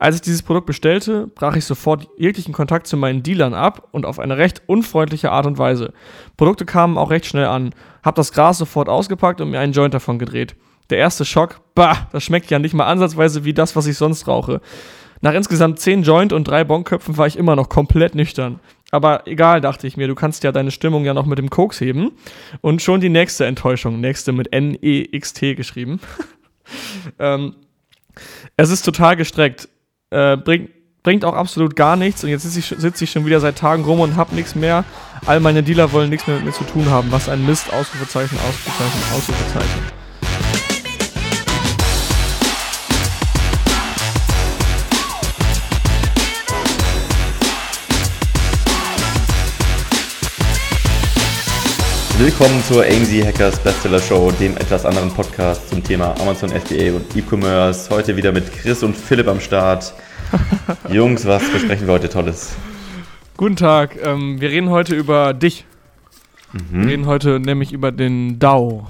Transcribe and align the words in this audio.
Als 0.00 0.14
ich 0.14 0.22
dieses 0.22 0.42
Produkt 0.42 0.66
bestellte, 0.66 1.26
brach 1.26 1.56
ich 1.56 1.64
sofort 1.64 2.06
jeglichen 2.16 2.54
Kontakt 2.54 2.86
zu 2.86 2.96
meinen 2.96 3.24
Dealern 3.24 3.52
ab 3.52 3.88
und 3.90 4.06
auf 4.06 4.20
eine 4.20 4.36
recht 4.38 4.62
unfreundliche 4.66 5.32
Art 5.32 5.46
und 5.46 5.58
Weise. 5.58 5.92
Produkte 6.36 6.64
kamen 6.64 6.96
auch 6.96 7.10
recht 7.10 7.26
schnell 7.26 7.46
an, 7.46 7.74
hab 8.04 8.14
das 8.14 8.32
Gras 8.32 8.58
sofort 8.58 8.88
ausgepackt 8.88 9.40
und 9.40 9.50
mir 9.50 9.58
einen 9.58 9.72
Joint 9.72 9.94
davon 9.94 10.20
gedreht. 10.20 10.54
Der 10.90 10.98
erste 10.98 11.24
Schock, 11.24 11.60
bah, 11.74 12.08
das 12.12 12.22
schmeckt 12.22 12.50
ja 12.50 12.60
nicht 12.60 12.74
mal 12.74 12.86
ansatzweise 12.86 13.44
wie 13.44 13.52
das, 13.52 13.74
was 13.74 13.86
ich 13.86 13.96
sonst 13.96 14.28
rauche. 14.28 14.60
Nach 15.20 15.34
insgesamt 15.34 15.80
10 15.80 16.04
Joint 16.04 16.32
und 16.32 16.46
3 16.46 16.62
Bonköpfen 16.62 17.16
war 17.16 17.26
ich 17.26 17.36
immer 17.36 17.56
noch 17.56 17.68
komplett 17.68 18.14
nüchtern. 18.14 18.60
Aber 18.92 19.26
egal, 19.26 19.60
dachte 19.60 19.86
ich 19.86 19.96
mir, 19.96 20.06
du 20.06 20.14
kannst 20.14 20.44
ja 20.44 20.52
deine 20.52 20.70
Stimmung 20.70 21.04
ja 21.04 21.12
noch 21.12 21.26
mit 21.26 21.38
dem 21.38 21.50
Koks 21.50 21.80
heben. 21.80 22.12
Und 22.60 22.82
schon 22.82 23.00
die 23.00 23.08
nächste 23.08 23.44
Enttäuschung, 23.46 24.00
nächste 24.00 24.32
mit 24.32 24.52
N-E-X-T 24.52 25.56
geschrieben. 25.56 26.00
ähm, 27.18 27.56
es 28.56 28.70
ist 28.70 28.82
total 28.82 29.16
gestreckt. 29.16 29.68
Äh, 30.10 30.38
bringt, 30.38 30.70
bringt 31.02 31.24
auch 31.24 31.34
absolut 31.34 31.76
gar 31.76 31.96
nichts. 31.96 32.24
Und 32.24 32.30
jetzt 32.30 32.42
sitze 32.44 32.58
ich, 32.58 32.80
sitz 32.80 33.00
ich 33.02 33.10
schon 33.10 33.26
wieder 33.26 33.40
seit 33.40 33.58
Tagen 33.58 33.84
rum 33.84 34.00
und 34.00 34.16
hab 34.16 34.32
nichts 34.32 34.54
mehr. 34.54 34.84
All 35.26 35.40
meine 35.40 35.62
Dealer 35.62 35.92
wollen 35.92 36.10
nichts 36.10 36.26
mehr 36.26 36.36
mit 36.36 36.46
mir 36.46 36.52
zu 36.52 36.64
tun 36.64 36.88
haben. 36.90 37.12
Was 37.12 37.28
ein 37.28 37.44
Mist, 37.44 37.72
Ausrufezeichen, 37.72 38.38
Ausrufezeichen, 38.38 39.00
Ausrufezeichen. 39.14 39.98
Willkommen 52.20 52.60
zur 52.64 52.84
AMZ 52.84 53.24
Hackers 53.24 53.60
Bestseller 53.60 54.00
Show, 54.00 54.32
dem 54.32 54.56
etwas 54.56 54.84
anderen 54.84 55.08
Podcast 55.08 55.68
zum 55.68 55.84
Thema 55.84 56.20
Amazon 56.20 56.50
FBA 56.50 56.96
und 56.96 57.16
E-Commerce. 57.16 57.90
Heute 57.90 58.16
wieder 58.16 58.32
mit 58.32 58.52
Chris 58.52 58.82
und 58.82 58.96
Philipp 58.96 59.28
am 59.28 59.38
Start. 59.38 59.94
Jungs, 60.88 61.26
was 61.26 61.50
besprechen 61.50 61.86
wir 61.86 61.94
heute 61.94 62.08
Tolles? 62.08 62.54
Guten 63.36 63.56
Tag, 63.56 63.96
ähm, 64.02 64.40
wir 64.40 64.50
reden 64.50 64.70
heute 64.70 64.94
über 64.94 65.32
dich. 65.32 65.64
Mhm. 66.52 66.82
Wir 66.82 66.88
reden 66.88 67.06
heute 67.06 67.40
nämlich 67.40 67.72
über 67.72 67.92
den 67.92 68.38
DAO. 68.38 68.86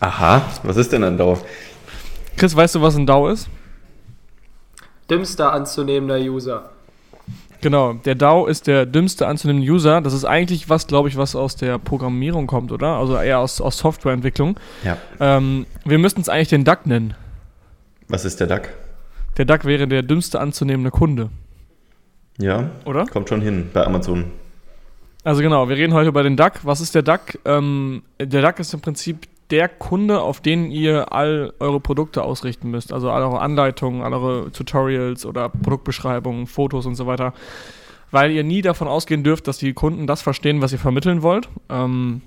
Aha, 0.00 0.42
was 0.62 0.76
ist 0.76 0.92
denn 0.92 1.04
ein 1.04 1.16
DAO? 1.16 1.38
Chris, 2.36 2.54
weißt 2.54 2.76
du, 2.76 2.82
was 2.82 2.96
ein 2.96 3.06
DAO 3.06 3.28
ist? 3.28 3.48
Dümmster 5.10 5.52
anzunehmender 5.52 6.18
User. 6.18 6.70
Genau, 7.60 7.92
der 7.92 8.14
DAO 8.14 8.46
ist 8.46 8.66
der 8.66 8.86
dümmste 8.86 9.26
anzunehmende 9.26 9.70
User. 9.70 10.00
Das 10.00 10.14
ist 10.14 10.24
eigentlich 10.24 10.70
was, 10.70 10.86
glaube 10.86 11.08
ich, 11.08 11.16
was 11.16 11.36
aus 11.36 11.56
der 11.56 11.78
Programmierung 11.78 12.46
kommt, 12.46 12.72
oder? 12.72 12.96
Also 12.96 13.16
eher 13.16 13.40
aus, 13.40 13.60
aus 13.60 13.76
Softwareentwicklung. 13.78 14.58
Ja. 14.82 14.96
Ähm, 15.18 15.66
wir 15.84 15.98
müssten 15.98 16.22
es 16.22 16.28
eigentlich 16.28 16.48
den 16.48 16.64
DAC 16.64 16.86
nennen. 16.86 17.14
Was 18.08 18.24
ist 18.24 18.40
der 18.40 18.46
DAC? 18.46 18.70
Der 19.36 19.44
DAC 19.44 19.64
wäre 19.64 19.86
der 19.86 20.02
dümmste 20.02 20.40
anzunehmende 20.40 20.90
Kunde. 20.90 21.30
Ja, 22.38 22.70
oder? 22.84 23.06
Kommt 23.06 23.28
schon 23.28 23.40
hin 23.40 23.70
bei 23.72 23.84
Amazon. 23.84 24.26
Also 25.24 25.42
genau, 25.42 25.68
wir 25.68 25.76
reden 25.76 25.92
heute 25.92 26.08
über 26.08 26.22
den 26.22 26.36
DAC. 26.36 26.60
Was 26.64 26.80
ist 26.80 26.94
der 26.94 27.02
DAC? 27.02 27.38
Ähm, 27.44 28.02
der 28.18 28.42
DAC 28.42 28.58
ist 28.60 28.72
im 28.72 28.80
Prinzip 28.80 29.28
der 29.50 29.68
Kunde, 29.68 30.20
auf 30.20 30.40
den 30.40 30.70
ihr 30.70 31.12
all 31.12 31.52
eure 31.58 31.80
Produkte 31.80 32.22
ausrichten 32.22 32.70
müsst. 32.70 32.92
Also 32.92 33.10
all 33.10 33.22
eure 33.22 33.40
Anleitungen, 33.40 34.02
all 34.02 34.14
eure 34.14 34.50
Tutorials 34.52 35.26
oder 35.26 35.48
Produktbeschreibungen, 35.48 36.46
Fotos 36.46 36.86
und 36.86 36.94
so 36.94 37.06
weiter. 37.06 37.34
Weil 38.10 38.30
ihr 38.30 38.44
nie 38.44 38.62
davon 38.62 38.88
ausgehen 38.88 39.22
dürft, 39.22 39.46
dass 39.46 39.58
die 39.58 39.72
Kunden 39.72 40.06
das 40.06 40.22
verstehen, 40.22 40.62
was 40.62 40.72
ihr 40.72 40.78
vermitteln 40.78 41.22
wollt. 41.22 41.48
Ähm, 41.68 42.22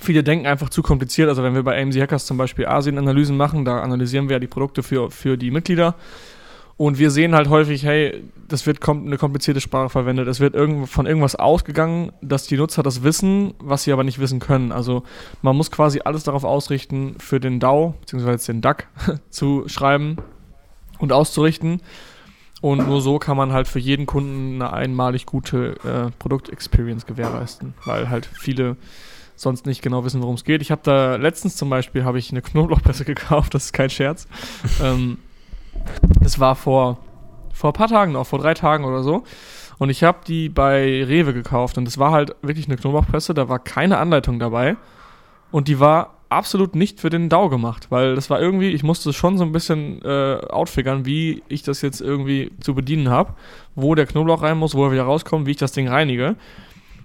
viele 0.00 0.22
denken 0.22 0.46
einfach 0.46 0.68
zu 0.70 0.82
kompliziert. 0.82 1.28
Also 1.28 1.42
wenn 1.42 1.54
wir 1.54 1.62
bei 1.62 1.80
AMZ 1.80 1.96
Hackers 1.96 2.26
zum 2.26 2.36
Beispiel 2.36 2.66
Asien-Analysen 2.66 3.36
machen, 3.36 3.64
da 3.64 3.80
analysieren 3.80 4.28
wir 4.28 4.36
ja 4.36 4.40
die 4.40 4.46
Produkte 4.46 4.82
für, 4.82 5.10
für 5.10 5.36
die 5.36 5.50
Mitglieder. 5.50 5.94
Und 6.78 7.00
wir 7.00 7.10
sehen 7.10 7.34
halt 7.34 7.48
häufig, 7.48 7.84
hey, 7.84 8.22
das 8.46 8.64
wird 8.64 8.80
kom 8.80 9.04
eine 9.04 9.18
komplizierte 9.18 9.60
Sprache 9.60 9.88
verwendet. 9.88 10.28
Es 10.28 10.38
wird 10.38 10.54
irgend 10.54 10.88
von 10.88 11.06
irgendwas 11.06 11.34
ausgegangen, 11.34 12.12
dass 12.22 12.46
die 12.46 12.56
Nutzer 12.56 12.84
das 12.84 13.02
wissen, 13.02 13.54
was 13.58 13.82
sie 13.82 13.92
aber 13.92 14.04
nicht 14.04 14.20
wissen 14.20 14.38
können. 14.38 14.70
Also 14.70 15.02
man 15.42 15.56
muss 15.56 15.72
quasi 15.72 16.00
alles 16.04 16.22
darauf 16.22 16.44
ausrichten, 16.44 17.16
für 17.18 17.40
den 17.40 17.58
DAO, 17.58 17.94
beziehungsweise 18.00 18.52
den 18.52 18.60
DAC, 18.60 18.86
zu 19.30 19.64
schreiben 19.66 20.18
und 21.00 21.12
auszurichten. 21.12 21.82
Und 22.60 22.86
nur 22.86 23.00
so 23.00 23.18
kann 23.18 23.36
man 23.36 23.52
halt 23.52 23.66
für 23.66 23.80
jeden 23.80 24.06
Kunden 24.06 24.62
eine 24.62 24.72
einmalig 24.72 25.26
gute 25.26 25.76
äh, 25.84 26.10
Produktexperience 26.20 27.06
gewährleisten, 27.06 27.74
weil 27.84 28.08
halt 28.08 28.26
viele 28.26 28.76
sonst 29.40 29.66
nicht 29.66 29.82
genau 29.82 30.04
wissen, 30.04 30.22
worum 30.22 30.34
es 30.34 30.44
geht. 30.44 30.62
Ich 30.62 30.70
habe 30.70 30.80
da 30.84 31.16
letztens 31.16 31.56
zum 31.56 31.70
Beispiel 31.70 32.04
habe 32.04 32.18
ich 32.18 32.30
eine 32.30 32.42
Knoblauchpresse 32.42 33.04
gekauft, 33.06 33.54
das 33.54 33.66
ist 33.66 33.72
kein 33.72 33.90
Scherz. 33.90 34.26
ähm, 34.82 35.18
das 36.20 36.38
war 36.38 36.54
vor, 36.56 36.98
vor 37.52 37.70
ein 37.70 37.74
paar 37.74 37.88
Tagen 37.88 38.12
noch, 38.12 38.26
vor 38.26 38.38
drei 38.38 38.54
Tagen 38.54 38.84
oder 38.84 39.02
so. 39.02 39.24
Und 39.78 39.90
ich 39.90 40.02
habe 40.02 40.18
die 40.26 40.48
bei 40.48 41.04
Rewe 41.04 41.32
gekauft 41.32 41.78
und 41.78 41.84
das 41.84 41.98
war 41.98 42.10
halt 42.10 42.34
wirklich 42.42 42.66
eine 42.66 42.76
Knoblauchpresse, 42.76 43.32
da 43.32 43.48
war 43.48 43.60
keine 43.60 43.98
Anleitung 43.98 44.38
dabei. 44.38 44.76
Und 45.50 45.68
die 45.68 45.78
war 45.78 46.14
absolut 46.28 46.74
nicht 46.74 47.00
für 47.00 47.10
den 47.10 47.28
DAO 47.28 47.48
gemacht, 47.48 47.86
weil 47.90 48.14
das 48.14 48.28
war 48.28 48.40
irgendwie, 48.40 48.70
ich 48.70 48.82
musste 48.82 49.12
schon 49.12 49.38
so 49.38 49.44
ein 49.44 49.52
bisschen 49.52 50.02
äh, 50.02 50.40
outfigern, 50.50 51.06
wie 51.06 51.42
ich 51.48 51.62
das 51.62 51.80
jetzt 51.80 52.00
irgendwie 52.00 52.50
zu 52.60 52.74
bedienen 52.74 53.08
habe, 53.08 53.34
wo 53.74 53.94
der 53.94 54.06
Knoblauch 54.06 54.42
rein 54.42 54.58
muss, 54.58 54.74
wo 54.74 54.84
er 54.84 54.92
wieder 54.92 55.04
rauskommt, 55.04 55.46
wie 55.46 55.52
ich 55.52 55.56
das 55.56 55.72
Ding 55.72 55.88
reinige. 55.88 56.36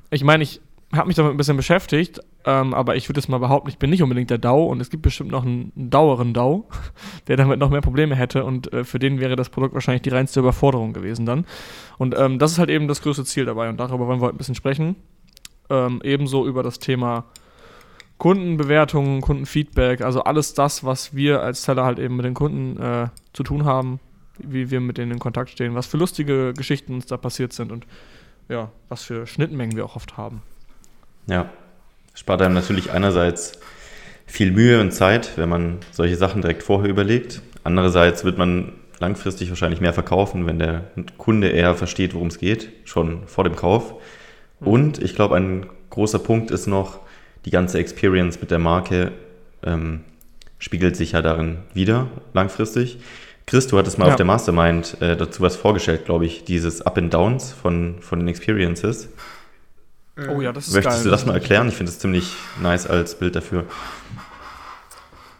Ich 0.10 0.24
meine, 0.24 0.44
ich 0.44 0.62
habe 0.98 1.08
mich 1.08 1.16
damit 1.16 1.32
ein 1.32 1.38
bisschen 1.38 1.58
beschäftigt, 1.58 2.20
ähm, 2.46 2.74
aber 2.74 2.96
ich 2.96 3.10
würde 3.10 3.20
es 3.20 3.28
mal 3.28 3.40
behaupten, 3.40 3.70
ich 3.70 3.78
bin 3.78 3.90
nicht 3.90 4.04
unbedingt 4.04 4.30
der 4.30 4.38
DAO 4.38 4.66
und 4.66 4.82
es 4.82 4.90
gibt 4.90 5.04
bestimmt 5.04 5.32
noch 5.32 5.44
einen, 5.44 5.72
einen 5.76 5.90
daueren 5.90 6.34
DAO, 6.34 6.68
der 7.28 7.38
damit 7.38 7.60
noch 7.60 7.70
mehr 7.70 7.82
Probleme 7.82 8.16
hätte 8.16 8.44
und 8.44 8.72
äh, 8.74 8.84
für 8.84 9.00
den 9.00 9.20
wäre 9.20 9.36
das 9.36 9.50
Produkt 9.50 9.74
wahrscheinlich 9.74 10.04
die 10.04 10.10
reinste 10.10 10.40
Überforderung 10.40 10.94
gewesen 10.94 11.26
dann. 11.26 11.46
Und 11.98 12.16
ähm, 12.18 12.40
das 12.40 12.52
ist 12.52 12.60
halt 12.60 12.70
eben 12.70 12.88
das 12.88 13.02
größte 13.02 13.26
Ziel 13.26 13.46
dabei 13.46 13.70
und 13.70 13.80
darüber 13.80 14.08
wollen 14.08 14.20
wir 14.20 14.26
heute 14.26 14.36
ein 14.36 14.38
bisschen 14.38 14.56
sprechen. 14.56 14.96
Ähm, 15.70 16.02
ebenso 16.04 16.46
über 16.46 16.62
das 16.62 16.80
Thema 16.80 17.26
Kundenbewertungen, 18.18 19.22
Kundenfeedback, 19.22 20.02
also 20.02 20.24
alles 20.24 20.54
das, 20.54 20.84
was 20.84 21.16
wir 21.16 21.42
als 21.42 21.64
Seller 21.64 21.84
halt 21.84 22.00
eben 22.00 22.16
mit 22.16 22.26
den 22.26 22.34
Kunden 22.34 22.82
äh, 22.82 23.08
zu 23.34 23.44
tun 23.44 23.66
haben, 23.66 24.00
wie 24.38 24.72
wir 24.72 24.80
mit 24.80 24.98
denen 24.98 25.12
in 25.12 25.20
Kontakt 25.20 25.50
stehen, 25.50 25.76
was 25.76 25.88
für 25.88 25.98
lustige 25.98 26.54
Geschichten 26.54 26.94
uns 26.94 27.06
da 27.06 27.18
passiert 27.18 27.54
sind 27.54 27.72
und 27.72 27.86
ja, 28.50 28.72
was 28.90 29.04
für 29.04 29.26
Schnittmengen 29.26 29.76
wir 29.76 29.86
auch 29.86 29.96
oft 29.96 30.18
haben. 30.18 30.42
Ja, 31.28 31.50
spart 32.14 32.42
einem 32.42 32.54
natürlich 32.54 32.92
einerseits 32.92 33.54
viel 34.26 34.52
Mühe 34.52 34.80
und 34.80 34.92
Zeit, 34.92 35.32
wenn 35.38 35.50
man 35.50 35.78
solche 35.92 36.16
Sachen 36.16 36.42
direkt 36.42 36.64
vorher 36.64 36.90
überlegt. 36.90 37.42
Andererseits 37.64 38.24
wird 38.24 38.38
man 38.38 38.74
langfristig 39.00 39.50
wahrscheinlich 39.50 39.82
mehr 39.82 39.94
verkaufen, 39.94 40.48
wenn 40.48 40.60
der 40.60 40.86
Kunde 41.18 41.50
eher 41.50 41.76
versteht, 41.76 42.14
worum 42.14 42.28
es 42.28 42.40
geht, 42.40 42.70
schon 42.86 43.28
vor 43.28 43.44
dem 43.44 43.56
Kauf. 43.56 43.96
Mhm. 44.60 44.68
Und 44.68 45.04
ich 45.04 45.16
glaube, 45.16 45.36
ein 45.36 45.68
großer 45.90 46.20
Punkt 46.20 46.52
ist 46.52 46.68
noch, 46.68 47.00
die 47.46 47.52
ganze 47.52 47.80
Experience 47.80 48.40
mit 48.40 48.52
der 48.52 48.60
Marke 48.60 49.12
ähm, 49.64 50.02
spiegelt 50.58 50.96
sich 50.96 51.12
ja 51.12 51.22
darin 51.22 51.58
wieder, 51.74 52.08
langfristig. 52.34 53.00
Chris, 53.46 53.68
du 53.68 53.78
hattest 53.78 53.98
mal 53.98 54.06
ja. 54.06 54.12
auf 54.12 54.16
der 54.16 54.26
Mastermind 54.26 55.02
äh, 55.02 55.18
dazu 55.18 55.42
was 55.42 55.58
vorgestellt, 55.58 56.06
glaube 56.06 56.26
ich, 56.26 56.46
dieses 56.46 56.82
Up 56.82 56.98
and 56.98 57.14
Downs 57.14 57.52
von, 57.52 57.98
von 58.00 58.20
den 58.20 58.30
Experiences. 58.30 59.10
Oh 60.16 60.42
ja, 60.42 60.52
das 60.52 60.68
ist 60.68 60.76
Möchtest 60.76 60.98
geil. 60.98 61.04
du 61.06 61.10
das 61.10 61.26
mal 61.26 61.34
erklären? 61.34 61.68
Ich 61.70 61.76
finde 61.76 61.92
es 61.92 61.98
ziemlich 62.00 62.36
nice 62.62 62.86
als 62.86 63.16
Bild 63.16 63.36
dafür. 63.36 63.66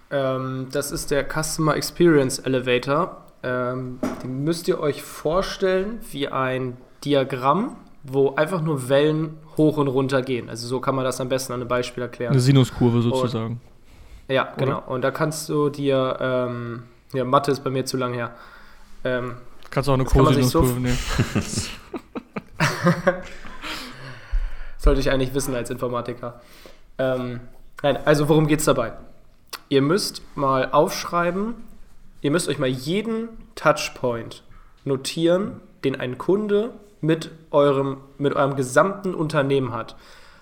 Ähm, 0.10 0.68
das 0.72 0.92
ist 0.92 1.12
der 1.12 1.26
Customer 1.28 1.76
Experience 1.76 2.40
Elevator. 2.40 3.24
Ähm, 3.44 4.00
den 4.24 4.44
müsst 4.44 4.68
ihr 4.68 4.80
euch 4.80 5.04
vorstellen 5.04 6.00
wie 6.12 6.28
ein 6.28 6.78
Diagramm, 7.06 7.76
wo 8.04 8.34
einfach 8.36 8.62
nur 8.62 8.90
Wellen 8.90 9.38
hoch 9.58 9.78
und 9.78 9.88
runter 9.88 10.24
gehen. 10.24 10.50
Also 10.50 10.68
so 10.68 10.80
kann 10.80 10.96
man 10.96 11.06
das 11.06 11.22
am 11.22 11.30
besten 11.30 11.54
an 11.54 11.62
einem 11.62 11.68
Beispiel 11.68 12.02
erklären. 12.04 12.32
Eine 12.32 12.42
Sinuskurve 12.42 13.02
sozusagen. 13.04 13.62
Und, 14.28 14.34
ja, 14.34 14.54
genau. 14.58 14.78
Oder? 14.78 14.88
Und 14.88 15.02
da 15.04 15.12
kannst 15.12 15.50
du 15.50 15.70
dir, 15.70 16.18
ähm, 16.20 16.84
ja, 17.14 17.26
Mathe 17.26 17.52
ist 17.52 17.64
bei 17.64 17.70
mir 17.70 17.86
zu 17.86 17.98
lang 17.98 18.14
her. 18.14 18.32
Ähm, 19.04 19.36
kannst 19.70 19.88
auch 19.90 19.94
eine 19.94 20.06
Cosinuskurve 20.06 20.68
so 20.68 20.80
nehmen. 20.80 20.98
Sollte 24.84 25.00
ich 25.00 25.10
eigentlich 25.10 25.34
wissen 25.34 25.56
als 25.56 25.70
Informatiker. 25.70 26.42
Ähm, 26.98 27.40
nein, 27.82 27.98
also 28.04 28.28
worum 28.28 28.48
geht 28.48 28.60
es 28.60 28.66
dabei? 28.66 28.92
Ihr 29.70 29.82
müsst 29.82 30.22
mal 30.36 30.72
aufschreiben, 30.74 31.56
ihr 32.20 32.32
müsst 32.32 32.50
euch 32.50 32.60
mal 32.60 32.68
jeden 32.68 33.30
Touchpoint 33.56 34.44
notieren, 34.84 35.62
den 35.86 35.98
ein 35.98 36.18
Kunde 36.18 36.72
mit 37.00 37.32
eurem, 37.52 38.02
mit 38.18 38.36
eurem 38.36 38.58
gesamten 38.58 39.16
Unternehmen 39.16 39.72
hat. 39.72 39.96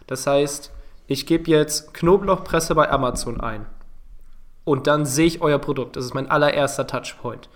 Das 0.08 0.26
heißt, 0.26 0.72
ich 1.06 1.28
gebe 1.28 1.52
jetzt 1.52 1.94
Knoblauchpresse 1.94 2.74
bei 2.74 2.90
Amazon 2.90 3.40
ein. 3.42 3.68
Und 4.64 4.88
dann 4.88 5.06
sehe 5.06 5.28
ich 5.28 5.44
euer 5.44 5.60
Produkt. 5.60 5.96
Das 5.96 6.06
ist 6.06 6.16
mein 6.16 6.32
allererster 6.32 6.88
Touchpoint. 6.88 7.48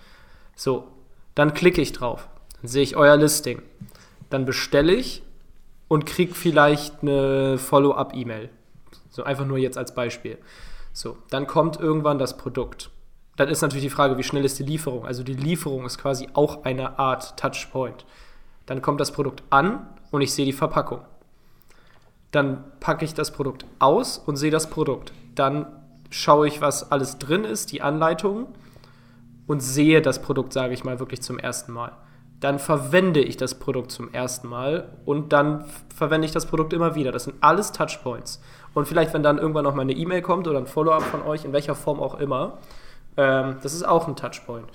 So, 0.54 0.86
dann 1.34 1.52
klicke 1.52 1.82
ich 1.82 1.90
drauf. 1.90 2.28
Dann 2.60 2.68
sehe 2.68 2.84
ich 2.84 2.94
euer 2.94 3.16
Listing. 3.16 3.60
Dann 4.30 4.44
bestelle 4.44 4.94
ich 4.94 5.24
und 5.88 6.06
krieg 6.06 6.36
vielleicht 6.36 7.02
eine 7.02 7.58
Follow-up-E-Mail. 7.58 8.50
So 9.10 9.24
einfach 9.24 9.46
nur 9.46 9.58
jetzt 9.58 9.78
als 9.78 9.94
Beispiel. 9.94 10.38
So, 10.92 11.18
dann 11.30 11.46
kommt 11.46 11.78
irgendwann 11.78 12.18
das 12.18 12.36
Produkt. 12.36 12.90
dann 13.36 13.48
ist 13.48 13.60
natürlich 13.60 13.84
die 13.84 13.90
Frage, 13.90 14.16
wie 14.16 14.22
schnell 14.22 14.44
ist 14.46 14.58
die 14.58 14.62
Lieferung? 14.62 15.04
Also 15.04 15.22
die 15.22 15.34
Lieferung 15.34 15.84
ist 15.84 15.98
quasi 15.98 16.28
auch 16.32 16.64
eine 16.64 16.98
Art 16.98 17.38
Touchpoint. 17.38 18.06
Dann 18.64 18.80
kommt 18.80 18.98
das 19.00 19.12
Produkt 19.12 19.42
an 19.50 19.86
und 20.10 20.22
ich 20.22 20.32
sehe 20.32 20.46
die 20.46 20.52
Verpackung. 20.52 21.02
Dann 22.30 22.64
packe 22.80 23.04
ich 23.04 23.14
das 23.14 23.30
Produkt 23.30 23.66
aus 23.78 24.18
und 24.18 24.36
sehe 24.36 24.50
das 24.50 24.70
Produkt. 24.70 25.12
Dann 25.34 25.66
schaue 26.10 26.48
ich, 26.48 26.60
was 26.60 26.90
alles 26.90 27.18
drin 27.18 27.44
ist, 27.44 27.72
die 27.72 27.82
Anleitung 27.82 28.48
und 29.46 29.60
sehe 29.60 30.02
das 30.02 30.22
Produkt, 30.22 30.52
sage 30.52 30.74
ich 30.74 30.84
mal, 30.84 30.98
wirklich 30.98 31.22
zum 31.22 31.38
ersten 31.38 31.72
Mal. 31.72 31.92
Dann 32.40 32.58
verwende 32.58 33.20
ich 33.20 33.36
das 33.36 33.58
Produkt 33.58 33.90
zum 33.90 34.12
ersten 34.12 34.48
Mal 34.48 34.92
und 35.04 35.32
dann 35.32 35.64
verwende 35.94 36.26
ich 36.26 36.32
das 36.32 36.46
Produkt 36.46 36.72
immer 36.72 36.94
wieder. 36.94 37.12
Das 37.12 37.24
sind 37.24 37.36
alles 37.40 37.72
Touchpoints. 37.72 38.40
Und 38.74 38.86
vielleicht, 38.86 39.14
wenn 39.14 39.22
dann 39.22 39.38
irgendwann 39.38 39.64
noch 39.64 39.74
mal 39.74 39.82
eine 39.82 39.94
E-Mail 39.94 40.20
kommt 40.20 40.46
oder 40.46 40.58
ein 40.58 40.66
Follow-up 40.66 41.02
von 41.02 41.22
euch, 41.22 41.46
in 41.46 41.52
welcher 41.52 41.74
Form 41.74 41.98
auch 41.98 42.18
immer, 42.18 42.58
ähm, 43.16 43.56
das 43.62 43.72
ist 43.72 43.84
auch 43.84 44.06
ein 44.06 44.16
Touchpoint. 44.16 44.66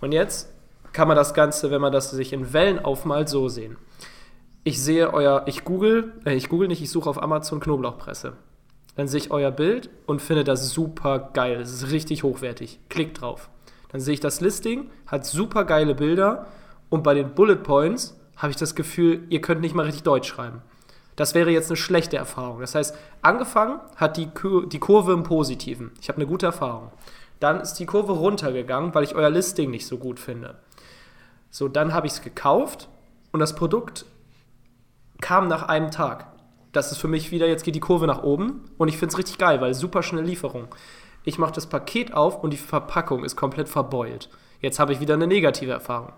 Und 0.00 0.12
jetzt 0.12 0.52
kann 0.92 1.08
man 1.08 1.16
das 1.16 1.32
Ganze, 1.32 1.70
wenn 1.70 1.80
man 1.80 1.92
das 1.92 2.10
sich 2.10 2.32
in 2.32 2.52
Wellen 2.52 2.84
aufmalt, 2.84 3.28
so 3.28 3.48
sehen. 3.48 3.78
Ich 4.64 4.82
sehe 4.82 5.12
euer, 5.14 5.44
ich 5.46 5.64
google, 5.64 6.12
äh, 6.26 6.34
ich 6.34 6.48
google 6.50 6.68
nicht, 6.68 6.82
ich 6.82 6.90
suche 6.90 7.08
auf 7.08 7.22
Amazon 7.22 7.60
Knoblauchpresse. 7.60 8.34
Dann 8.96 9.08
sehe 9.08 9.20
ich 9.20 9.30
euer 9.30 9.50
Bild 9.50 9.88
und 10.06 10.20
finde 10.20 10.44
das 10.44 10.70
super 10.70 11.30
geil. 11.32 11.60
Es 11.60 11.72
ist 11.72 11.90
richtig 11.90 12.24
hochwertig. 12.24 12.80
Klickt 12.88 13.20
drauf. 13.20 13.48
Dann 13.90 14.00
sehe 14.00 14.14
ich 14.14 14.20
das 14.20 14.40
Listing, 14.40 14.90
hat 15.06 15.24
super 15.24 15.64
geile 15.64 15.94
Bilder 15.94 16.46
und 16.90 17.02
bei 17.02 17.14
den 17.14 17.34
Bullet 17.34 17.56
Points 17.56 18.18
habe 18.36 18.50
ich 18.50 18.56
das 18.56 18.74
Gefühl, 18.74 19.24
ihr 19.28 19.40
könnt 19.40 19.60
nicht 19.60 19.74
mal 19.74 19.84
richtig 19.84 20.04
Deutsch 20.04 20.28
schreiben. 20.28 20.62
Das 21.16 21.34
wäre 21.34 21.50
jetzt 21.50 21.70
eine 21.70 21.76
schlechte 21.76 22.16
Erfahrung. 22.16 22.60
Das 22.60 22.76
heißt, 22.76 22.96
angefangen 23.22 23.80
hat 23.96 24.16
die, 24.16 24.28
Kur 24.28 24.68
die 24.68 24.78
Kurve 24.78 25.12
im 25.12 25.24
Positiven. 25.24 25.90
Ich 26.00 26.08
habe 26.08 26.18
eine 26.18 26.26
gute 26.26 26.46
Erfahrung. 26.46 26.92
Dann 27.40 27.60
ist 27.60 27.74
die 27.74 27.86
Kurve 27.86 28.12
runtergegangen, 28.12 28.94
weil 28.94 29.04
ich 29.04 29.16
euer 29.16 29.30
Listing 29.30 29.70
nicht 29.70 29.86
so 29.86 29.98
gut 29.98 30.20
finde. 30.20 30.56
So, 31.50 31.66
dann 31.66 31.92
habe 31.92 32.06
ich 32.06 32.12
es 32.14 32.22
gekauft 32.22 32.88
und 33.32 33.40
das 33.40 33.56
Produkt 33.56 34.04
kam 35.20 35.48
nach 35.48 35.64
einem 35.64 35.90
Tag. 35.90 36.26
Das 36.72 36.92
ist 36.92 36.98
für 36.98 37.08
mich 37.08 37.32
wieder, 37.32 37.48
jetzt 37.48 37.64
geht 37.64 37.74
die 37.74 37.80
Kurve 37.80 38.06
nach 38.06 38.22
oben 38.22 38.70
und 38.76 38.88
ich 38.88 38.98
finde 38.98 39.12
es 39.12 39.18
richtig 39.18 39.38
geil, 39.38 39.60
weil 39.60 39.74
super 39.74 40.02
schnelle 40.02 40.26
Lieferung. 40.26 40.68
Ich 41.24 41.38
mache 41.38 41.52
das 41.52 41.66
Paket 41.66 42.14
auf 42.14 42.42
und 42.44 42.52
die 42.52 42.56
Verpackung 42.56 43.24
ist 43.24 43.34
komplett 43.34 43.68
verbeult. 43.68 44.28
Jetzt 44.60 44.78
habe 44.78 44.92
ich 44.92 45.00
wieder 45.00 45.14
eine 45.14 45.26
negative 45.26 45.72
Erfahrung. 45.72 46.12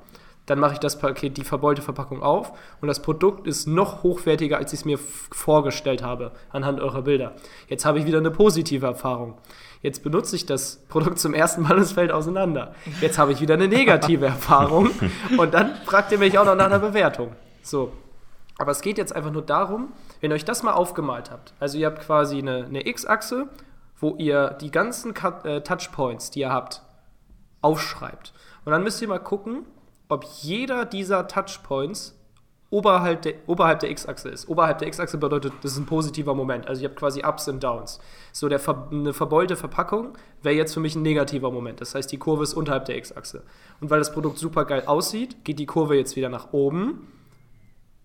Dann 0.50 0.58
mache 0.58 0.73
ich 0.73 0.81
das 0.81 0.99
Paket, 0.99 1.37
die 1.37 1.44
verbeulte 1.44 1.81
Verpackung 1.81 2.25
auf 2.25 2.50
und 2.81 2.88
das 2.88 3.02
Produkt 3.02 3.47
ist 3.47 3.69
noch 3.69 4.02
hochwertiger, 4.02 4.58
als 4.58 4.73
ich 4.73 4.81
es 4.81 4.85
mir 4.85 4.99
vorgestellt 4.99 6.02
habe, 6.02 6.32
anhand 6.50 6.81
eurer 6.81 7.02
Bilder. 7.02 7.37
Jetzt 7.69 7.85
habe 7.85 8.00
ich 8.00 8.05
wieder 8.05 8.19
eine 8.19 8.32
positive 8.32 8.85
Erfahrung. 8.85 9.38
Jetzt 9.81 10.02
benutze 10.02 10.35
ich 10.35 10.47
das 10.47 10.85
Produkt 10.88 11.20
zum 11.20 11.35
ersten 11.35 11.62
Mal 11.62 11.76
und 11.76 11.82
es 11.82 11.93
fällt 11.93 12.11
auseinander. 12.11 12.75
Jetzt 13.00 13.17
habe 13.17 13.31
ich 13.31 13.41
wieder 13.41 13.55
eine 13.55 13.69
negative 13.69 14.26
Erfahrung 14.26 14.91
und 15.38 15.55
dann 15.55 15.76
fragt 15.87 16.11
ihr 16.11 16.19
mich 16.19 16.37
auch 16.37 16.44
noch 16.44 16.56
nach 16.56 16.67
einer 16.67 16.81
Bewertung. 16.81 17.31
So. 17.62 17.93
Aber 18.58 18.73
es 18.73 18.81
geht 18.81 18.99
jetzt 18.99 19.14
einfach 19.14 19.31
nur 19.31 19.43
darum, 19.43 19.93
wenn 20.20 20.32
ihr 20.32 20.35
euch 20.35 20.44
das 20.44 20.64
mal 20.64 20.73
aufgemalt 20.73 21.31
habt. 21.31 21.55
Also 21.61 21.79
ihr 21.79 21.87
habt 21.87 22.00
quasi 22.00 22.38
eine, 22.38 22.64
eine 22.64 22.88
X-Achse, 22.88 23.47
wo 24.00 24.17
ihr 24.19 24.50
die 24.61 24.73
ganzen 24.73 25.14
äh, 25.44 25.61
Touchpoints, 25.61 26.32
die 26.32 26.41
ihr 26.41 26.50
habt, 26.50 26.82
aufschreibt. 27.62 28.32
Und 28.64 28.73
dann 28.73 28.82
müsst 28.82 29.00
ihr 29.00 29.06
mal 29.06 29.20
gucken, 29.20 29.64
ob 30.11 30.25
jeder 30.43 30.85
dieser 30.85 31.27
Touchpoints 31.27 32.17
oberhalb 32.71 33.23
der, 33.23 33.35
oberhalb 33.47 33.81
der 33.81 33.91
X-Achse 33.91 34.29
ist. 34.29 34.49
Oberhalb 34.49 34.79
der 34.79 34.89
X-Achse 34.89 35.19
bedeutet, 35.19 35.53
das 35.62 35.73
ist 35.73 35.79
ein 35.79 35.87
positiver 35.87 36.35
Moment. 36.35 36.69
Also 36.69 36.81
ich 36.81 36.85
habe 36.85 36.95
quasi 36.95 37.25
Ups 37.25 37.49
und 37.49 37.62
Downs. 37.62 38.01
So 38.33 38.49
der, 38.49 38.61
eine 38.91 39.12
verbeulte 39.12 39.57
Verpackung 39.57 40.17
wäre 40.43 40.55
jetzt 40.55 40.75
für 40.75 40.81
mich 40.81 40.95
ein 40.95 41.03
negativer 41.03 41.51
Moment. 41.51 41.81
Das 41.81 41.95
heißt, 41.95 42.11
die 42.12 42.19
Kurve 42.19 42.45
ist 42.45 42.55
unterhalb 42.55 42.85
der 42.85 42.97
X-Achse. 42.97 43.43
Und 43.81 43.91
weil 43.91 43.99
das 43.99 44.12
Produkt 44.12 44.39
super 44.39 44.65
geil 44.65 44.85
aussieht, 44.87 45.45
geht 45.45 45.59
die 45.59 45.67
Kurve 45.67 45.97
jetzt 45.97 46.15
wieder 46.15 46.29
nach 46.29 46.53
oben. 46.53 47.09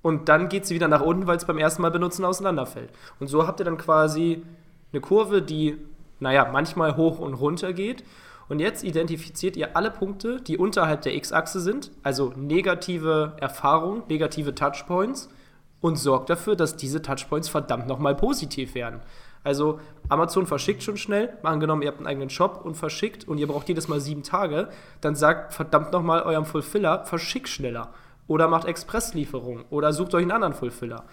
Und 0.01 0.29
dann 0.29 0.49
geht 0.49 0.65
sie 0.65 0.75
wieder 0.75 0.87
nach 0.87 1.01
unten, 1.01 1.27
weil 1.27 1.37
es 1.37 1.45
beim 1.45 1.57
ersten 1.57 1.81
Mal 1.81 1.91
benutzen 1.91 2.25
auseinanderfällt. 2.25 2.89
Und 3.19 3.27
so 3.27 3.47
habt 3.47 3.59
ihr 3.59 3.65
dann 3.65 3.77
quasi 3.77 4.43
eine 4.91 5.01
Kurve, 5.01 5.41
die, 5.41 5.77
naja, 6.19 6.49
manchmal 6.51 6.97
hoch 6.97 7.19
und 7.19 7.35
runter 7.35 7.73
geht. 7.73 8.03
Und 8.47 8.59
jetzt 8.59 8.83
identifiziert 8.83 9.57
ihr 9.57 9.75
alle 9.75 9.91
Punkte, 9.91 10.39
die 10.41 10.57
unterhalb 10.57 11.01
der 11.01 11.15
X-Achse 11.15 11.59
sind, 11.59 11.91
also 12.03 12.33
negative 12.35 13.33
Erfahrungen, 13.39 14.03
negative 14.07 14.53
Touchpoints, 14.53 15.29
und 15.81 15.97
sorgt 15.97 16.29
dafür, 16.29 16.55
dass 16.55 16.77
diese 16.77 17.01
Touchpoints 17.01 17.49
verdammt 17.49 17.87
nochmal 17.87 18.15
positiv 18.15 18.75
werden. 18.75 19.01
Also 19.43 19.79
Amazon 20.09 20.47
verschickt 20.47 20.81
schon 20.81 20.97
schnell, 20.97 21.37
mal 21.43 21.51
angenommen, 21.51 21.83
ihr 21.83 21.89
habt 21.89 21.99
einen 21.99 22.07
eigenen 22.07 22.31
Shop 22.31 22.61
und 22.63 22.75
verschickt 22.75 23.27
und 23.27 23.37
ihr 23.37 23.45
braucht 23.45 23.67
jedes 23.67 23.87
Mal 23.87 23.99
sieben 23.99 24.23
Tage, 24.23 24.69
dann 25.01 25.15
sagt 25.15 25.53
verdammt 25.53 25.91
nochmal 25.91 26.23
eurem 26.23 26.45
Fulfiller, 26.45 27.05
verschickt 27.05 27.47
schneller. 27.47 27.93
Oder 28.27 28.47
macht 28.47 28.65
Expresslieferung 28.65 29.65
oder 29.69 29.93
sucht 29.93 30.15
euch 30.15 30.23
einen 30.23 30.31
anderen 30.31 30.55
Fulfiller. 30.55 31.03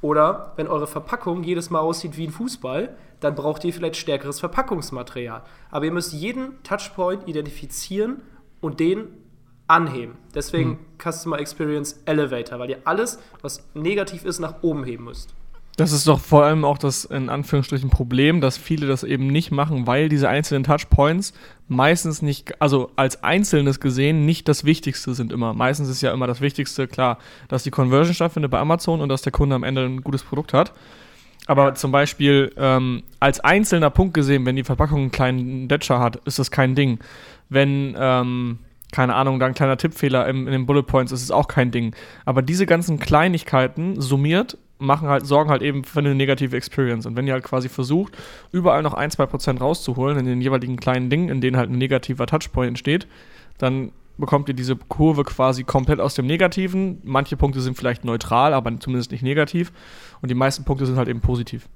Oder 0.00 0.52
wenn 0.56 0.68
eure 0.68 0.86
Verpackung 0.86 1.42
jedes 1.42 1.70
Mal 1.70 1.80
aussieht 1.80 2.16
wie 2.16 2.26
ein 2.26 2.32
Fußball, 2.32 2.96
dann 3.20 3.34
braucht 3.34 3.64
ihr 3.64 3.72
vielleicht 3.72 3.96
stärkeres 3.96 4.38
Verpackungsmaterial. 4.40 5.42
Aber 5.70 5.84
ihr 5.84 5.92
müsst 5.92 6.12
jeden 6.12 6.62
Touchpoint 6.62 7.26
identifizieren 7.26 8.22
und 8.60 8.80
den 8.80 9.08
anheben. 9.66 10.16
Deswegen 10.34 10.70
hm. 10.70 10.78
Customer 11.12 11.38
Experience 11.38 12.00
Elevator, 12.06 12.58
weil 12.58 12.70
ihr 12.70 12.82
alles, 12.84 13.18
was 13.42 13.68
negativ 13.74 14.24
ist, 14.24 14.38
nach 14.38 14.62
oben 14.62 14.84
heben 14.84 15.04
müsst. 15.04 15.34
Das 15.78 15.92
ist 15.92 16.08
doch 16.08 16.18
vor 16.18 16.44
allem 16.44 16.64
auch 16.64 16.76
das 16.76 17.04
in 17.04 17.28
Anführungsstrichen 17.28 17.88
Problem, 17.88 18.40
dass 18.40 18.58
viele 18.58 18.88
das 18.88 19.04
eben 19.04 19.28
nicht 19.28 19.52
machen, 19.52 19.86
weil 19.86 20.08
diese 20.08 20.28
einzelnen 20.28 20.64
Touchpoints 20.64 21.32
meistens 21.68 22.20
nicht, 22.20 22.60
also 22.60 22.90
als 22.96 23.22
einzelnes 23.22 23.78
gesehen, 23.78 24.26
nicht 24.26 24.48
das 24.48 24.64
Wichtigste 24.64 25.14
sind 25.14 25.32
immer. 25.32 25.54
Meistens 25.54 25.88
ist 25.88 26.02
ja 26.02 26.12
immer 26.12 26.26
das 26.26 26.40
Wichtigste, 26.40 26.88
klar, 26.88 27.18
dass 27.46 27.62
die 27.62 27.70
Conversion 27.70 28.12
stattfindet 28.12 28.50
bei 28.50 28.58
Amazon 28.58 29.00
und 29.00 29.08
dass 29.08 29.22
der 29.22 29.30
Kunde 29.30 29.54
am 29.54 29.62
Ende 29.62 29.84
ein 29.84 30.02
gutes 30.02 30.24
Produkt 30.24 30.52
hat. 30.52 30.72
Aber 31.46 31.76
zum 31.76 31.92
Beispiel 31.92 32.52
ähm, 32.56 33.04
als 33.20 33.38
einzelner 33.38 33.90
Punkt 33.90 34.14
gesehen, 34.14 34.46
wenn 34.46 34.56
die 34.56 34.64
Verpackung 34.64 34.98
einen 35.02 35.12
kleinen 35.12 35.68
Detscher 35.68 36.00
hat, 36.00 36.16
ist 36.26 36.40
das 36.40 36.50
kein 36.50 36.74
Ding. 36.74 36.98
Wenn, 37.50 37.94
ähm, 37.96 38.58
keine 38.90 39.14
Ahnung, 39.14 39.38
da 39.38 39.46
ein 39.46 39.54
kleiner 39.54 39.76
Tippfehler 39.76 40.26
in, 40.26 40.48
in 40.48 40.52
den 40.52 40.66
Bullet 40.66 40.82
Points 40.82 41.12
ist, 41.12 41.22
ist 41.22 41.30
auch 41.30 41.46
kein 41.46 41.70
Ding. 41.70 41.94
Aber 42.24 42.42
diese 42.42 42.66
ganzen 42.66 42.98
Kleinigkeiten 42.98 44.00
summiert 44.00 44.58
machen 44.78 45.08
halt, 45.08 45.26
sorgen 45.26 45.50
halt 45.50 45.62
eben 45.62 45.84
für 45.84 45.98
eine 45.98 46.14
negative 46.14 46.56
Experience. 46.56 47.06
Und 47.06 47.16
wenn 47.16 47.26
ihr 47.26 47.32
halt 47.32 47.44
quasi 47.44 47.68
versucht, 47.68 48.16
überall 48.52 48.82
noch 48.82 48.94
ein, 48.94 49.10
zwei 49.10 49.26
Prozent 49.26 49.60
rauszuholen 49.60 50.18
in 50.18 50.26
den 50.26 50.40
jeweiligen 50.40 50.76
kleinen 50.76 51.10
Dingen, 51.10 51.28
in 51.28 51.40
denen 51.40 51.56
halt 51.56 51.70
ein 51.70 51.78
negativer 51.78 52.26
Touchpoint 52.26 52.68
entsteht, 52.68 53.06
dann 53.58 53.92
bekommt 54.18 54.48
ihr 54.48 54.54
diese 54.54 54.76
Kurve 54.76 55.24
quasi 55.24 55.64
komplett 55.64 56.00
aus 56.00 56.14
dem 56.14 56.26
Negativen. 56.26 57.00
Manche 57.04 57.36
Punkte 57.36 57.60
sind 57.60 57.76
vielleicht 57.76 58.04
neutral, 58.04 58.52
aber 58.52 58.78
zumindest 58.80 59.12
nicht 59.12 59.22
negativ. 59.22 59.72
Und 60.20 60.28
die 60.28 60.34
meisten 60.34 60.64
Punkte 60.64 60.86
sind 60.86 60.96
halt 60.96 61.08
eben 61.08 61.20
positiv. 61.20 61.68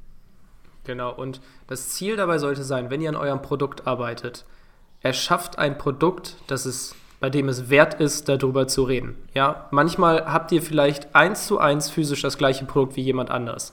Genau, 0.84 1.14
und 1.14 1.40
das 1.68 1.90
Ziel 1.90 2.16
dabei 2.16 2.38
sollte 2.38 2.64
sein, 2.64 2.90
wenn 2.90 3.00
ihr 3.00 3.08
an 3.08 3.16
eurem 3.16 3.40
Produkt 3.40 3.86
arbeitet, 3.86 4.44
erschafft 5.00 5.58
ein 5.58 5.78
Produkt, 5.78 6.36
das 6.48 6.66
es 6.66 6.96
bei 7.22 7.30
dem 7.30 7.48
es 7.48 7.70
wert 7.70 7.94
ist, 7.94 8.28
darüber 8.28 8.66
zu 8.66 8.82
reden. 8.82 9.16
Ja, 9.32 9.68
manchmal 9.70 10.26
habt 10.26 10.50
ihr 10.50 10.60
vielleicht 10.60 11.14
eins 11.14 11.46
zu 11.46 11.60
eins 11.60 11.88
physisch 11.88 12.20
das 12.20 12.36
gleiche 12.36 12.64
Produkt 12.64 12.96
wie 12.96 13.02
jemand 13.02 13.30
anders. 13.30 13.72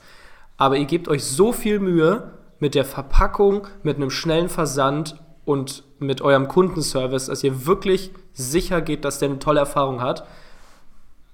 Aber 0.58 0.77
ihr 0.77 0.86
gebt 0.86 1.08
euch 1.08 1.24
so 1.24 1.51
viel 1.51 1.79
Mühe 1.79 2.32
mit 2.60 2.75
der 2.75 2.86
Verpackung, 2.86 3.65
mit 3.82 3.96
einem 3.96 4.12
schnellen 4.12 4.50
Versand 4.50 5.15
und 5.46 5.84
mit 5.98 6.22
eurem 6.22 6.48
Kundenservice, 6.48 7.25
dass 7.25 7.44
ihr 7.44 7.65
wirklich 7.65 8.12
sicher 8.34 8.82
geht, 8.82 9.03
dass 9.03 9.18
der 9.18 9.29
eine 9.29 9.39
tolle 9.39 9.62
Erfahrung 9.62 10.00
hat, 10.00 10.27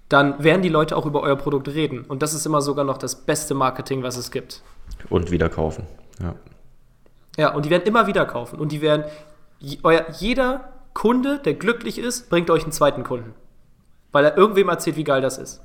dann 0.08 0.42
werden 0.42 0.62
die 0.62 0.70
Leute 0.70 0.96
auch 0.96 1.06
über 1.06 1.22
euer 1.22 1.36
Produkt 1.36 1.68
reden. 1.68 2.06
Und 2.08 2.22
das 2.22 2.34
ist 2.34 2.46
immer 2.46 2.62
sogar 2.62 2.86
noch 2.86 2.98
das 2.98 3.26
beste 3.26 3.56
Marketing, 3.56 4.04
was 4.04 4.16
es 4.16 4.32
gibt. 4.32 4.62
Und 5.10 5.32
wieder 5.32 5.50
kaufen. 5.50 5.86
Ja. 6.22 6.36
Ja, 7.36 7.54
und 7.54 7.66
die 7.66 7.70
werden 7.70 7.84
immer 7.84 8.08
wieder 8.08 8.26
kaufen. 8.26 8.58
Und 8.58 8.72
die 8.72 8.80
werden, 8.80 9.04
euer, 9.84 10.06
jeder 10.18 10.70
Kunde, 10.96 11.40
der 11.44 11.54
glücklich 11.54 12.00
ist, 12.00 12.32
bringt 12.32 12.50
euch 12.50 12.64
einen 12.64 12.72
zweiten 12.72 13.04
Kunden. 13.04 13.36
Weil 14.12 14.26
er 14.26 14.36
irgendwem 14.36 14.70
erzählt, 14.70 14.96
wie 14.96 15.04
geil 15.04 15.22
das 15.22 15.38
ist. 15.38 15.62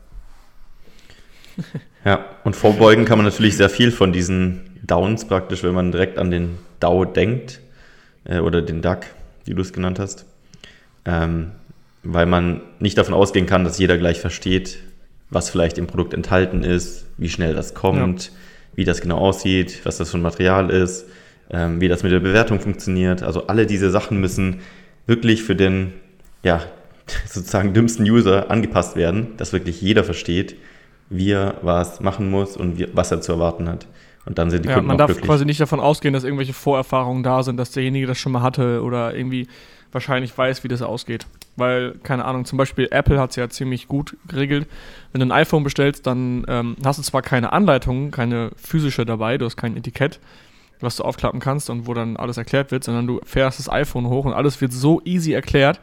Ja, 2.02 2.24
und 2.44 2.56
vorbeugen 2.56 3.04
kann 3.04 3.18
man 3.18 3.26
natürlich 3.26 3.58
sehr 3.58 3.68
viel 3.68 3.92
von 3.92 4.10
diesen 4.10 4.80
Downs 4.82 5.26
praktisch, 5.26 5.62
wenn 5.62 5.74
man 5.74 5.92
direkt 5.92 6.18
an 6.18 6.30
den 6.30 6.56
DAO 6.80 7.04
denkt 7.04 7.60
äh, 8.24 8.38
oder 8.38 8.62
den 8.62 8.80
DAC, 8.80 9.06
wie 9.44 9.52
du 9.52 9.60
es 9.60 9.74
genannt 9.74 9.98
hast. 9.98 10.24
Ähm, 11.04 11.52
weil 12.02 12.24
man 12.24 12.62
nicht 12.78 12.96
davon 12.96 13.12
ausgehen 13.12 13.44
kann, 13.44 13.64
dass 13.64 13.78
jeder 13.78 13.98
gleich 13.98 14.18
versteht, 14.18 14.78
was 15.28 15.50
vielleicht 15.50 15.76
im 15.76 15.86
Produkt 15.86 16.14
enthalten 16.14 16.64
ist, 16.64 17.04
wie 17.18 17.28
schnell 17.28 17.54
das 17.54 17.74
kommt, 17.74 18.24
ja. 18.24 18.30
wie 18.76 18.84
das 18.84 19.02
genau 19.02 19.18
aussieht, 19.18 19.80
was 19.84 19.98
das 19.98 20.10
für 20.10 20.16
ein 20.16 20.22
Material 20.22 20.70
ist, 20.70 21.04
ähm, 21.50 21.82
wie 21.82 21.88
das 21.88 22.02
mit 22.02 22.12
der 22.12 22.20
Bewertung 22.20 22.60
funktioniert. 22.60 23.22
Also 23.22 23.46
alle 23.46 23.66
diese 23.66 23.90
Sachen 23.90 24.20
müssen 24.20 24.60
wirklich 25.06 25.42
für 25.42 25.56
den, 25.56 25.92
ja, 26.42 26.62
sozusagen 27.26 27.74
dümmsten 27.74 28.04
User 28.08 28.50
angepasst 28.50 28.96
werden, 28.96 29.36
dass 29.36 29.52
wirklich 29.52 29.80
jeder 29.80 30.04
versteht, 30.04 30.56
wie 31.08 31.32
er 31.32 31.56
was 31.62 32.00
machen 32.00 32.30
muss 32.30 32.56
und 32.56 32.78
wie, 32.78 32.88
was 32.92 33.10
er 33.10 33.20
zu 33.20 33.32
erwarten 33.32 33.68
hat. 33.68 33.86
Und 34.26 34.38
dann 34.38 34.50
sind 34.50 34.64
die 34.64 34.68
ja, 34.68 34.74
Kunden 34.74 34.88
man 34.88 34.98
darf 34.98 35.08
glücklich. 35.08 35.26
quasi 35.26 35.44
nicht 35.44 35.60
davon 35.60 35.80
ausgehen, 35.80 36.12
dass 36.12 36.24
irgendwelche 36.24 36.52
Vorerfahrungen 36.52 37.22
da 37.22 37.42
sind, 37.42 37.56
dass 37.56 37.72
derjenige 37.72 38.06
das 38.06 38.18
schon 38.18 38.32
mal 38.32 38.42
hatte 38.42 38.82
oder 38.82 39.14
irgendwie 39.14 39.48
wahrscheinlich 39.92 40.36
weiß, 40.36 40.62
wie 40.62 40.68
das 40.68 40.82
ausgeht. 40.82 41.26
Weil, 41.56 41.94
keine 42.02 42.24
Ahnung, 42.24 42.44
zum 42.44 42.58
Beispiel 42.58 42.88
Apple 42.90 43.18
hat 43.18 43.30
es 43.30 43.36
ja 43.36 43.48
ziemlich 43.48 43.88
gut 43.88 44.16
geregelt. 44.28 44.68
Wenn 45.12 45.20
du 45.20 45.26
ein 45.26 45.32
iPhone 45.32 45.64
bestellst, 45.64 46.06
dann 46.06 46.44
ähm, 46.48 46.76
hast 46.84 46.98
du 46.98 47.02
zwar 47.02 47.22
keine 47.22 47.52
Anleitung, 47.52 48.10
keine 48.10 48.50
physische 48.56 49.04
dabei, 49.04 49.36
du 49.36 49.46
hast 49.46 49.56
kein 49.56 49.76
Etikett, 49.76 50.20
was 50.82 50.96
du 50.96 51.04
aufklappen 51.04 51.40
kannst 51.40 51.70
und 51.70 51.86
wo 51.86 51.94
dann 51.94 52.16
alles 52.16 52.36
erklärt 52.36 52.70
wird, 52.70 52.84
sondern 52.84 53.06
du 53.06 53.20
fährst 53.24 53.58
das 53.58 53.68
iPhone 53.68 54.08
hoch 54.08 54.24
und 54.24 54.32
alles 54.32 54.60
wird 54.60 54.72
so 54.72 55.00
easy 55.04 55.32
erklärt, 55.32 55.80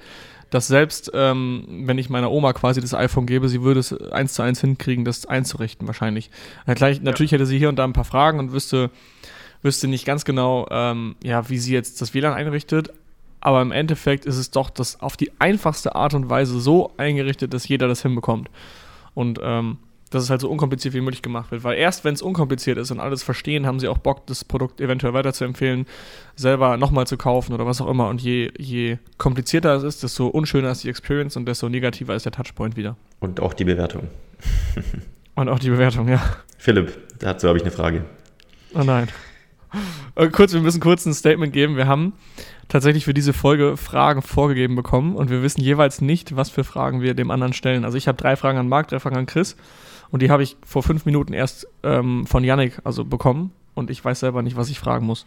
dass 0.49 0.67
selbst 0.67 1.11
ähm, 1.13 1.65
wenn 1.85 1.97
ich 1.97 2.09
meiner 2.09 2.31
Oma 2.31 2.53
quasi 2.53 2.79
das 2.79 2.93
iPhone 2.93 3.25
gebe, 3.25 3.49
sie 3.49 3.63
würde 3.63 3.79
es 3.79 3.93
eins 4.11 4.33
zu 4.33 4.41
eins 4.41 4.61
hinkriegen, 4.61 5.03
das 5.03 5.25
einzurichten 5.25 5.87
wahrscheinlich. 5.87 6.29
Gleich, 6.65 7.01
natürlich 7.01 7.31
hätte 7.31 7.45
sie 7.45 7.57
hier 7.57 7.69
und 7.69 7.77
da 7.77 7.83
ein 7.83 7.93
paar 7.93 8.05
Fragen 8.05 8.39
und 8.39 8.53
wüsste, 8.53 8.89
wüsste 9.61 9.87
nicht 9.87 10.05
ganz 10.05 10.25
genau, 10.25 10.67
ähm, 10.71 11.15
ja, 11.23 11.49
wie 11.49 11.57
sie 11.57 11.73
jetzt 11.73 12.01
das 12.01 12.13
WLAN 12.13 12.33
einrichtet. 12.33 12.93
Aber 13.39 13.61
im 13.61 13.71
Endeffekt 13.71 14.25
ist 14.25 14.37
es 14.37 14.51
doch 14.51 14.69
das 14.69 14.99
auf 15.01 15.15
die 15.15 15.31
einfachste 15.39 15.95
Art 15.95 16.13
und 16.13 16.29
Weise 16.29 16.59
so 16.59 16.91
eingerichtet, 16.97 17.53
dass 17.53 17.67
jeder 17.67 17.87
das 17.87 18.01
hinbekommt. 18.01 18.49
Und 19.13 19.39
ähm, 19.43 19.77
dass 20.09 20.23
es 20.23 20.29
halt 20.29 20.41
so 20.41 20.49
unkompliziert 20.49 20.93
wie 20.93 21.01
möglich 21.01 21.21
gemacht 21.21 21.51
wird. 21.51 21.63
Weil 21.63 21.77
erst 21.77 22.03
wenn 22.03 22.13
es 22.13 22.21
unkompliziert 22.21 22.77
ist 22.77 22.91
und 22.91 22.99
alles 22.99 23.23
verstehen, 23.23 23.65
haben 23.65 23.79
sie 23.79 23.87
auch 23.87 23.97
Bock, 23.97 24.25
das 24.27 24.45
Produkt 24.45 24.79
eventuell 24.79 25.13
weiterzuempfehlen, 25.13 25.85
selber 26.35 26.77
nochmal 26.77 27.07
zu 27.07 27.17
kaufen 27.17 27.53
oder 27.53 27.65
was 27.65 27.81
auch 27.81 27.89
immer. 27.89 28.07
Und 28.07 28.21
je, 28.21 28.51
je 28.57 28.97
komplizierter 29.17 29.75
es 29.75 29.83
ist, 29.83 30.03
desto 30.03 30.27
unschöner 30.27 30.71
ist 30.71 30.83
die 30.83 30.89
Experience 30.89 31.35
und 31.35 31.45
desto 31.45 31.69
negativer 31.69 32.15
ist 32.15 32.25
der 32.25 32.31
Touchpoint 32.31 32.77
wieder. 32.77 32.95
Und 33.19 33.39
auch 33.39 33.53
die 33.53 33.65
Bewertung. 33.65 34.07
und 35.35 35.49
auch 35.49 35.59
die 35.59 35.69
Bewertung, 35.69 36.07
ja. 36.07 36.21
Philipp, 36.57 36.97
dazu 37.19 37.47
habe 37.47 37.57
ich 37.57 37.63
eine 37.63 37.71
Frage. 37.71 38.05
Oh 38.73 38.83
nein. 38.83 39.09
Äh, 40.15 40.29
kurz, 40.29 40.53
wir 40.53 40.61
müssen 40.61 40.79
kurz 40.79 41.05
ein 41.05 41.13
Statement 41.13 41.53
geben. 41.53 41.75
Wir 41.75 41.87
haben 41.87 42.13
tatsächlich 42.67 43.05
für 43.05 43.13
diese 43.13 43.33
Folge 43.33 43.77
Fragen 43.77 44.21
vorgegeben 44.21 44.75
bekommen 44.75 45.15
und 45.15 45.29
wir 45.29 45.41
wissen 45.43 45.61
jeweils 45.61 46.01
nicht, 46.01 46.35
was 46.35 46.49
für 46.49 46.63
Fragen 46.63 47.01
wir 47.01 47.13
dem 47.13 47.31
anderen 47.31 47.53
stellen. 47.53 47.85
Also 47.85 47.97
ich 47.97 48.07
habe 48.07 48.17
drei 48.17 48.35
Fragen 48.35 48.57
an 48.57 48.69
Marc, 48.69 48.87
drei 48.87 48.99
Fragen 48.99 49.17
an 49.17 49.25
Chris 49.25 49.55
und 50.11 50.21
die 50.21 50.29
habe 50.29 50.43
ich 50.43 50.57
vor 50.65 50.83
fünf 50.83 51.05
Minuten 51.05 51.33
erst 51.33 51.67
ähm, 51.83 52.25
von 52.27 52.43
Yannick 52.43 52.79
also 52.83 53.05
bekommen 53.05 53.51
und 53.73 53.89
ich 53.89 54.03
weiß 54.03 54.21
selber 54.21 54.41
nicht, 54.41 54.55
was 54.55 54.69
ich 54.69 54.79
fragen 54.79 55.05
muss. 55.05 55.25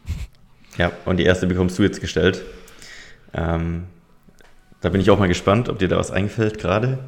Ja, 0.78 0.92
und 1.04 1.18
die 1.18 1.24
erste 1.24 1.46
bekommst 1.46 1.78
du 1.78 1.82
jetzt 1.82 2.00
gestellt. 2.00 2.42
Ähm, 3.34 3.86
da 4.80 4.88
bin 4.88 5.00
ich 5.00 5.10
auch 5.10 5.18
mal 5.18 5.28
gespannt, 5.28 5.68
ob 5.68 5.78
dir 5.78 5.88
da 5.88 5.96
was 5.96 6.10
einfällt 6.10 6.58
gerade. 6.58 6.98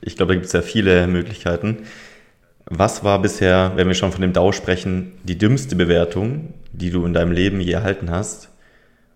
Ich 0.00 0.16
glaube, 0.16 0.32
da 0.32 0.34
gibt 0.34 0.46
es 0.46 0.52
ja 0.52 0.62
viele 0.62 1.06
Möglichkeiten. 1.06 1.84
Was 2.66 3.04
war 3.04 3.20
bisher, 3.20 3.72
wenn 3.76 3.88
wir 3.88 3.94
schon 3.94 4.12
von 4.12 4.22
dem 4.22 4.32
DAO 4.32 4.52
sprechen, 4.52 5.12
die 5.24 5.38
dümmste 5.38 5.76
Bewertung, 5.76 6.54
die 6.72 6.90
du 6.90 7.04
in 7.04 7.12
deinem 7.12 7.32
Leben 7.32 7.60
je 7.60 7.72
erhalten 7.72 8.10
hast 8.10 8.48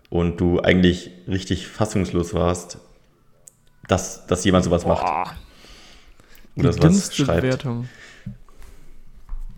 und 0.09 0.39
du 0.39 0.61
eigentlich 0.61 1.11
richtig 1.27 1.67
fassungslos 1.67 2.33
warst, 2.33 2.79
dass, 3.87 4.27
dass 4.27 4.43
jemand 4.45 4.65
sowas 4.65 4.83
Boah. 4.83 4.89
macht? 4.89 5.35
Oder 6.57 6.71
die 6.71 6.79
dümmste 6.79 7.25
schreibt. 7.25 7.41
Bewertung. 7.41 7.89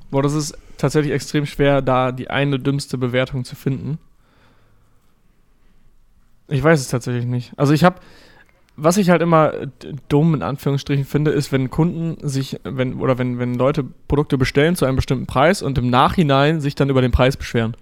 Boah, 0.10 0.24
das 0.24 0.34
ist 0.34 0.58
tatsächlich 0.78 1.14
extrem 1.14 1.46
schwer, 1.46 1.82
da 1.82 2.12
die 2.12 2.30
eine 2.30 2.60
dümmste 2.60 2.98
Bewertung 2.98 3.44
zu 3.44 3.56
finden. 3.56 3.98
Ich 6.48 6.64
weiß 6.64 6.80
es 6.80 6.88
tatsächlich 6.88 7.26
nicht. 7.26 7.52
Also 7.58 7.74
ich 7.74 7.84
habe, 7.84 7.98
was 8.78 8.98
ich 8.98 9.10
halt 9.10 9.22
immer 9.22 9.52
dumm 10.08 10.34
in 10.34 10.44
Anführungsstrichen 10.44 11.04
finde, 11.04 11.32
ist, 11.32 11.52
wenn 11.52 11.70
Kunden 11.70 12.26
sich, 12.26 12.60
wenn, 12.64 12.96
oder 12.96 13.18
wenn, 13.18 13.38
wenn 13.38 13.56
Leute 13.56 13.84
Produkte 14.08 14.38
bestellen 14.38 14.76
zu 14.76 14.86
einem 14.86 14.96
bestimmten 14.96 15.26
Preis 15.26 15.62
und 15.62 15.78
im 15.78 15.90
Nachhinein 15.90 16.62
sich 16.62 16.76
dann 16.76 16.90
über 16.90 17.02
den 17.02 17.12
Preis 17.12 17.36
beschweren. 17.36 17.76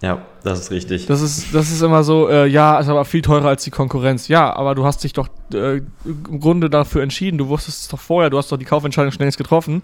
Ja, 0.00 0.22
das 0.44 0.60
ist 0.60 0.70
richtig. 0.70 1.06
Das 1.06 1.20
ist, 1.20 1.52
das 1.52 1.72
ist 1.72 1.82
immer 1.82 2.04
so, 2.04 2.28
äh, 2.28 2.46
ja, 2.46 2.78
ist 2.78 2.88
aber 2.88 3.04
viel 3.04 3.20
teurer 3.20 3.48
als 3.48 3.64
die 3.64 3.70
Konkurrenz. 3.70 4.28
Ja, 4.28 4.54
aber 4.54 4.76
du 4.76 4.84
hast 4.84 5.02
dich 5.02 5.12
doch 5.12 5.28
äh, 5.52 5.80
im 6.04 6.40
Grunde 6.40 6.70
dafür 6.70 7.02
entschieden. 7.02 7.36
Du 7.36 7.48
wusstest 7.48 7.82
es 7.82 7.88
doch 7.88 7.98
vorher, 7.98 8.30
du 8.30 8.38
hast 8.38 8.52
doch 8.52 8.56
die 8.56 8.64
Kaufentscheidung 8.64 9.10
schnellst 9.10 9.38
getroffen. 9.38 9.82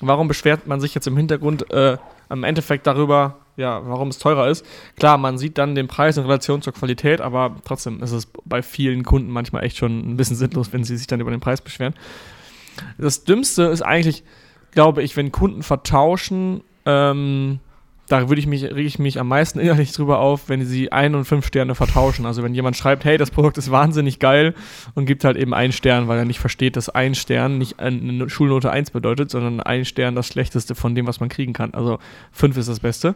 Warum 0.00 0.28
beschwert 0.28 0.66
man 0.66 0.80
sich 0.80 0.94
jetzt 0.94 1.06
im 1.06 1.16
Hintergrund 1.16 1.70
äh, 1.72 1.98
im 2.30 2.44
Endeffekt 2.44 2.86
darüber, 2.86 3.38
ja, 3.56 3.80
warum 3.84 4.08
es 4.08 4.18
teurer 4.18 4.48
ist? 4.48 4.64
Klar, 4.96 5.18
man 5.18 5.38
sieht 5.38 5.58
dann 5.58 5.74
den 5.74 5.88
Preis 5.88 6.16
in 6.16 6.22
Relation 6.22 6.62
zur 6.62 6.72
Qualität, 6.72 7.20
aber 7.20 7.56
trotzdem 7.64 8.02
ist 8.02 8.12
es 8.12 8.28
bei 8.44 8.62
vielen 8.62 9.02
Kunden 9.02 9.30
manchmal 9.30 9.64
echt 9.64 9.76
schon 9.76 9.98
ein 9.98 10.16
bisschen 10.16 10.36
sinnlos, 10.36 10.72
wenn 10.72 10.84
sie 10.84 10.96
sich 10.96 11.08
dann 11.08 11.20
über 11.20 11.32
den 11.32 11.40
Preis 11.40 11.60
beschweren. 11.60 11.94
Das 12.96 13.24
Dümmste 13.24 13.64
ist 13.64 13.82
eigentlich, 13.82 14.22
glaube 14.70 15.02
ich, 15.02 15.16
wenn 15.16 15.32
Kunden 15.32 15.64
vertauschen, 15.64 16.62
ähm, 16.86 17.58
da 18.08 18.28
würde 18.28 18.40
ich 18.40 18.46
mich, 18.46 18.64
rege 18.64 18.82
ich 18.82 18.98
mich 18.98 19.20
am 19.20 19.28
meisten 19.28 19.58
innerlich 19.60 19.92
drüber 19.92 20.18
auf, 20.18 20.48
wenn 20.48 20.64
sie 20.64 20.92
ein 20.92 21.14
und 21.14 21.24
fünf 21.24 21.46
Sterne 21.46 21.74
vertauschen. 21.74 22.26
Also 22.26 22.42
wenn 22.42 22.54
jemand 22.54 22.76
schreibt, 22.76 23.04
hey, 23.04 23.18
das 23.18 23.30
Produkt 23.30 23.58
ist 23.58 23.70
wahnsinnig 23.70 24.18
geil 24.18 24.54
und 24.94 25.06
gibt 25.06 25.24
halt 25.24 25.36
eben 25.36 25.54
einen 25.54 25.72
Stern, 25.72 26.08
weil 26.08 26.18
er 26.18 26.24
nicht 26.24 26.40
versteht, 26.40 26.76
dass 26.76 26.88
ein 26.88 27.14
Stern 27.14 27.58
nicht 27.58 27.78
eine 27.80 28.28
Schulnote 28.28 28.70
1 28.70 28.90
bedeutet, 28.90 29.30
sondern 29.30 29.60
ein 29.60 29.84
Stern 29.84 30.14
das 30.14 30.26
Schlechteste 30.26 30.74
von 30.74 30.94
dem, 30.94 31.06
was 31.06 31.20
man 31.20 31.28
kriegen 31.28 31.52
kann. 31.52 31.74
Also 31.74 31.98
fünf 32.32 32.56
ist 32.56 32.68
das 32.68 32.80
Beste. 32.80 33.14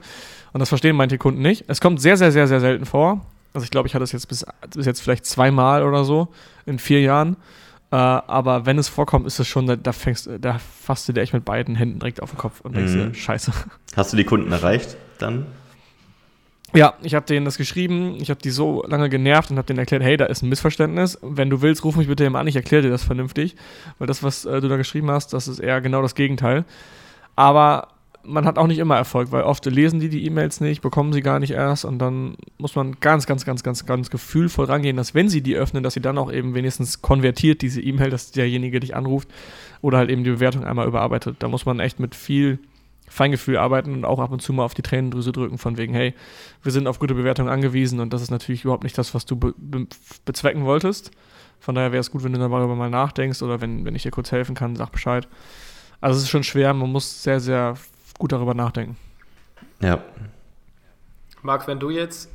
Und 0.52 0.60
das 0.60 0.68
verstehen 0.68 0.96
manche 0.96 1.18
Kunden 1.18 1.42
nicht. 1.42 1.64
Es 1.68 1.80
kommt 1.80 2.00
sehr, 2.00 2.16
sehr, 2.16 2.32
sehr, 2.32 2.46
sehr 2.46 2.60
selten 2.60 2.84
vor. 2.84 3.24
Also 3.54 3.64
ich 3.64 3.70
glaube, 3.70 3.88
ich 3.88 3.94
hatte 3.94 4.04
es 4.04 4.12
jetzt 4.12 4.28
bis, 4.28 4.46
bis 4.74 4.86
jetzt 4.86 5.00
vielleicht 5.00 5.26
zweimal 5.26 5.82
oder 5.82 6.04
so 6.04 6.28
in 6.66 6.78
vier 6.78 7.00
Jahren. 7.00 7.36
Äh, 7.92 7.96
aber 7.96 8.64
wenn 8.64 8.78
es 8.78 8.88
vorkommt, 8.88 9.26
ist 9.26 9.38
es 9.38 9.46
schon, 9.46 9.66
da, 9.66 9.76
da, 9.76 9.92
fängst, 9.92 10.28
da 10.40 10.58
fasst 10.58 11.08
du 11.08 11.12
dir 11.12 11.20
echt 11.20 11.34
mit 11.34 11.44
beiden 11.44 11.76
Händen 11.76 11.98
direkt 11.98 12.22
auf 12.22 12.30
den 12.30 12.38
Kopf 12.38 12.62
und 12.62 12.74
denkst 12.74 12.94
mhm. 12.94 13.12
dir, 13.12 13.14
scheiße. 13.14 13.52
Hast 13.94 14.12
du 14.12 14.16
die 14.16 14.24
Kunden 14.24 14.50
erreicht 14.50 14.96
dann? 15.18 15.46
Ja, 16.74 16.94
ich 17.02 17.14
habe 17.14 17.26
denen 17.26 17.44
das 17.44 17.58
geschrieben, 17.58 18.16
ich 18.18 18.30
habe 18.30 18.40
die 18.40 18.48
so 18.48 18.82
lange 18.86 19.10
genervt 19.10 19.50
und 19.50 19.58
habe 19.58 19.66
denen 19.66 19.78
erklärt, 19.78 20.02
hey, 20.02 20.16
da 20.16 20.24
ist 20.24 20.40
ein 20.40 20.48
Missverständnis. 20.48 21.18
Wenn 21.20 21.50
du 21.50 21.60
willst, 21.60 21.84
ruf 21.84 21.96
mich 21.96 22.08
bitte 22.08 22.24
eben 22.24 22.34
an, 22.34 22.46
ich 22.46 22.56
erkläre 22.56 22.82
dir 22.82 22.88
das 22.88 23.04
vernünftig. 23.04 23.56
Weil 23.98 24.06
das, 24.06 24.22
was 24.22 24.46
äh, 24.46 24.62
du 24.62 24.68
da 24.68 24.78
geschrieben 24.78 25.10
hast, 25.10 25.34
das 25.34 25.46
ist 25.46 25.58
eher 25.58 25.82
genau 25.82 26.00
das 26.00 26.14
Gegenteil. 26.14 26.64
Aber 27.36 27.88
man 28.24 28.44
hat 28.44 28.58
auch 28.58 28.66
nicht 28.66 28.78
immer 28.78 28.96
Erfolg, 28.96 29.32
weil 29.32 29.42
oft 29.42 29.64
lesen 29.66 30.00
die 30.00 30.08
die 30.08 30.24
E-Mails 30.26 30.60
nicht, 30.60 30.82
bekommen 30.82 31.12
sie 31.12 31.22
gar 31.22 31.38
nicht 31.38 31.52
erst 31.52 31.84
und 31.84 31.98
dann 31.98 32.36
muss 32.58 32.74
man 32.74 32.98
ganz, 33.00 33.26
ganz, 33.26 33.44
ganz, 33.44 33.62
ganz, 33.62 33.86
ganz 33.86 34.10
gefühlvoll 34.10 34.66
rangehen, 34.66 34.96
dass 34.96 35.14
wenn 35.14 35.28
sie 35.28 35.42
die 35.42 35.56
öffnen, 35.56 35.82
dass 35.82 35.94
sie 35.94 36.00
dann 36.00 36.18
auch 36.18 36.32
eben 36.32 36.54
wenigstens 36.54 37.02
konvertiert 37.02 37.62
diese 37.62 37.80
E-Mail, 37.80 38.10
dass 38.10 38.30
derjenige 38.30 38.80
dich 38.80 38.94
anruft 38.94 39.28
oder 39.80 39.98
halt 39.98 40.10
eben 40.10 40.24
die 40.24 40.30
Bewertung 40.30 40.64
einmal 40.64 40.86
überarbeitet. 40.86 41.36
Da 41.40 41.48
muss 41.48 41.66
man 41.66 41.80
echt 41.80 42.00
mit 42.00 42.14
viel 42.14 42.58
Feingefühl 43.08 43.58
arbeiten 43.58 43.92
und 43.92 44.04
auch 44.04 44.20
ab 44.20 44.30
und 44.30 44.40
zu 44.40 44.52
mal 44.52 44.64
auf 44.64 44.74
die 44.74 44.82
Tränendrüse 44.82 45.32
drücken 45.32 45.58
von 45.58 45.76
wegen, 45.76 45.92
hey, 45.92 46.14
wir 46.62 46.72
sind 46.72 46.86
auf 46.86 46.98
gute 46.98 47.14
Bewertung 47.14 47.48
angewiesen 47.48 48.00
und 48.00 48.12
das 48.12 48.22
ist 48.22 48.30
natürlich 48.30 48.64
überhaupt 48.64 48.84
nicht 48.84 48.96
das, 48.96 49.14
was 49.14 49.26
du 49.26 49.36
be 49.36 49.54
be 49.58 49.86
bezwecken 50.24 50.64
wolltest. 50.64 51.10
Von 51.60 51.74
daher 51.74 51.92
wäre 51.92 52.00
es 52.00 52.10
gut, 52.10 52.24
wenn 52.24 52.32
du 52.32 52.38
darüber 52.38 52.74
mal 52.74 52.90
nachdenkst 52.90 53.42
oder 53.42 53.60
wenn, 53.60 53.84
wenn 53.84 53.94
ich 53.94 54.02
dir 54.02 54.10
kurz 54.10 54.32
helfen 54.32 54.54
kann, 54.54 54.76
sag 54.76 54.90
Bescheid. 54.90 55.28
Also 56.00 56.16
es 56.16 56.24
ist 56.24 56.30
schon 56.30 56.42
schwer, 56.42 56.72
man 56.74 56.90
muss 56.90 57.22
sehr, 57.22 57.38
sehr 57.38 57.76
gut 58.18 58.32
darüber 58.32 58.54
nachdenken. 58.54 58.96
Ja. 59.80 60.02
Marc, 61.42 61.66
wenn 61.66 61.80
du 61.80 61.90
jetzt, 61.90 62.30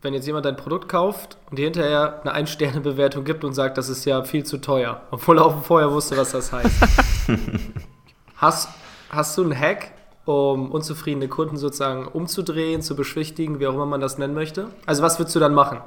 wenn 0.00 0.14
jetzt 0.14 0.26
jemand 0.26 0.46
dein 0.46 0.56
Produkt 0.56 0.88
kauft 0.88 1.36
und 1.50 1.58
dir 1.58 1.64
hinterher 1.64 2.20
eine 2.22 2.32
Ein-Sterne-Bewertung 2.32 3.24
gibt 3.24 3.44
und 3.44 3.52
sagt, 3.52 3.76
das 3.76 3.88
ist 3.88 4.04
ja 4.04 4.24
viel 4.24 4.44
zu 4.44 4.58
teuer, 4.58 5.02
obwohl 5.10 5.38
er 5.38 5.46
auch 5.46 5.62
vorher 5.62 5.92
wusste, 5.92 6.16
was 6.16 6.32
das 6.32 6.52
heißt. 6.52 7.28
hast, 8.36 8.68
hast 9.10 9.36
du 9.36 9.42
einen 9.42 9.58
Hack, 9.58 9.92
um 10.24 10.70
unzufriedene 10.70 11.28
Kunden 11.28 11.56
sozusagen 11.56 12.06
umzudrehen, 12.06 12.80
zu 12.80 12.96
beschwichtigen, 12.96 13.60
wie 13.60 13.66
auch 13.66 13.74
immer 13.74 13.86
man 13.86 14.00
das 14.00 14.18
nennen 14.18 14.34
möchte? 14.34 14.68
Also 14.86 15.02
was 15.02 15.18
würdest 15.18 15.36
du 15.36 15.40
dann 15.40 15.54
machen? 15.54 15.78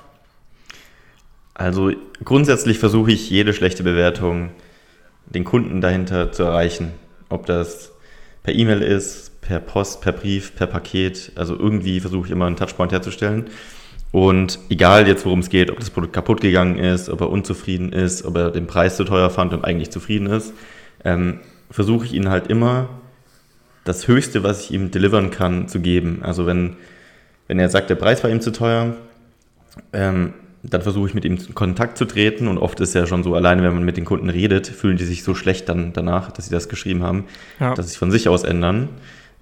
Also 1.56 1.92
grundsätzlich 2.24 2.80
versuche 2.80 3.12
ich 3.12 3.30
jede 3.30 3.54
schlechte 3.54 3.82
Bewertung 3.82 4.52
den 5.26 5.46
Kunden 5.46 5.82
dahinter 5.82 6.32
zu 6.32 6.44
erreichen. 6.44 6.92
Ob 7.30 7.46
das 7.46 7.92
per 8.46 8.54
E-Mail 8.54 8.84
ist, 8.84 9.42
per 9.42 9.60
Post, 9.60 10.02
per 10.02 10.12
Brief, 10.12 10.56
per 10.56 10.68
Paket. 10.68 11.32
Also 11.34 11.58
irgendwie 11.58 12.00
versuche 12.00 12.28
ich 12.28 12.32
immer 12.32 12.46
einen 12.46 12.56
Touchpoint 12.56 12.92
herzustellen. 12.92 13.46
Und 14.12 14.60
egal 14.70 15.08
jetzt, 15.08 15.26
worum 15.26 15.40
es 15.40 15.50
geht, 15.50 15.72
ob 15.72 15.80
das 15.80 15.90
Produkt 15.90 16.14
kaputt 16.14 16.42
gegangen 16.42 16.78
ist, 16.78 17.10
ob 17.10 17.22
er 17.22 17.32
unzufrieden 17.32 17.92
ist, 17.92 18.24
ob 18.24 18.38
er 18.38 18.52
den 18.52 18.68
Preis 18.68 18.98
zu 18.98 19.04
teuer 19.04 19.32
fand 19.32 19.52
und 19.54 19.66
eigentlich 19.66 19.90
zufrieden 19.90 20.28
ist, 20.28 20.54
ähm, 21.04 21.40
versuche 21.72 22.06
ich 22.06 22.14
ihnen 22.14 22.30
halt 22.30 22.48
immer 22.48 22.88
das 23.84 24.08
Höchste, 24.08 24.44
was 24.44 24.66
ich 24.66 24.72
ihm 24.72 24.92
delivern 24.92 25.32
kann, 25.32 25.68
zu 25.68 25.80
geben. 25.80 26.20
Also 26.22 26.46
wenn, 26.46 26.76
wenn 27.48 27.58
er 27.58 27.70
sagt, 27.70 27.90
der 27.90 27.96
Preis 27.96 28.24
war 28.24 28.30
ihm 28.30 28.42
zu 28.42 28.52
teuer, 28.52 28.96
ähm, 29.92 30.34
dann 30.70 30.82
versuche 30.82 31.08
ich 31.08 31.14
mit 31.14 31.26
ihm 31.26 31.38
in 31.38 31.56
Kontakt 31.56 31.98
zu 31.98 32.06
treten 32.06 32.48
und 32.48 32.58
oft 32.58 32.80
ist 32.80 32.94
ja 32.94 33.06
schon 33.06 33.24
so, 33.24 33.36
alleine 33.36 33.64
wenn 33.64 33.74
man 33.74 33.84
mit 33.84 33.98
den 33.98 34.06
Kunden 34.06 34.30
redet, 34.30 34.68
fühlen 34.68 34.98
die 34.98 35.06
sich 35.06 35.24
so 35.24 35.36
schlecht 35.36 35.70
dann 35.70 35.94
danach, 35.94 36.32
dass 36.32 36.46
sie 36.46 36.52
das 36.52 36.70
geschrieben 36.70 37.04
haben, 37.04 37.26
ja. 37.60 37.74
dass 37.74 37.86
sie 37.86 37.92
sich 37.92 38.00
von 38.00 38.12
sich 38.12 38.30
aus 38.30 38.44
ändern. 38.44 38.90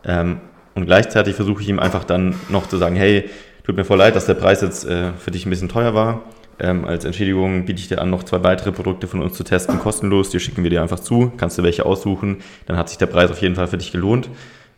Ähm, 0.05 0.41
und 0.75 0.85
gleichzeitig 0.85 1.35
versuche 1.35 1.61
ich 1.61 1.69
ihm 1.69 1.79
einfach 1.79 2.03
dann 2.03 2.35
noch 2.49 2.67
zu 2.67 2.77
sagen, 2.77 2.95
hey, 2.95 3.29
tut 3.63 3.75
mir 3.75 3.85
voll 3.85 3.97
leid, 3.97 4.15
dass 4.15 4.25
der 4.25 4.33
Preis 4.33 4.61
jetzt 4.61 4.85
äh, 4.85 5.13
für 5.13 5.31
dich 5.31 5.45
ein 5.45 5.49
bisschen 5.49 5.69
teuer 5.69 5.93
war. 5.93 6.23
Ähm, 6.59 6.85
als 6.85 7.05
Entschädigung 7.05 7.65
biete 7.65 7.79
ich 7.79 7.87
dir 7.87 8.01
an, 8.01 8.09
noch 8.09 8.23
zwei 8.23 8.43
weitere 8.43 8.71
Produkte 8.71 9.07
von 9.07 9.21
uns 9.21 9.35
zu 9.35 9.43
testen, 9.43 9.79
kostenlos. 9.79 10.29
Die 10.29 10.39
schicken 10.39 10.63
wir 10.63 10.69
dir 10.69 10.81
einfach 10.81 10.99
zu, 10.99 11.31
kannst 11.37 11.57
du 11.57 11.63
welche 11.63 11.85
aussuchen. 11.85 12.37
Dann 12.65 12.77
hat 12.77 12.89
sich 12.89 12.97
der 12.97 13.07
Preis 13.07 13.31
auf 13.31 13.41
jeden 13.41 13.55
Fall 13.55 13.67
für 13.67 13.77
dich 13.77 13.91
gelohnt. 13.91 14.29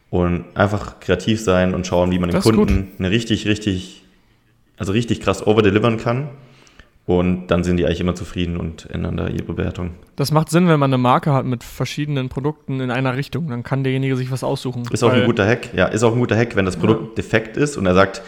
Und 0.09 0.45
einfach 0.53 0.99
kreativ 0.99 1.41
sein 1.41 1.73
und 1.73 1.87
schauen, 1.87 2.11
wie 2.11 2.19
man 2.19 2.29
dem 2.29 2.39
Kunden 2.39 2.91
eine 2.99 3.11
richtig, 3.11 3.47
richtig 3.47 4.04
also 4.77 4.91
richtig 4.91 5.22
krass 5.22 5.46
overdelivern 5.46 5.98
kann 5.98 6.29
Und 7.05 7.48
dann 7.48 7.63
sind 7.63 7.77
die 7.77 7.86
eigentlich 7.86 8.01
immer 8.01 8.15
zufrieden 8.15 8.58
und 8.58 8.89
ändern 8.89 9.15
da 9.15 9.27
ihre 9.27 9.44
Bewertung. 9.44 9.91
Das 10.15 10.32
macht 10.32 10.50
Sinn, 10.50 10.67
wenn 10.67 10.79
man 10.79 10.89
eine 10.89 10.98
Marke 10.98 11.34
hat 11.34 11.46
mit 11.46 11.63
verschiedenen 11.63 12.29
Produkten 12.29 12.79
in 12.79 12.89
einer 12.89 13.15
Richtung. 13.15 13.48
Dann 13.50 13.62
kann 13.62 13.84
derjenige 13.84 14.17
sich 14.17 14.32
was 14.32 14.44
aussuchen. 14.44 14.84
Ist 14.91 15.03
auch 15.03 15.12
ein 15.12 15.25
guter 15.25 15.46
Hack. 15.46 15.70
Ja, 15.75 15.86
ist 15.86 16.03
auch 16.03 16.13
ein 16.13 16.20
guter 16.20 16.36
Hack, 16.36 16.55
wenn 16.55 16.65
das 16.65 16.77
Produkt 16.77 17.10
ja. 17.10 17.15
defekt 17.15 17.58
ist 17.58 17.77
und 17.77 17.86
er 17.86 17.94
sagt, 17.94 18.24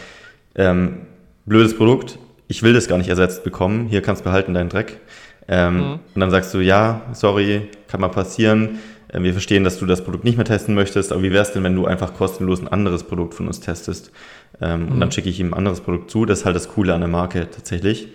ähm, 0.54 0.98
blödes 1.44 1.76
Produkt, 1.76 2.18
ich 2.46 2.62
will 2.62 2.72
das 2.72 2.86
gar 2.86 2.98
nicht 2.98 3.08
ersetzt 3.08 3.42
bekommen, 3.42 3.86
hier 3.88 4.00
kannst 4.00 4.20
du 4.20 4.24
behalten 4.24 4.54
deinen 4.54 4.68
Dreck. 4.68 5.00
Ähm, 5.48 5.76
mhm. 5.76 5.92
Und 6.14 6.20
dann 6.20 6.30
sagst 6.30 6.54
du, 6.54 6.58
ja, 6.60 7.02
sorry, 7.12 7.68
kann 7.88 8.00
mal 8.00 8.08
passieren. 8.08 8.78
Ähm, 9.12 9.24
wir 9.24 9.32
verstehen, 9.32 9.64
dass 9.64 9.78
du 9.78 9.86
das 9.86 10.04
Produkt 10.04 10.24
nicht 10.24 10.36
mehr 10.36 10.44
testen 10.44 10.74
möchtest, 10.74 11.10
aber 11.10 11.22
wie 11.22 11.32
wäre 11.32 11.42
es 11.42 11.52
denn, 11.52 11.64
wenn 11.64 11.74
du 11.74 11.86
einfach 11.86 12.14
kostenlos 12.14 12.60
ein 12.60 12.68
anderes 12.68 13.02
Produkt 13.02 13.34
von 13.34 13.46
uns 13.46 13.60
testest? 13.60 14.12
Ähm, 14.60 14.86
mhm. 14.86 14.92
Und 14.92 15.00
dann 15.00 15.12
schicke 15.12 15.28
ich 15.28 15.40
ihm 15.40 15.52
ein 15.52 15.58
anderes 15.58 15.80
Produkt 15.80 16.10
zu. 16.10 16.24
Das 16.24 16.40
ist 16.40 16.44
halt 16.44 16.56
das 16.56 16.68
Coole 16.68 16.94
an 16.94 17.00
der 17.00 17.08
Marke 17.08 17.48
tatsächlich. 17.50 18.08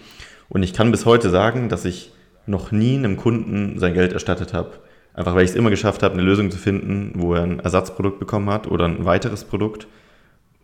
Und 0.49 0.63
ich 0.63 0.73
kann 0.73 0.91
bis 0.91 1.05
heute 1.05 1.29
sagen, 1.29 1.69
dass 1.69 1.85
ich 1.85 2.11
noch 2.45 2.71
nie 2.71 2.97
einem 2.97 3.17
Kunden 3.17 3.79
sein 3.79 3.93
Geld 3.93 4.13
erstattet 4.13 4.53
habe. 4.53 4.71
Einfach 5.13 5.35
weil 5.35 5.45
ich 5.45 5.51
es 5.51 5.55
immer 5.55 5.69
geschafft 5.69 6.03
habe, 6.03 6.15
eine 6.15 6.23
Lösung 6.23 6.51
zu 6.51 6.57
finden, 6.57 7.13
wo 7.15 7.33
er 7.33 7.43
ein 7.43 7.59
Ersatzprodukt 7.59 8.19
bekommen 8.19 8.49
hat 8.49 8.67
oder 8.67 8.85
ein 8.85 9.05
weiteres 9.05 9.43
Produkt. 9.45 9.87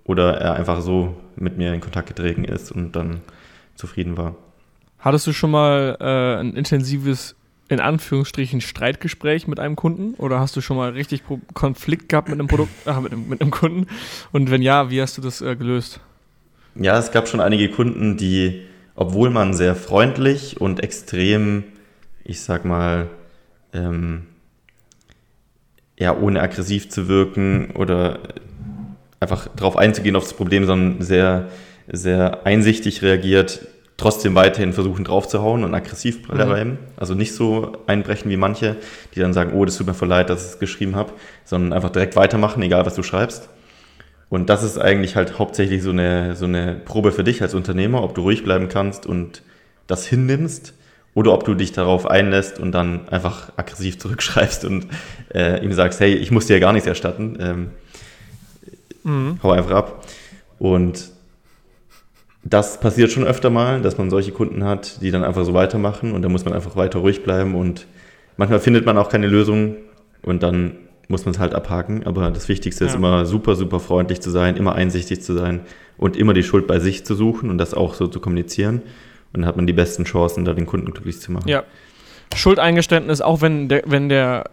Oder 0.04 0.38
er 0.38 0.54
einfach 0.54 0.82
so 0.82 1.16
mit 1.36 1.58
mir 1.58 1.74
in 1.74 1.82
Kontakt 1.82 2.08
getreten 2.08 2.44
ist 2.44 2.72
und 2.72 2.96
dann 2.96 3.22
zufrieden 3.76 4.18
war. 4.18 4.36
Hattest 4.98 5.28
du 5.28 5.34
schon 5.34 5.52
mal 5.52 5.98
äh, 6.00 6.42
ein 6.42 6.56
intensives, 6.56 7.36
in 7.70 7.80
Anführungsstrichen, 7.80 8.62
Streitgespräch 8.62 9.48
mit 9.48 9.60
einem 9.60 9.76
Kunden? 9.76 10.16
Oder 10.16 10.40
hast 10.40 10.56
du 10.56 10.62
schon 10.62 10.78
mal 10.78 10.92
richtig 10.92 11.24
Konflikt 11.54 12.10
gehabt 12.10 12.30
mit 12.30 12.40
einem 12.40 12.48
Produkt, 12.48 12.72
äh, 12.86 13.00
mit, 13.00 13.12
einem, 13.12 13.30
mit 13.30 13.42
einem 13.42 13.52
Kunden? 13.52 13.88
Und 14.32 14.52
wenn 14.52 14.62
ja, 14.62 14.90
wie 14.90 15.02
hast 15.02 15.18
du 15.18 15.22
das 15.22 15.42
äh, 15.42 15.56
gelöst? 15.56 16.00
Ja, 16.76 16.98
es 16.98 17.12
gab 17.12 17.28
schon 17.28 17.40
einige 17.40 17.70
Kunden, 17.70 18.18
die 18.18 18.64
obwohl 19.00 19.30
man 19.30 19.54
sehr 19.54 19.76
freundlich 19.76 20.60
und 20.60 20.84
extrem, 20.84 21.64
ich 22.26 22.42
sag 22.42 22.66
mal, 22.66 23.08
ähm, 23.72 24.24
ja, 25.98 26.18
ohne 26.18 26.42
aggressiv 26.42 26.90
zu 26.90 27.08
wirken 27.08 27.72
oder 27.76 28.20
einfach 29.22 29.48
darauf 29.56 29.78
einzugehen 29.78 30.18
auf 30.18 30.24
das 30.24 30.34
Problem, 30.34 30.66
sondern 30.66 31.02
sehr, 31.02 31.48
sehr 31.88 32.46
einsichtig 32.46 33.02
reagiert, 33.02 33.68
trotzdem 34.00 34.34
weiterhin 34.36 34.74
versuchen 34.74 35.04
draufzuhauen 35.04 35.64
und 35.64 35.74
aggressiv 35.74 36.28
mhm. 36.28 36.34
bleiben. 36.34 36.70
Mhm. 36.70 36.78
Also 36.98 37.14
nicht 37.14 37.36
so 37.36 37.74
einbrechen 37.86 38.32
wie 38.32 38.38
manche, 38.38 38.78
die 39.14 39.20
dann 39.20 39.34
sagen, 39.34 39.54
oh, 39.54 39.66
das 39.66 39.78
tut 39.78 39.88
mir 39.88 39.94
voll 39.94 40.08
leid, 40.08 40.30
dass 40.30 40.46
ich 40.46 40.52
es 40.54 40.60
geschrieben 40.60 40.96
habe, 40.96 41.14
sondern 41.46 41.74
einfach 41.74 41.90
direkt 41.90 42.16
weitermachen, 42.16 42.62
egal 42.64 42.86
was 42.86 42.96
du 42.96 43.04
schreibst. 43.04 43.50
Und 44.30 44.50
das 44.50 44.64
ist 44.64 44.78
eigentlich 44.78 45.16
halt 45.16 45.40
hauptsächlich 45.40 45.82
so 45.82 45.90
eine, 45.90 46.36
so 46.36 46.46
eine 46.46 46.76
Probe 46.76 47.12
für 47.12 47.24
dich 47.24 47.42
als 47.42 47.56
Unternehmer, 47.56 48.04
ob 48.04 48.14
du 48.14 48.22
ruhig 48.22 48.44
bleiben 48.44 48.70
kannst 48.70 49.06
und 49.06 49.42
das 49.88 50.06
hinnimmst 50.06 50.74
oder 51.16 51.34
ob 51.34 51.44
du 51.44 51.56
dich 51.56 51.72
darauf 51.72 52.06
einlässt 52.06 52.60
und 52.60 52.72
dann 52.72 53.10
einfach 53.10 53.52
aggressiv 53.58 53.98
zurückschreibst 53.98 54.66
und 54.66 54.88
äh, 55.34 55.64
ihm 55.64 55.74
sagst, 55.74 56.00
hey, 56.00 56.14
ich 56.14 56.32
muss 56.32 56.46
dir 56.46 56.54
ja 56.54 56.60
gar 56.60 56.74
nichts 56.74 56.88
erstatten. 56.88 57.38
Ähm, 57.42 57.70
mhm. 59.04 59.40
Hau 59.42 59.52
einfach 59.52 59.72
ab. 59.72 60.06
Und 60.60 61.10
das 62.44 62.80
passiert 62.80 63.12
schon 63.12 63.26
öfter 63.26 63.50
mal, 63.50 63.82
dass 63.82 63.98
man 63.98 64.10
solche 64.10 64.32
Kunden 64.32 64.64
hat, 64.64 65.02
die 65.02 65.12
dann 65.12 65.24
einfach 65.24 65.44
so 65.44 65.54
weitermachen 65.54 66.14
und 66.14 66.22
da 66.22 66.30
muss 66.30 66.46
man 66.46 66.54
einfach 66.54 66.76
weiter 66.76 67.00
ruhig 67.00 67.24
bleiben 67.24 67.56
und 67.56 67.88
manchmal 68.38 68.60
findet 68.60 68.86
man 68.86 68.98
auch 68.98 69.10
keine 69.10 69.28
Lösung 69.28 69.76
und 70.22 70.44
dann 70.44 70.78
muss 71.10 71.26
man 71.26 71.34
es 71.34 71.40
halt 71.40 71.54
abhaken. 71.54 72.06
Aber 72.06 72.32
das 72.32 72.48
Wichtigste 72.48 72.86
ja. 72.86 72.90
ist 72.90 72.96
immer 72.96 73.26
super, 73.26 73.56
super 73.56 73.80
freundlich 73.80 74.22
zu 74.22 74.30
sein, 74.30 74.56
immer 74.56 74.76
einsichtig 74.76 75.22
zu 75.22 75.34
sein 75.34 75.62
und 75.98 76.16
immer 76.16 76.34
die 76.34 76.44
Schuld 76.44 76.68
bei 76.68 76.80
sich 76.80 77.04
zu 77.04 77.16
suchen 77.16 77.50
und 77.50 77.58
das 77.58 77.74
auch 77.74 77.96
so 77.96 78.08
zu 78.08 78.20
kommunizieren. 78.20 78.82
Und 79.34 79.42
dann 79.42 79.46
hat 79.46 79.58
man 79.58 79.68
die 79.68 79.74
besten 79.74 80.06
Chancen, 80.06 80.46
da 80.46 80.54
den 80.54 80.66
Kunden 80.66 80.92
glücklich 80.92 81.20
zu 81.20 81.32
machen. 81.32 81.50
Ja. 81.50 81.64
Schuldeingeständnis, 82.36 83.22
auch 83.22 83.42
wenn 83.42 83.70
der, 83.70 83.84
wenn 83.86 84.08
der 84.08 84.50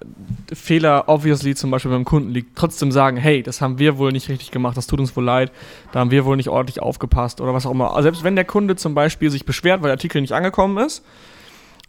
Fehler 0.52 1.04
obviously 1.09 1.54
zum 1.54 1.71
Beispiel 1.71 1.90
beim 1.90 2.04
Kunden 2.04 2.30
liegt, 2.30 2.56
trotzdem 2.56 2.90
sagen, 2.90 3.17
hey, 3.17 3.43
das 3.43 3.60
haben 3.60 3.78
wir 3.78 3.99
wohl 3.99 4.12
nicht 4.12 4.28
richtig 4.28 4.50
gemacht, 4.50 4.76
das 4.76 4.86
tut 4.86 4.99
uns 4.99 5.15
wohl 5.17 5.25
leid, 5.25 5.52
da 5.93 6.00
haben 6.00 6.10
wir 6.10 6.25
wohl 6.25 6.36
nicht 6.36 6.49
ordentlich 6.49 6.80
aufgepasst 6.80 7.41
oder 7.41 7.54
was 7.54 7.67
auch 7.67 7.73
immer. 7.73 8.00
Selbst 8.02 8.25
wenn 8.25 8.34
der 8.34 8.45
Kunde 8.45 8.76
zum 8.76 8.95
Beispiel 8.95 9.30
sich 9.30 9.45
beschwert, 9.45 9.82
weil 9.82 9.89
der 9.89 9.95
Artikel 9.95 10.21
nicht 10.21 10.32
angekommen 10.32 10.78
ist, 10.84 11.04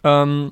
ähm, 0.04 0.52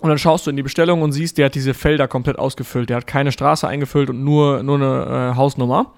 und 0.00 0.10
dann 0.10 0.18
schaust 0.18 0.46
du 0.46 0.50
in 0.50 0.56
die 0.56 0.62
Bestellung 0.62 1.00
und 1.00 1.12
siehst, 1.12 1.38
der 1.38 1.46
hat 1.46 1.54
diese 1.54 1.72
Felder 1.72 2.06
komplett 2.06 2.38
ausgefüllt. 2.38 2.90
Der 2.90 2.98
hat 2.98 3.06
keine 3.06 3.32
Straße 3.32 3.66
eingefüllt 3.66 4.10
und 4.10 4.22
nur, 4.22 4.62
nur 4.62 4.76
eine 4.76 5.32
äh, 5.32 5.36
Hausnummer. 5.36 5.92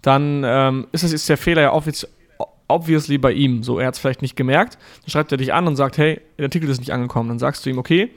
Dann 0.00 0.42
ähm, 0.44 0.86
ist, 0.92 1.02
ist 1.02 1.28
der 1.28 1.36
Fehler 1.36 1.62
ja 1.62 1.70
obviously 2.68 3.18
bei 3.18 3.32
ihm. 3.32 3.62
So, 3.62 3.78
er 3.78 3.86
hat 3.86 3.94
es 3.94 4.00
vielleicht 4.00 4.22
nicht 4.22 4.36
gemerkt. 4.36 4.78
Dann 5.02 5.10
schreibt 5.10 5.32
er 5.32 5.38
dich 5.38 5.52
an 5.52 5.66
und 5.66 5.76
sagt, 5.76 5.98
hey, 5.98 6.20
der 6.38 6.46
Artikel 6.46 6.68
ist 6.68 6.78
nicht 6.78 6.92
angekommen. 6.92 7.28
Dann 7.28 7.38
sagst 7.38 7.64
du 7.64 7.70
ihm, 7.70 7.78
okay, 7.78 8.10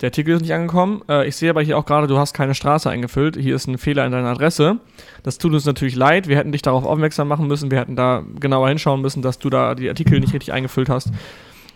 der 0.00 0.08
Artikel 0.08 0.34
ist 0.34 0.42
nicht 0.42 0.54
angekommen. 0.54 1.02
Äh, 1.08 1.28
ich 1.28 1.36
sehe 1.36 1.50
aber 1.50 1.62
hier 1.62 1.78
auch 1.78 1.86
gerade, 1.86 2.06
du 2.06 2.18
hast 2.18 2.34
keine 2.34 2.54
Straße 2.54 2.90
eingefüllt. 2.90 3.36
Hier 3.36 3.54
ist 3.54 3.66
ein 3.66 3.78
Fehler 3.78 4.04
in 4.04 4.12
deiner 4.12 4.28
Adresse. 4.28 4.78
Das 5.22 5.38
tut 5.38 5.52
uns 5.52 5.64
natürlich 5.64 5.94
leid. 5.94 6.28
Wir 6.28 6.36
hätten 6.36 6.52
dich 6.52 6.62
darauf 6.62 6.84
aufmerksam 6.84 7.28
machen 7.28 7.46
müssen. 7.46 7.70
Wir 7.70 7.78
hätten 7.78 7.96
da 7.96 8.24
genauer 8.40 8.68
hinschauen 8.68 9.00
müssen, 9.00 9.22
dass 9.22 9.38
du 9.38 9.50
da 9.50 9.74
die 9.74 9.88
Artikel 9.88 10.18
nicht 10.20 10.34
richtig 10.34 10.52
eingefüllt 10.52 10.88
hast 10.88 11.10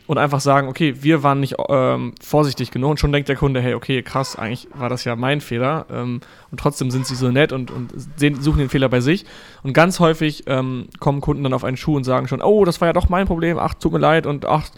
und 0.07 0.19
einfach 0.19 0.41
sagen, 0.41 0.69
okay, 0.69 0.95
wir 1.01 1.23
waren 1.23 1.41
nicht 1.41 1.57
ähm, 1.69 2.15
vorsichtig 2.23 2.71
genug 2.71 2.93
und 2.93 3.01
schon 3.01 3.13
denkt 3.13 3.29
der 3.29 3.37
Kunde, 3.37 3.61
hey, 3.61 3.75
okay, 3.75 4.03
krass, 4.03 4.37
eigentlich 4.37 4.69
war 4.75 4.89
das 4.89 5.05
ja 5.05 5.17
mein 5.17 5.41
Fehler 5.41 5.87
ähm, 5.91 6.21
und 6.51 6.61
trotzdem 6.61 6.91
sind 6.91 7.07
sie 7.07 7.17
so 7.17 7.31
nett 7.31 7.53
und, 7.53 7.71
und 7.71 7.93
sehen, 8.17 8.41
suchen 8.41 8.59
den 8.59 8.69
Fehler 8.69 8.89
bei 8.89 9.01
sich 9.01 9.27
und 9.63 9.73
ganz 9.73 9.99
häufig 9.99 10.45
ähm, 10.47 10.87
kommen 11.01 11.21
Kunden 11.21 11.43
dann 11.43 11.53
auf 11.53 11.65
einen 11.65 11.77
Schuh 11.77 11.97
und 11.97 12.05
sagen 12.05 12.29
schon, 12.29 12.41
oh, 12.41 12.65
das 12.65 12.81
war 12.81 12.89
ja 12.89 12.93
doch 12.93 13.09
mein 13.09 13.27
Problem, 13.27 13.59
ach, 13.59 13.75
tut 13.75 13.93
mir 13.93 13.99
leid 13.99 14.27
und 14.27 14.47
ach, 14.47 14.69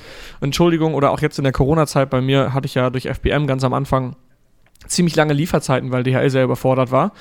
Entschuldigung 0.40 0.94
oder 0.94 1.10
auch 1.10 1.20
jetzt 1.20 1.38
in 1.38 1.44
der 1.44 1.52
Corona-Zeit 1.52 2.08
bei 2.08 2.20
mir 2.20 2.54
hatte 2.54 2.66
ich 2.66 2.74
ja 2.74 2.88
durch 2.88 3.06
FBM 3.06 3.46
ganz 3.46 3.64
am 3.64 3.74
Anfang 3.74 4.16
ziemlich 4.86 5.14
lange 5.16 5.34
Lieferzeiten, 5.34 5.92
weil 5.92 6.04
DHL 6.04 6.30
sehr 6.30 6.44
überfordert 6.44 6.90
war. 6.90 7.12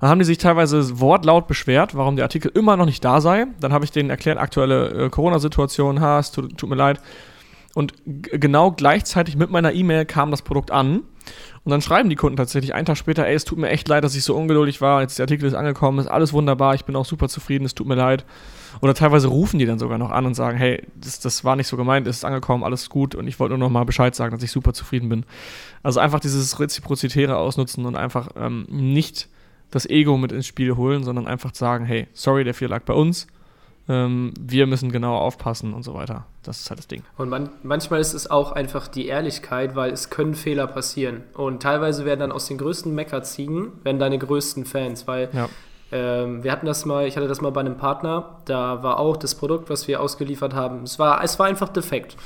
Dann 0.00 0.10
haben 0.10 0.18
die 0.18 0.26
sich 0.26 0.36
teilweise 0.36 1.00
wortlaut 1.00 1.46
beschwert, 1.46 1.96
warum 1.96 2.16
der 2.16 2.26
Artikel 2.26 2.50
immer 2.54 2.76
noch 2.76 2.84
nicht 2.84 3.02
da 3.02 3.22
sei. 3.22 3.46
Dann 3.60 3.72
habe 3.72 3.86
ich 3.86 3.92
denen 3.92 4.10
erklärt, 4.10 4.36
aktuelle 4.36 5.06
äh, 5.06 5.08
Corona-Situation, 5.08 6.02
ha, 6.02 6.18
es 6.18 6.32
tut, 6.32 6.58
tut 6.58 6.68
mir 6.68 6.76
leid 6.76 7.00
und 7.76 7.92
genau 8.06 8.70
gleichzeitig 8.70 9.36
mit 9.36 9.50
meiner 9.50 9.74
E-Mail 9.74 10.06
kam 10.06 10.30
das 10.30 10.40
Produkt 10.40 10.70
an. 10.70 11.02
Und 11.62 11.70
dann 11.70 11.82
schreiben 11.82 12.08
die 12.08 12.16
Kunden 12.16 12.38
tatsächlich 12.38 12.72
einen 12.72 12.86
Tag 12.86 12.96
später, 12.96 13.26
ey, 13.26 13.34
es 13.34 13.44
tut 13.44 13.58
mir 13.58 13.68
echt 13.68 13.86
leid, 13.86 14.02
dass 14.02 14.16
ich 14.16 14.24
so 14.24 14.34
ungeduldig 14.34 14.80
war, 14.80 15.02
jetzt 15.02 15.18
der 15.18 15.24
Artikel 15.24 15.44
ist 15.44 15.52
angekommen, 15.52 15.98
ist 15.98 16.06
alles 16.06 16.32
wunderbar, 16.32 16.74
ich 16.74 16.86
bin 16.86 16.96
auch 16.96 17.04
super 17.04 17.28
zufrieden, 17.28 17.66
es 17.66 17.74
tut 17.74 17.86
mir 17.86 17.94
leid. 17.94 18.24
Oder 18.80 18.94
teilweise 18.94 19.28
rufen 19.28 19.58
die 19.58 19.66
dann 19.66 19.78
sogar 19.78 19.98
noch 19.98 20.10
an 20.10 20.24
und 20.24 20.32
sagen, 20.32 20.56
hey, 20.56 20.84
das, 20.98 21.20
das 21.20 21.44
war 21.44 21.54
nicht 21.54 21.66
so 21.66 21.76
gemeint, 21.76 22.06
es 22.06 22.16
ist 22.16 22.24
angekommen, 22.24 22.64
alles 22.64 22.88
gut 22.88 23.14
und 23.14 23.28
ich 23.28 23.38
wollte 23.38 23.58
nur 23.58 23.68
noch 23.68 23.70
mal 23.70 23.84
Bescheid 23.84 24.14
sagen, 24.14 24.34
dass 24.34 24.42
ich 24.42 24.52
super 24.52 24.72
zufrieden 24.72 25.10
bin. 25.10 25.26
Also 25.82 26.00
einfach 26.00 26.20
dieses 26.20 26.58
Reziprozitäre 26.58 27.36
ausnutzen 27.36 27.84
und 27.84 27.94
einfach 27.94 28.30
ähm, 28.36 28.64
nicht 28.70 29.28
das 29.70 29.84
Ego 29.84 30.16
mit 30.16 30.32
ins 30.32 30.46
Spiel 30.46 30.76
holen, 30.76 31.04
sondern 31.04 31.26
einfach 31.26 31.54
sagen, 31.54 31.84
hey, 31.84 32.06
sorry, 32.14 32.42
der 32.42 32.54
Fehler 32.54 32.70
lag 32.70 32.84
bei 32.84 32.94
uns, 32.94 33.26
ähm, 33.88 34.32
wir 34.40 34.66
müssen 34.66 34.90
genauer 34.90 35.20
aufpassen 35.20 35.72
und 35.72 35.82
so 35.82 35.94
weiter. 35.94 36.26
Das 36.42 36.60
ist 36.60 36.70
halt 36.70 36.78
das 36.78 36.88
Ding. 36.88 37.02
Und 37.16 37.28
man, 37.28 37.50
manchmal 37.62 38.00
ist 38.00 38.14
es 38.14 38.30
auch 38.30 38.52
einfach 38.52 38.88
die 38.88 39.06
Ehrlichkeit, 39.06 39.76
weil 39.76 39.92
es 39.92 40.10
können 40.10 40.34
Fehler 40.34 40.66
passieren. 40.66 41.22
Und 41.34 41.62
teilweise 41.62 42.04
werden 42.04 42.20
dann 42.20 42.32
aus 42.32 42.46
den 42.46 42.58
größten 42.58 42.94
Meckerziegen, 42.94 43.72
werden 43.84 43.98
deine 43.98 44.18
größten 44.18 44.64
Fans, 44.64 45.06
weil 45.06 45.28
ja. 45.32 45.48
ähm, 45.92 46.42
wir 46.42 46.52
hatten 46.52 46.66
das 46.66 46.84
mal, 46.84 47.06
ich 47.06 47.16
hatte 47.16 47.28
das 47.28 47.40
mal 47.40 47.50
bei 47.50 47.60
einem 47.60 47.76
Partner, 47.76 48.40
da 48.44 48.82
war 48.82 48.98
auch 48.98 49.16
das 49.16 49.34
Produkt, 49.34 49.70
was 49.70 49.86
wir 49.88 50.00
ausgeliefert 50.00 50.54
haben, 50.54 50.82
es 50.82 50.98
war, 50.98 51.22
es 51.22 51.38
war 51.38 51.46
einfach 51.46 51.68
defekt. 51.68 52.16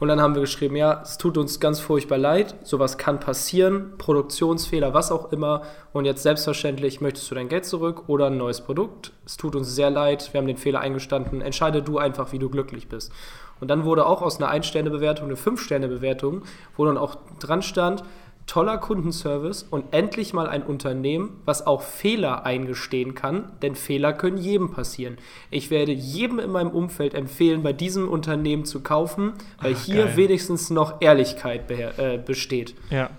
Und 0.00 0.08
dann 0.08 0.20
haben 0.20 0.34
wir 0.34 0.40
geschrieben, 0.40 0.76
ja, 0.76 1.02
es 1.02 1.18
tut 1.18 1.36
uns 1.36 1.60
ganz 1.60 1.78
furchtbar 1.78 2.16
leid, 2.16 2.54
sowas 2.62 2.96
kann 2.96 3.20
passieren, 3.20 3.98
Produktionsfehler, 3.98 4.94
was 4.94 5.12
auch 5.12 5.30
immer. 5.30 5.62
Und 5.92 6.06
jetzt 6.06 6.22
selbstverständlich 6.22 7.02
möchtest 7.02 7.30
du 7.30 7.34
dein 7.34 7.50
Geld 7.50 7.66
zurück 7.66 8.04
oder 8.08 8.28
ein 8.28 8.38
neues 8.38 8.62
Produkt. 8.62 9.12
Es 9.26 9.36
tut 9.36 9.54
uns 9.54 9.74
sehr 9.74 9.90
leid, 9.90 10.32
wir 10.32 10.38
haben 10.38 10.46
den 10.46 10.56
Fehler 10.56 10.80
eingestanden. 10.80 11.42
Entscheide 11.42 11.82
du 11.82 11.98
einfach, 11.98 12.32
wie 12.32 12.38
du 12.38 12.48
glücklich 12.48 12.88
bist. 12.88 13.12
Und 13.60 13.68
dann 13.68 13.84
wurde 13.84 14.06
auch 14.06 14.22
aus 14.22 14.38
einer 14.38 14.48
Ein-Sterne-Bewertung 14.48 15.26
eine 15.26 15.36
Fünf-Sterne-Bewertung, 15.36 16.44
wo 16.78 16.86
dann 16.86 16.96
auch 16.96 17.16
dran 17.38 17.60
stand, 17.60 18.02
toller 18.46 18.78
Kundenservice 18.78 19.62
und 19.62 19.92
endlich 19.92 20.32
mal 20.32 20.48
ein 20.48 20.62
Unternehmen, 20.62 21.40
was 21.44 21.66
auch 21.66 21.82
Fehler 21.82 22.44
eingestehen 22.44 23.14
kann, 23.14 23.52
denn 23.62 23.76
Fehler 23.76 24.12
können 24.12 24.38
jedem 24.38 24.72
passieren. 24.72 25.18
Ich 25.50 25.70
werde 25.70 25.92
jedem 25.92 26.40
in 26.40 26.50
meinem 26.50 26.70
Umfeld 26.70 27.14
empfehlen, 27.14 27.62
bei 27.62 27.72
diesem 27.72 28.08
Unternehmen 28.08 28.64
zu 28.64 28.80
kaufen, 28.80 29.34
weil 29.60 29.74
Ach, 29.76 29.84
hier 29.84 30.04
geil. 30.06 30.16
wenigstens 30.16 30.70
noch 30.70 31.00
Ehrlichkeit 31.00 31.70
äh, 31.70 32.18
besteht. 32.18 32.74
Ja. 32.90 33.10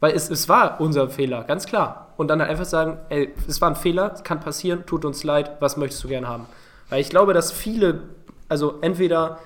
Weil 0.00 0.12
es, 0.12 0.30
es 0.30 0.48
war 0.48 0.80
unser 0.80 1.10
Fehler, 1.10 1.44
ganz 1.44 1.66
klar. 1.66 2.14
Und 2.16 2.28
dann 2.28 2.40
halt 2.40 2.50
einfach 2.50 2.64
sagen, 2.64 2.98
ey, 3.10 3.32
es 3.46 3.60
war 3.60 3.68
ein 3.68 3.76
Fehler, 3.76 4.12
es 4.14 4.24
kann 4.24 4.40
passieren, 4.40 4.84
tut 4.86 5.04
uns 5.04 5.22
leid, 5.22 5.52
was 5.60 5.76
möchtest 5.76 6.02
du 6.04 6.08
gern 6.08 6.26
haben? 6.26 6.46
Weil 6.88 7.00
ich 7.00 7.10
glaube, 7.10 7.34
dass 7.34 7.52
viele, 7.52 8.02
also 8.48 8.78
entweder 8.80 9.38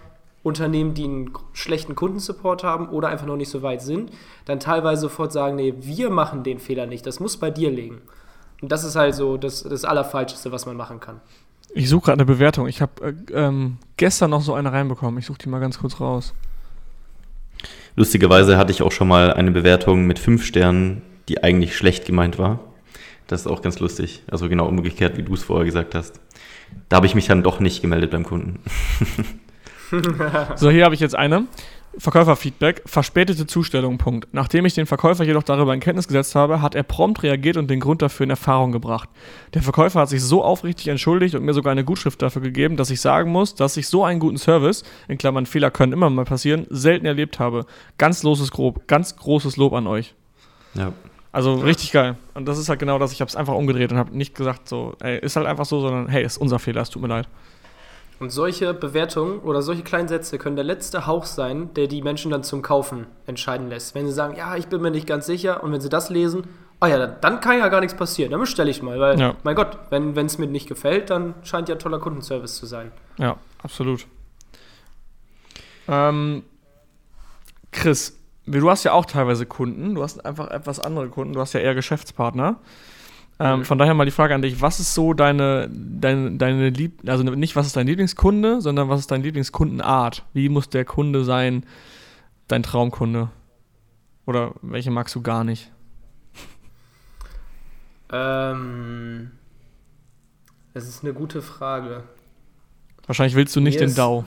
Unternehmen, 0.43 0.95
die 0.95 1.05
einen 1.05 1.31
schlechten 1.53 1.95
Kundensupport 1.95 2.65
haben 2.65 2.89
oder 2.89 3.09
einfach 3.09 3.27
noch 3.27 3.37
nicht 3.37 3.51
so 3.51 3.63
weit 3.63 3.83
sind, 3.83 4.11
dann 4.45 4.59
teilweise 4.59 5.03
sofort 5.03 5.33
sagen, 5.33 5.57
nee, 5.57 5.75
wir 5.79 6.11
machen 6.11 6.43
den 6.43 6.59
Fehler 6.59 6.87
nicht, 6.87 7.07
das 7.07 7.21
muss 7.21 7.37
bei 7.37 7.51
dir 7.51 7.71
liegen. 7.71 8.01
Und 8.61 8.71
das 8.71 8.85
ist 8.85 8.97
halt 8.97 9.15
so 9.15 9.37
das, 9.37 9.63
das 9.63 9.85
Allerfalscheste, 9.85 10.53
was 10.53 10.67
man 10.67 10.77
machen 10.77 11.01
kann. 11.01 11.21
Ich 11.75 11.89
suche 11.89 12.07
gerade 12.07 12.19
eine 12.19 12.27
Bewertung. 12.27 12.69
Ich 12.69 12.81
habe 12.83 12.93
äh, 13.03 13.33
ähm, 13.33 13.79
gestern 13.97 14.31
noch 14.31 14.43
so 14.43 14.55
eine 14.55 14.73
reinbekommen. 14.73 15.19
Ich 15.19 15.27
suche 15.27 15.39
die 15.39 15.49
mal 15.49 15.59
ganz 15.59 15.79
kurz 15.79 16.01
raus. 16.01 16.35
Lustigerweise 17.97 18.57
hatte 18.57 18.73
ich 18.73 18.83
auch 18.83 18.93
schon 18.93 19.09
mal 19.09 19.33
eine 19.33 19.51
Bewertung 19.51 20.07
mit 20.07 20.19
fünf 20.19 20.45
Sternen, 20.45 21.03
die 21.29 21.43
eigentlich 21.43 21.77
schlecht 21.77 22.05
gemeint 22.05 22.39
war. 22.39 22.61
Das 23.27 23.43
ist 23.43 23.47
auch 23.47 23.63
ganz 23.63 23.81
lustig. 23.81 24.23
Also 24.31 24.49
genau 24.49 24.69
umgekehrt, 24.69 25.17
wie 25.17 25.23
du 25.23 25.35
es 25.35 25.43
vorher 25.43 25.65
gesagt 25.65 25.95
hast. 25.95 26.21
Da 26.89 26.97
habe 26.97 27.07
ich 27.07 27.15
mich 27.15 27.27
dann 27.27 27.43
doch 27.43 27.61
nicht 27.61 27.83
gemeldet 27.83 28.11
beim 28.11 28.25
Kunden. 28.25 28.61
so, 30.57 30.71
hier 30.71 30.85
habe 30.85 30.95
ich 30.95 31.01
jetzt 31.01 31.15
eine. 31.15 31.47
Verkäuferfeedback, 31.99 32.83
verspätete 32.87 33.47
Zustellung, 33.47 33.99
Punkt. 33.99 34.29
Nachdem 34.33 34.65
ich 34.65 34.73
den 34.73 34.87
Verkäufer 34.87 35.25
jedoch 35.25 35.43
darüber 35.43 35.75
in 35.75 35.81
Kenntnis 35.81 36.09
gesetzt 36.09 36.35
habe, 36.35 36.63
hat 36.63 36.75
er 36.75 36.85
prompt 36.85 37.23
reagiert 37.23 37.59
und 37.59 37.69
den 37.69 37.81
Grund 37.81 38.01
dafür 38.01 38.25
in 38.25 38.31
Erfahrung 38.31 38.73
gebracht. 38.73 39.11
Der 39.53 39.63
Verkäufer 39.63 40.01
hat 40.01 40.09
sich 40.09 40.23
so 40.23 40.43
aufrichtig 40.43 40.89
entschuldigt 40.89 41.35
und 41.35 41.45
mir 41.45 41.53
sogar 41.53 41.71
eine 41.71 41.85
Gutschrift 41.85 42.23
dafür 42.23 42.41
gegeben, 42.41 42.77
dass 42.79 42.89
ich 42.89 43.01
sagen 43.03 43.31
muss, 43.31 43.55
dass 43.55 43.77
ich 43.77 43.89
so 43.89 44.05
einen 44.05 44.21
guten 44.21 44.39
Service, 44.39 44.85
in 45.07 45.19
Klammern 45.19 45.45
Fehler 45.45 45.71
können 45.71 45.93
immer 45.93 46.09
mal 46.09 46.25
passieren, 46.25 46.67
selten 46.71 47.05
erlebt 47.05 47.39
habe. 47.39 47.67
Ganz 47.99 48.23
loses 48.23 48.51
Grob, 48.51 48.89
ganz 48.89 49.17
großes 49.17 49.59
Lob 49.59 49.75
an 49.75 49.87
euch. 49.87 50.15
Ja. 50.75 50.95
Also 51.31 51.55
richtig 51.55 51.93
geil. 51.93 52.17
Und 52.35 52.47
das 52.47 52.59
ist 52.59 52.69
halt 52.69 52.79
genau 52.79 52.99
das, 52.99 53.13
ich 53.13 53.21
habe 53.21 53.29
es 53.29 53.37
einfach 53.37 53.55
umgedreht 53.55 53.93
und 53.93 53.99
habe 53.99 54.17
nicht 54.17 54.35
gesagt 54.35 54.69
so, 54.69 54.95
ey, 55.01 55.19
ist 55.19 55.37
halt 55.37 55.47
einfach 55.47 55.65
so, 55.67 55.81
sondern 55.81 56.09
hey, 56.09 56.25
ist 56.25 56.39
unser 56.39 56.59
Fehler, 56.59 56.83
es 56.83 56.91
tut 56.91 57.03
mir 57.03 57.09
leid. 57.09 57.29
Und 58.23 58.31
solche 58.31 58.73
Bewertungen 58.73 59.41
oder 59.41 59.63
solche 59.63 59.83
kleinen 59.83 60.07
Sätze 60.07 60.39
können 60.39 60.55
der 60.55 60.65
letzte 60.65 61.09
Hauch 61.09 61.25
sein, 61.25 61.75
der 61.75 61.89
die 61.89 62.03
Menschen 62.03 62.31
dann 62.31 62.45
zum 62.45 62.63
Kaufen 62.63 63.09
entscheiden 63.27 63.69
lässt. 63.69 63.97
Wenn 63.97 64.07
sie 64.07 64.13
sagen, 64.13 64.37
ja, 64.37 64.55
ich 64.55 64.69
bin 64.69 64.81
mir 64.81 64.93
nicht 64.93 65.09
ganz 65.09 65.27
sicher, 65.27 65.65
und 65.65 65.73
wenn 65.73 65.81
sie 65.81 65.89
das 65.89 66.09
lesen, 66.09 66.45
oh 66.81 66.87
ja, 66.87 67.05
dann 67.05 67.41
kann 67.41 67.59
ja 67.59 67.67
gar 67.67 67.81
nichts 67.81 67.97
passieren, 67.97 68.31
dann 68.31 68.39
bestelle 68.39 68.71
ich 68.71 68.81
mal, 68.81 69.01
weil, 69.01 69.19
ja. 69.19 69.35
mein 69.43 69.57
Gott, 69.57 69.77
wenn 69.91 70.17
es 70.17 70.39
mir 70.39 70.47
nicht 70.47 70.69
gefällt, 70.69 71.11
dann 71.11 71.35
scheint 71.43 71.69
ja 71.69 71.75
toller 71.75 71.99
Kundenservice 71.99 72.55
zu 72.55 72.67
sein. 72.67 72.93
Ja, 73.19 73.39
absolut. 73.61 74.07
Ähm, 75.89 76.45
Chris, 77.73 78.17
du 78.47 78.71
hast 78.71 78.85
ja 78.85 78.93
auch 78.93 79.07
teilweise 79.07 79.47
Kunden, 79.47 79.97
du 79.97 80.03
hast 80.05 80.25
einfach 80.25 80.49
etwas 80.49 80.79
andere 80.79 81.09
Kunden, 81.09 81.33
du 81.33 81.41
hast 81.41 81.55
ja 81.55 81.61
eher 81.61 81.75
Geschäftspartner. 81.75 82.61
Ähm, 83.39 83.61
mhm. 83.61 83.65
Von 83.65 83.79
daher 83.79 83.95
mal 83.95 84.05
die 84.05 84.11
Frage 84.11 84.35
an 84.35 84.43
dich: 84.43 84.61
Was 84.61 84.81
ist 84.81 84.95
so 84.95 85.15
deine, 85.15 85.69
deine, 85.71 86.37
deine 86.37 86.71
Lieb 86.71 87.09
also 87.09 87.23
nicht 87.23 87.57
was 87.57 87.67
ist 87.67 87.77
dein 87.77 87.87
Lieblingskunde, 87.87 88.61
sondern 88.61 88.89
was 88.89 89.01
ist 89.01 89.11
deine 89.11 89.25
Lieblingskundenart? 89.25 90.25
Wie 90.33 90.49
muss 90.49 90.69
der 90.69 90.85
Kunde 90.85 91.25
sein, 91.25 91.65
dein 92.49 92.63
Traumkunde? 92.63 93.31
Oder 94.27 94.53
welche 94.63 94.91
magst 94.91 95.15
du 95.15 95.23
gar 95.23 95.45
nicht? 95.45 95.73
Ähm, 98.13 99.33
das 100.75 100.87
ist 100.87 101.03
eine 101.03 101.15
gute 101.15 101.43
Frage. 101.43 102.05
Wahrscheinlich 103.07 103.35
willst 103.35 103.57
du 103.57 103.61
nicht 103.61 103.81
Mir 103.81 103.87
den 103.87 103.95
DAO 103.95 104.25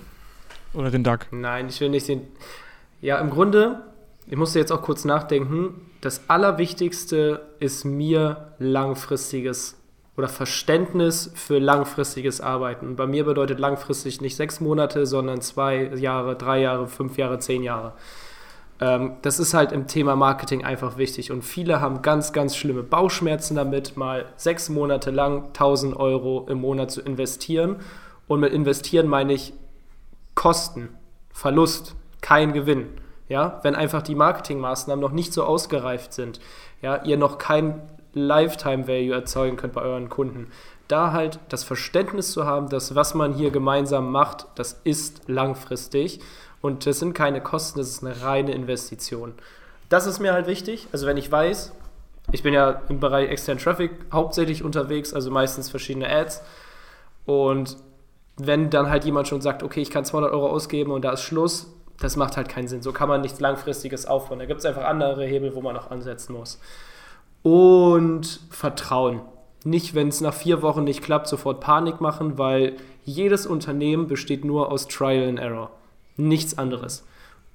oder 0.73 0.91
den 0.91 1.03
DAC. 1.03 1.27
Nein, 1.31 1.69
ich 1.69 1.79
will 1.79 1.89
nicht 1.89 2.07
den. 2.07 2.21
Ja, 3.01 3.19
im 3.19 3.29
Grunde, 3.29 3.83
ich 4.27 4.37
musste 4.37 4.59
jetzt 4.59 4.71
auch 4.71 4.81
kurz 4.81 5.05
nachdenken 5.05 5.85
das 6.05 6.29
Allerwichtigste 6.29 7.41
ist 7.59 7.83
mir 7.83 8.53
langfristiges 8.59 9.75
oder 10.15 10.27
Verständnis 10.27 11.31
für 11.33 11.57
langfristiges 11.57 12.41
Arbeiten. 12.41 12.95
Bei 12.95 13.07
mir 13.07 13.25
bedeutet 13.25 13.59
langfristig 13.59 14.21
nicht 14.21 14.35
sechs 14.35 14.61
Monate, 14.61 15.07
sondern 15.07 15.41
zwei 15.41 15.95
Jahre, 15.95 16.35
drei 16.35 16.61
Jahre, 16.61 16.87
fünf 16.87 17.17
Jahre, 17.17 17.39
zehn 17.39 17.63
Jahre. 17.63 17.93
Ähm, 18.79 19.13
das 19.23 19.39
ist 19.39 19.55
halt 19.55 19.71
im 19.71 19.87
Thema 19.87 20.15
Marketing 20.15 20.63
einfach 20.63 20.99
wichtig. 20.99 21.31
Und 21.31 21.41
viele 21.41 21.81
haben 21.81 22.03
ganz, 22.03 22.33
ganz 22.33 22.55
schlimme 22.55 22.83
Bauchschmerzen 22.83 23.55
damit, 23.55 23.97
mal 23.97 24.25
sechs 24.35 24.69
Monate 24.69 25.09
lang 25.09 25.47
1000 25.47 25.97
Euro 25.97 26.45
im 26.47 26.61
Monat 26.61 26.91
zu 26.91 27.01
investieren. 27.01 27.77
Und 28.27 28.41
mit 28.41 28.53
investieren 28.53 29.07
meine 29.07 29.33
ich 29.33 29.53
Kosten, 30.35 30.89
Verlust, 31.31 31.95
kein 32.21 32.53
Gewinn 32.53 32.89
ja, 33.27 33.59
wenn 33.63 33.75
einfach 33.75 34.01
die 34.01 34.15
Marketingmaßnahmen 34.15 35.01
noch 35.01 35.11
nicht 35.11 35.33
so 35.33 35.43
ausgereift 35.43 36.13
sind, 36.13 36.39
ja, 36.81 37.03
ihr 37.03 37.17
noch 37.17 37.37
kein 37.37 37.81
Lifetime 38.13 38.87
Value 38.87 39.13
erzeugen 39.13 39.57
könnt 39.57 39.73
bei 39.73 39.81
euren 39.81 40.09
Kunden. 40.09 40.51
Da 40.87 41.11
halt 41.11 41.39
das 41.49 41.63
Verständnis 41.63 42.31
zu 42.31 42.45
haben, 42.45 42.69
dass 42.69 42.95
was 42.95 43.15
man 43.15 43.33
hier 43.33 43.51
gemeinsam 43.51 44.11
macht, 44.11 44.45
das 44.55 44.79
ist 44.83 45.27
langfristig 45.27 46.19
und 46.61 46.85
das 46.85 46.99
sind 46.99 47.13
keine 47.13 47.41
Kosten, 47.41 47.79
das 47.79 47.89
ist 47.89 48.03
eine 48.03 48.21
reine 48.21 48.51
Investition. 48.51 49.33
Das 49.89 50.07
ist 50.07 50.19
mir 50.19 50.33
halt 50.33 50.47
wichtig. 50.47 50.87
Also 50.91 51.07
wenn 51.07 51.17
ich 51.17 51.31
weiß, 51.31 51.73
ich 52.31 52.43
bin 52.43 52.53
ja 52.53 52.81
im 52.89 52.99
Bereich 52.99 53.29
Extern 53.29 53.57
Traffic 53.57 53.91
hauptsächlich 54.11 54.63
unterwegs, 54.63 55.13
also 55.13 55.31
meistens 55.31 55.69
verschiedene 55.69 56.09
Ads 56.09 56.41
und 57.25 57.77
wenn 58.37 58.69
dann 58.69 58.89
halt 58.89 59.05
jemand 59.05 59.27
schon 59.27 59.41
sagt, 59.41 59.63
okay, 59.63 59.81
ich 59.81 59.89
kann 59.89 60.05
200 60.05 60.31
Euro 60.31 60.49
ausgeben 60.49 60.91
und 60.91 61.03
da 61.03 61.11
ist 61.11 61.21
Schluss, 61.21 61.74
das 61.99 62.15
macht 62.15 62.37
halt 62.37 62.49
keinen 62.49 62.67
Sinn. 62.67 62.81
So 62.81 62.91
kann 62.91 63.09
man 63.09 63.21
nichts 63.21 63.39
Langfristiges 63.39 64.05
aufbauen. 64.05 64.39
Da 64.39 64.45
gibt 64.45 64.59
es 64.59 64.65
einfach 64.65 64.83
andere 64.83 65.25
Hebel, 65.25 65.55
wo 65.55 65.61
man 65.61 65.75
noch 65.75 65.91
ansetzen 65.91 66.33
muss. 66.33 66.59
Und 67.43 68.41
Vertrauen. 68.49 69.21
Nicht, 69.63 69.95
wenn 69.95 70.09
es 70.09 70.21
nach 70.21 70.33
vier 70.33 70.61
Wochen 70.61 70.83
nicht 70.83 71.01
klappt, 71.01 71.27
sofort 71.27 71.59
Panik 71.59 72.01
machen, 72.01 72.37
weil 72.37 72.73
jedes 73.03 73.47
Unternehmen 73.47 74.07
besteht 74.07 74.45
nur 74.45 74.71
aus 74.71 74.87
Trial 74.87 75.27
and 75.27 75.39
Error. 75.39 75.71
Nichts 76.17 76.57
anderes. 76.57 77.05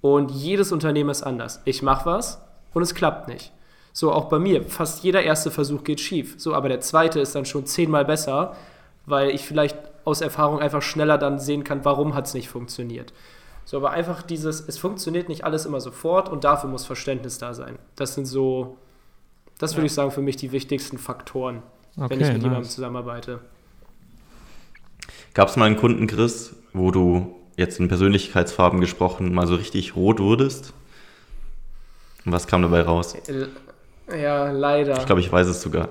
Und 0.01 0.31
jedes 0.31 0.73
Unternehmen 0.73 1.11
ist 1.11 1.23
anders. 1.23 1.61
Ich 1.65 1.83
mache 1.83 2.07
was 2.07 2.41
und 2.73 2.83
es 2.83 2.95
klappt 2.95 3.29
nicht. 3.29 3.53
So 3.93 4.13
auch 4.13 4.27
bei 4.27 4.39
mir. 4.39 4.63
Fast 4.65 5.05
jeder 5.05 5.23
erste 5.23 5.51
Versuch 5.51 5.85
geht 5.85 6.01
schief. 6.01 6.35
So, 6.39 6.55
aber 6.55 6.69
der 6.69 6.81
zweite 6.81 7.21
ist 7.21 7.35
dann 7.35 7.45
schon 7.45 7.67
zehnmal 7.67 8.05
besser, 8.05 8.57
weil 9.07 9.31
ich 9.31 9.45
vielleicht 9.45 9.77
aus 10.05 10.21
Erfahrung 10.21 10.61
einfach 10.61 10.83
schneller 10.83 11.19
dann 11.19 11.39
sehen 11.39 11.65
kann, 11.65 11.85
warum 11.85 12.15
hat 12.15 12.27
es 12.27 12.35
nicht 12.35 12.49
funktioniert. 12.49 13.13
So, 13.65 13.77
aber 13.77 13.91
einfach 13.91 14.23
dieses, 14.23 14.61
es 14.67 14.79
funktioniert 14.79 15.29
nicht 15.29 15.45
alles 15.45 15.67
immer 15.67 15.81
sofort 15.81 16.29
und 16.29 16.45
dafür 16.45 16.69
muss 16.69 16.85
Verständnis 16.85 17.39
da 17.39 17.55
sein. 17.55 17.79
Das 17.97 18.15
sind 18.15 18.27
so, 18.27 18.79
das 19.59 19.75
würde 19.75 19.83
ja. 19.83 19.87
ich 19.87 19.95
sagen, 19.95 20.11
für 20.11 20.23
mich 20.23 20.37
die 20.37 20.53
wichtigsten 20.53 20.99
Faktoren, 20.99 21.63
okay, 21.97 22.11
wenn 22.11 22.21
ich 22.21 22.27
mit 22.27 22.37
nice. 22.37 22.43
jemandem 22.43 22.65
zusammenarbeite. 22.65 23.41
Gab 25.35 25.49
es 25.49 25.57
mal 25.57 25.67
einen 25.67 25.77
Kunden, 25.77 26.07
Chris, 26.07 26.55
wo 26.73 26.91
du 26.91 27.37
jetzt 27.57 27.79
in 27.79 27.89
Persönlichkeitsfarben 27.89 28.81
gesprochen 28.81 29.33
mal 29.33 29.47
so 29.47 29.55
richtig 29.55 29.95
rot 29.95 30.19
wurdest? 30.19 30.73
Und 32.25 32.33
was 32.33 32.47
kam 32.47 32.63
dabei 32.63 32.83
raus? 32.83 33.15
Äh, 33.15 33.47
ja, 34.21 34.51
leider. 34.51 34.99
Ich 34.99 35.07
glaube, 35.07 35.21
ich 35.21 35.31
weiß 35.31 35.47
es 35.47 35.63
sogar. 35.63 35.89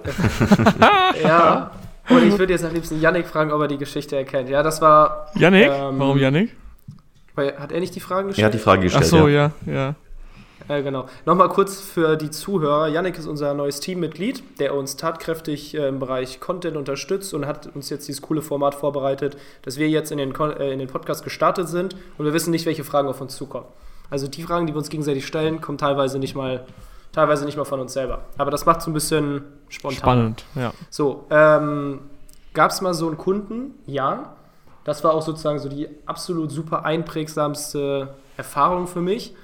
ja. 1.24 1.72
Und 2.10 2.24
ich 2.24 2.38
würde 2.38 2.54
jetzt 2.54 2.66
am 2.66 2.74
liebsten 2.74 3.00
Yannick 3.00 3.28
fragen, 3.28 3.52
ob 3.52 3.62
er 3.62 3.68
die 3.68 3.78
Geschichte 3.78 4.16
erkennt. 4.16 4.50
Ja, 4.50 4.64
das 4.64 4.82
war. 4.82 5.28
Yannick? 5.36 5.70
Ähm, 5.72 6.00
Warum 6.00 6.18
Yannick? 6.18 6.56
Weil, 7.36 7.58
hat 7.58 7.72
er 7.72 7.80
nicht 7.80 7.96
die 7.96 8.00
Fragen 8.00 8.28
gestellt? 8.28 8.44
Er 8.44 8.48
hat 8.48 8.54
die 8.54 8.60
Frage 8.64 8.82
gestellt. 8.84 9.06
Ach 9.06 9.10
so, 9.10 9.28
ja, 9.28 9.52
ja. 9.66 9.96
ja. 10.68 10.82
genau. 10.82 11.08
Nochmal 11.26 11.50
kurz 11.50 11.80
für 11.80 12.16
die 12.16 12.32
Zuhörer. 12.32 12.88
Yannick 12.88 13.18
ist 13.18 13.28
unser 13.28 13.54
neues 13.54 13.80
Teammitglied, 13.80 14.60
der 14.60 14.76
uns 14.76 14.96
tatkräftig 14.96 15.76
äh, 15.76 15.88
im 15.88 16.00
Bereich 16.00 16.40
Content 16.40 16.78
unterstützt 16.78 17.34
und 17.34 17.46
hat 17.46 17.68
uns 17.76 17.90
jetzt 17.90 18.08
dieses 18.08 18.22
coole 18.22 18.42
Format 18.42 18.76
vorbereitet, 18.76 19.38
dass 19.62 19.78
wir 19.78 19.90
jetzt 19.90 20.12
in 20.12 20.18
den, 20.18 20.34
äh, 20.36 20.72
in 20.72 20.80
den 20.80 20.88
Podcast 20.88 21.24
gestartet 21.24 21.70
sind 21.70 21.96
und 22.18 22.26
wir 22.26 22.34
wissen 22.34 22.52
nicht, 22.52 22.66
welche 22.66 22.84
Fragen 22.84 23.08
auf 23.08 23.22
uns 23.22 23.36
zukommen. 23.36 23.68
Also 24.10 24.28
die 24.28 24.42
Fragen, 24.42 24.66
die 24.66 24.74
wir 24.74 24.80
uns 24.80 24.90
gegenseitig 24.90 25.26
stellen, 25.26 25.62
kommen 25.62 25.78
teilweise 25.78 26.18
nicht 26.18 26.36
mal, 26.36 26.66
teilweise 27.12 27.46
nicht 27.46 27.58
mal 27.58 27.66
von 27.66 27.80
uns 27.80 27.94
selber. 27.94 28.26
Aber 28.38 28.50
das 28.50 28.66
macht 28.66 28.82
es 28.82 28.88
ein 28.88 28.94
bisschen 28.94 29.44
spontan. 29.70 30.00
Spannend, 30.00 30.46
ja. 30.56 30.74
So, 30.90 31.26
ähm, 31.30 32.00
gab 32.56 32.72
es 32.72 32.82
mal 32.82 32.96
so 32.96 33.08
einen 33.08 33.18
Kunden? 33.18 33.76
Ja 33.86 34.34
das 34.90 35.04
war 35.04 35.14
auch 35.14 35.22
sozusagen 35.22 35.60
so 35.60 35.70
die 35.70 35.88
absolut 36.08 36.52
super 36.52 36.84
einprägsamste 36.84 38.16
Erfahrung 38.38 38.88
für 38.88 39.02
mich. 39.02 39.36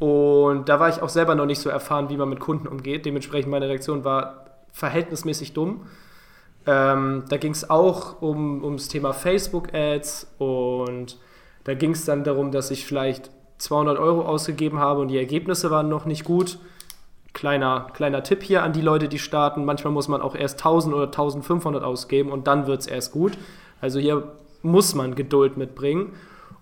Und 0.00 0.68
da 0.68 0.80
war 0.80 0.88
ich 0.88 1.00
auch 1.00 1.08
selber 1.08 1.36
noch 1.36 1.46
nicht 1.46 1.60
so 1.60 1.70
erfahren, 1.70 2.08
wie 2.08 2.16
man 2.16 2.28
mit 2.28 2.40
Kunden 2.40 2.66
umgeht. 2.66 3.06
Dementsprechend 3.06 3.52
meine 3.52 3.68
Reaktion 3.68 4.02
war 4.02 4.46
verhältnismäßig 4.72 5.52
dumm. 5.52 5.86
Ähm, 6.66 7.24
da 7.28 7.36
ging 7.36 7.52
es 7.52 7.70
auch 7.70 8.20
um, 8.20 8.64
ums 8.64 8.88
Thema 8.88 9.12
Facebook-Ads 9.12 10.26
und 10.38 11.18
da 11.62 11.74
ging 11.74 11.92
es 11.92 12.04
dann 12.04 12.24
darum, 12.24 12.50
dass 12.50 12.72
ich 12.72 12.84
vielleicht 12.84 13.30
200 13.58 13.96
Euro 13.96 14.22
ausgegeben 14.22 14.80
habe 14.80 15.02
und 15.02 15.08
die 15.08 15.18
Ergebnisse 15.18 15.70
waren 15.70 15.88
noch 15.88 16.04
nicht 16.04 16.24
gut. 16.24 16.58
Kleiner, 17.32 17.86
kleiner 17.94 18.24
Tipp 18.24 18.42
hier 18.42 18.64
an 18.64 18.72
die 18.72 18.80
Leute, 18.80 19.08
die 19.08 19.20
starten. 19.20 19.64
Manchmal 19.64 19.92
muss 19.92 20.08
man 20.08 20.20
auch 20.20 20.34
erst 20.34 20.58
1000 20.58 20.92
oder 20.96 21.04
1500 21.04 21.84
ausgeben 21.84 22.32
und 22.32 22.48
dann 22.48 22.66
wird 22.66 22.80
es 22.80 22.86
erst 22.88 23.12
gut. 23.12 23.38
Also 23.80 24.00
hier 24.00 24.32
muss 24.62 24.94
man 24.94 25.14
Geduld 25.14 25.56
mitbringen. 25.56 26.12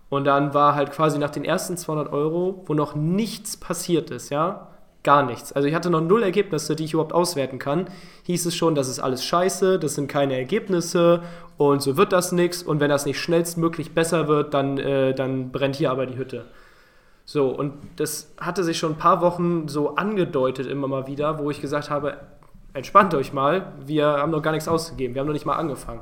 Und 0.08 0.24
dann 0.24 0.54
war 0.54 0.74
halt 0.74 0.92
quasi 0.92 1.18
nach 1.18 1.30
den 1.30 1.44
ersten 1.44 1.76
200 1.76 2.12
Euro, 2.12 2.62
wo 2.66 2.74
noch 2.74 2.94
nichts 2.94 3.56
passiert 3.56 4.10
ist, 4.10 4.30
ja, 4.30 4.68
gar 5.02 5.22
nichts. 5.22 5.52
Also 5.52 5.68
ich 5.68 5.74
hatte 5.74 5.90
noch 5.90 6.00
null 6.00 6.22
Ergebnisse, 6.22 6.76
die 6.76 6.84
ich 6.84 6.94
überhaupt 6.94 7.12
auswerten 7.12 7.58
kann. 7.58 7.88
Hieß 8.24 8.46
es 8.46 8.56
schon, 8.56 8.74
das 8.74 8.88
ist 8.88 9.00
alles 9.00 9.24
scheiße, 9.24 9.78
das 9.78 9.94
sind 9.94 10.08
keine 10.08 10.36
Ergebnisse 10.36 11.22
und 11.56 11.82
so 11.82 11.96
wird 11.96 12.12
das 12.12 12.32
nichts. 12.32 12.62
Und 12.62 12.80
wenn 12.80 12.88
das 12.88 13.04
nicht 13.04 13.18
schnellstmöglich 13.20 13.94
besser 13.94 14.28
wird, 14.28 14.54
dann, 14.54 14.78
äh, 14.78 15.14
dann 15.14 15.52
brennt 15.52 15.76
hier 15.76 15.90
aber 15.90 16.06
die 16.06 16.16
Hütte. 16.16 16.46
So, 17.24 17.48
und 17.50 17.74
das 17.96 18.32
hatte 18.38 18.64
sich 18.64 18.78
schon 18.78 18.92
ein 18.92 18.98
paar 18.98 19.20
Wochen 19.20 19.68
so 19.68 19.96
angedeutet 19.96 20.66
immer 20.66 20.88
mal 20.88 21.06
wieder, 21.06 21.38
wo 21.38 21.50
ich 21.50 21.60
gesagt 21.60 21.90
habe, 21.90 22.16
entspannt 22.72 23.12
euch 23.14 23.34
mal, 23.34 23.72
wir 23.84 24.06
haben 24.06 24.30
noch 24.30 24.40
gar 24.40 24.52
nichts 24.52 24.68
ausgegeben, 24.68 25.14
wir 25.14 25.20
haben 25.20 25.26
noch 25.26 25.34
nicht 25.34 25.44
mal 25.44 25.56
angefangen. 25.56 26.00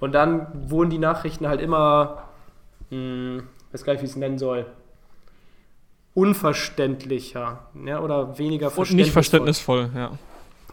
Und 0.00 0.12
dann 0.12 0.46
wurden 0.70 0.90
die 0.90 0.98
Nachrichten 0.98 1.48
halt 1.48 1.60
immer, 1.60 2.24
mh, 2.90 2.96
hm, 2.96 3.42
weiß 3.72 3.84
gar 3.84 3.92
nicht, 3.92 4.02
wie 4.02 4.06
ich 4.06 4.12
es 4.12 4.16
nennen 4.16 4.38
soll, 4.38 4.66
unverständlicher 6.14 7.58
ja, 7.84 8.00
oder 8.00 8.38
weniger 8.38 8.76
Und 8.76 8.92
nicht 8.92 9.12
verständnisvoll, 9.12 9.90
ja. 9.94 10.12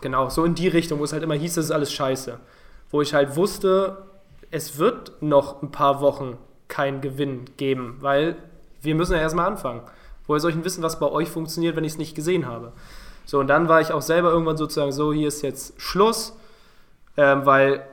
Genau, 0.02 0.30
so 0.30 0.44
in 0.46 0.56
die 0.56 0.68
Richtung, 0.68 1.00
wo 1.00 1.04
es 1.04 1.14
halt 1.14 1.24
immer 1.24 1.36
hieß, 1.36 1.56
das 1.56 1.66
ist 1.66 1.72
alles 1.72 1.92
scheiße. 1.94 2.40
Wo 2.92 3.02
ich 3.02 3.14
halt 3.14 3.36
wusste, 3.36 3.98
es 4.52 4.78
wird 4.78 5.22
noch 5.22 5.62
ein 5.62 5.72
paar 5.72 6.02
Wochen 6.02 6.38
keinen 6.68 7.02
Gewinn 7.02 7.46
geben, 7.58 7.98
weil 8.02 8.36
wir 8.82 8.96
müssen 8.96 9.14
ja 9.14 9.20
erstmal 9.20 9.48
anfangen. 9.48 9.82
Woher 10.28 10.40
soll 10.40 10.52
ich 10.52 10.56
denn 10.56 10.66
wissen, 10.66 10.84
was 10.84 11.00
bei 11.00 11.10
euch 11.10 11.30
funktioniert, 11.30 11.76
wenn 11.76 11.84
ich 11.84 11.94
es 11.94 11.98
nicht 11.98 12.16
gesehen 12.16 12.48
habe? 12.48 12.72
So, 13.26 13.40
und 13.40 13.48
dann 13.48 13.70
war 13.70 13.82
ich 13.82 13.92
auch 13.92 14.02
selber 14.02 14.32
irgendwann 14.32 14.58
sozusagen 14.58 14.92
so, 14.92 15.14
hier 15.14 15.28
ist 15.28 15.42
jetzt 15.42 15.80
Schluss, 15.80 16.38
ähm, 17.18 17.46
weil, 17.46 17.86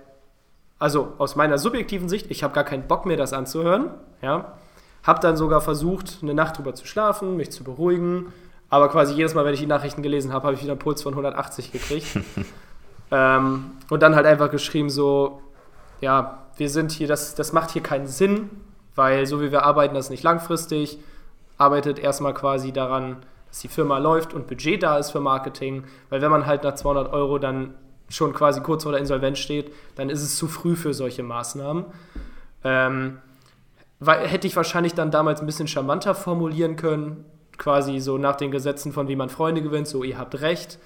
also 0.80 1.12
aus 1.18 1.36
meiner 1.36 1.58
subjektiven 1.58 2.08
Sicht, 2.08 2.30
ich 2.30 2.42
habe 2.42 2.54
gar 2.54 2.64
keinen 2.64 2.88
Bock 2.88 3.06
mehr, 3.06 3.16
das 3.16 3.32
anzuhören, 3.32 3.90
ja. 4.22 4.54
Hab 5.04 5.20
dann 5.20 5.36
sogar 5.36 5.60
versucht, 5.60 6.18
eine 6.22 6.34
Nacht 6.34 6.58
drüber 6.58 6.74
zu 6.74 6.86
schlafen, 6.86 7.36
mich 7.36 7.52
zu 7.52 7.64
beruhigen, 7.64 8.32
aber 8.70 8.88
quasi 8.88 9.14
jedes 9.14 9.34
Mal, 9.34 9.44
wenn 9.44 9.54
ich 9.54 9.60
die 9.60 9.66
Nachrichten 9.66 10.02
gelesen 10.02 10.32
habe, 10.32 10.44
habe 10.46 10.54
ich 10.54 10.62
wieder 10.62 10.72
einen 10.72 10.78
Puls 10.78 11.02
von 11.02 11.12
180 11.12 11.72
gekriegt. 11.72 12.18
ähm, 13.10 13.72
und 13.88 14.02
dann 14.02 14.14
halt 14.14 14.26
einfach 14.26 14.50
geschrieben 14.50 14.90
so, 14.90 15.42
ja, 16.00 16.44
wir 16.56 16.70
sind 16.70 16.92
hier, 16.92 17.08
das, 17.08 17.34
das 17.34 17.52
macht 17.52 17.70
hier 17.70 17.82
keinen 17.82 18.06
Sinn, 18.06 18.50
weil 18.94 19.26
so 19.26 19.40
wie 19.40 19.52
wir 19.52 19.64
arbeiten, 19.64 19.94
das 19.94 20.06
ist 20.06 20.10
nicht 20.10 20.22
langfristig. 20.22 20.98
Arbeitet 21.58 21.98
erstmal 21.98 22.32
quasi 22.32 22.72
daran, 22.72 23.16
dass 23.48 23.60
die 23.60 23.68
Firma 23.68 23.98
läuft 23.98 24.32
und 24.32 24.46
Budget 24.46 24.82
da 24.82 24.96
ist 24.98 25.10
für 25.10 25.20
Marketing, 25.20 25.84
weil 26.08 26.22
wenn 26.22 26.30
man 26.30 26.46
halt 26.46 26.64
nach 26.64 26.74
200 26.74 27.12
Euro 27.12 27.38
dann 27.38 27.74
schon 28.10 28.34
quasi 28.34 28.60
kurz 28.60 28.82
vor 28.82 28.92
der 28.92 29.00
Insolvenz 29.00 29.38
steht, 29.38 29.72
dann 29.94 30.10
ist 30.10 30.22
es 30.22 30.36
zu 30.36 30.48
früh 30.48 30.76
für 30.76 30.92
solche 30.92 31.22
Maßnahmen. 31.22 31.86
Ähm, 32.64 33.18
weil, 34.00 34.26
hätte 34.26 34.46
ich 34.46 34.56
wahrscheinlich 34.56 34.94
dann 34.94 35.10
damals 35.10 35.40
ein 35.40 35.46
bisschen 35.46 35.68
charmanter 35.68 36.14
formulieren 36.14 36.76
können, 36.76 37.24
quasi 37.56 38.00
so 38.00 38.18
nach 38.18 38.36
den 38.36 38.50
Gesetzen 38.50 38.92
von 38.92 39.08
wie 39.08 39.16
man 39.16 39.28
Freunde 39.28 39.62
gewinnt, 39.62 39.86
so 39.86 40.02
ihr 40.02 40.18
habt 40.18 40.40
recht, 40.40 40.78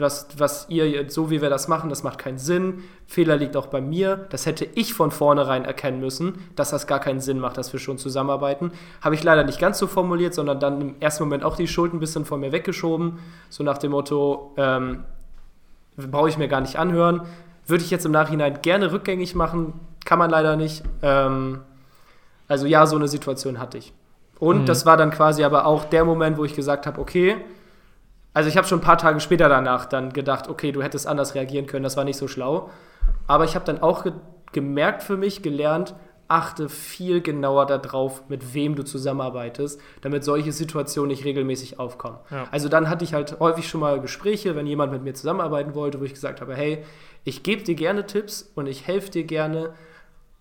was, 0.00 0.28
was 0.36 0.66
ihr, 0.68 1.10
so 1.10 1.30
wie 1.30 1.42
wir 1.42 1.50
das 1.50 1.68
machen, 1.68 1.90
das 1.90 2.02
macht 2.02 2.18
keinen 2.18 2.38
Sinn. 2.38 2.84
Fehler 3.06 3.36
liegt 3.36 3.56
auch 3.56 3.66
bei 3.66 3.80
mir. 3.80 4.26
Das 4.30 4.46
hätte 4.46 4.64
ich 4.74 4.94
von 4.94 5.10
vornherein 5.10 5.64
erkennen 5.64 6.00
müssen, 6.00 6.34
dass 6.54 6.70
das 6.70 6.86
gar 6.86 7.00
keinen 7.00 7.20
Sinn 7.20 7.38
macht, 7.38 7.56
dass 7.56 7.72
wir 7.72 7.80
schon 7.80 7.98
zusammenarbeiten. 7.98 8.72
Habe 9.00 9.14
ich 9.14 9.24
leider 9.24 9.44
nicht 9.44 9.58
ganz 9.58 9.78
so 9.78 9.86
formuliert, 9.86 10.34
sondern 10.34 10.60
dann 10.60 10.80
im 10.80 10.94
ersten 11.00 11.24
Moment 11.24 11.42
auch 11.42 11.56
die 11.56 11.66
Schuld 11.66 11.92
ein 11.94 12.00
bisschen 12.00 12.24
von 12.24 12.40
mir 12.40 12.52
weggeschoben. 12.52 13.18
So 13.48 13.64
nach 13.64 13.78
dem 13.78 13.90
Motto, 13.90 14.52
ähm, 14.56 15.04
brauche 16.06 16.28
ich 16.28 16.38
mir 16.38 16.48
gar 16.48 16.60
nicht 16.60 16.76
anhören. 16.76 17.22
Würde 17.66 17.84
ich 17.84 17.90
jetzt 17.90 18.06
im 18.06 18.12
Nachhinein 18.12 18.62
gerne 18.62 18.92
rückgängig 18.92 19.34
machen, 19.34 19.74
kann 20.04 20.18
man 20.18 20.30
leider 20.30 20.56
nicht. 20.56 20.82
Ähm, 21.02 21.60
also 22.46 22.66
ja, 22.66 22.86
so 22.86 22.96
eine 22.96 23.08
Situation 23.08 23.58
hatte 23.58 23.78
ich. 23.78 23.92
Und 24.38 24.62
mhm. 24.62 24.66
das 24.66 24.86
war 24.86 24.96
dann 24.96 25.10
quasi 25.10 25.44
aber 25.44 25.66
auch 25.66 25.84
der 25.84 26.04
Moment, 26.04 26.38
wo 26.38 26.44
ich 26.44 26.54
gesagt 26.54 26.86
habe, 26.86 27.00
okay, 27.00 27.36
also 28.32 28.48
ich 28.48 28.56
habe 28.56 28.66
schon 28.66 28.78
ein 28.78 28.84
paar 28.84 28.98
Tage 28.98 29.20
später 29.20 29.48
danach 29.48 29.86
dann 29.86 30.12
gedacht, 30.12 30.48
okay, 30.48 30.70
du 30.70 30.82
hättest 30.82 31.06
anders 31.06 31.34
reagieren 31.34 31.66
können, 31.66 31.82
das 31.82 31.96
war 31.96 32.04
nicht 32.04 32.16
so 32.18 32.28
schlau. 32.28 32.70
Aber 33.26 33.44
ich 33.44 33.54
habe 33.54 33.64
dann 33.64 33.82
auch 33.82 34.04
ge 34.04 34.12
gemerkt 34.52 35.02
für 35.02 35.18
mich, 35.18 35.42
gelernt, 35.42 35.94
achte 36.28 36.68
viel 36.68 37.22
genauer 37.22 37.66
darauf, 37.66 38.28
mit 38.28 38.54
wem 38.54 38.76
du 38.76 38.84
zusammenarbeitest, 38.84 39.80
damit 40.02 40.24
solche 40.24 40.52
Situationen 40.52 41.08
nicht 41.08 41.24
regelmäßig 41.24 41.78
aufkommen. 41.78 42.18
Ja. 42.30 42.46
Also 42.50 42.68
dann 42.68 42.90
hatte 42.90 43.04
ich 43.04 43.14
halt 43.14 43.40
häufig 43.40 43.68
schon 43.68 43.80
mal 43.80 44.00
Gespräche, 44.00 44.54
wenn 44.54 44.66
jemand 44.66 44.92
mit 44.92 45.02
mir 45.02 45.14
zusammenarbeiten 45.14 45.74
wollte, 45.74 46.00
wo 46.00 46.04
ich 46.04 46.12
gesagt 46.12 46.42
habe, 46.42 46.54
hey, 46.54 46.84
ich 47.24 47.42
gebe 47.42 47.62
dir 47.62 47.74
gerne 47.74 48.06
Tipps 48.06 48.52
und 48.54 48.66
ich 48.66 48.86
helfe 48.86 49.10
dir 49.10 49.24
gerne, 49.24 49.72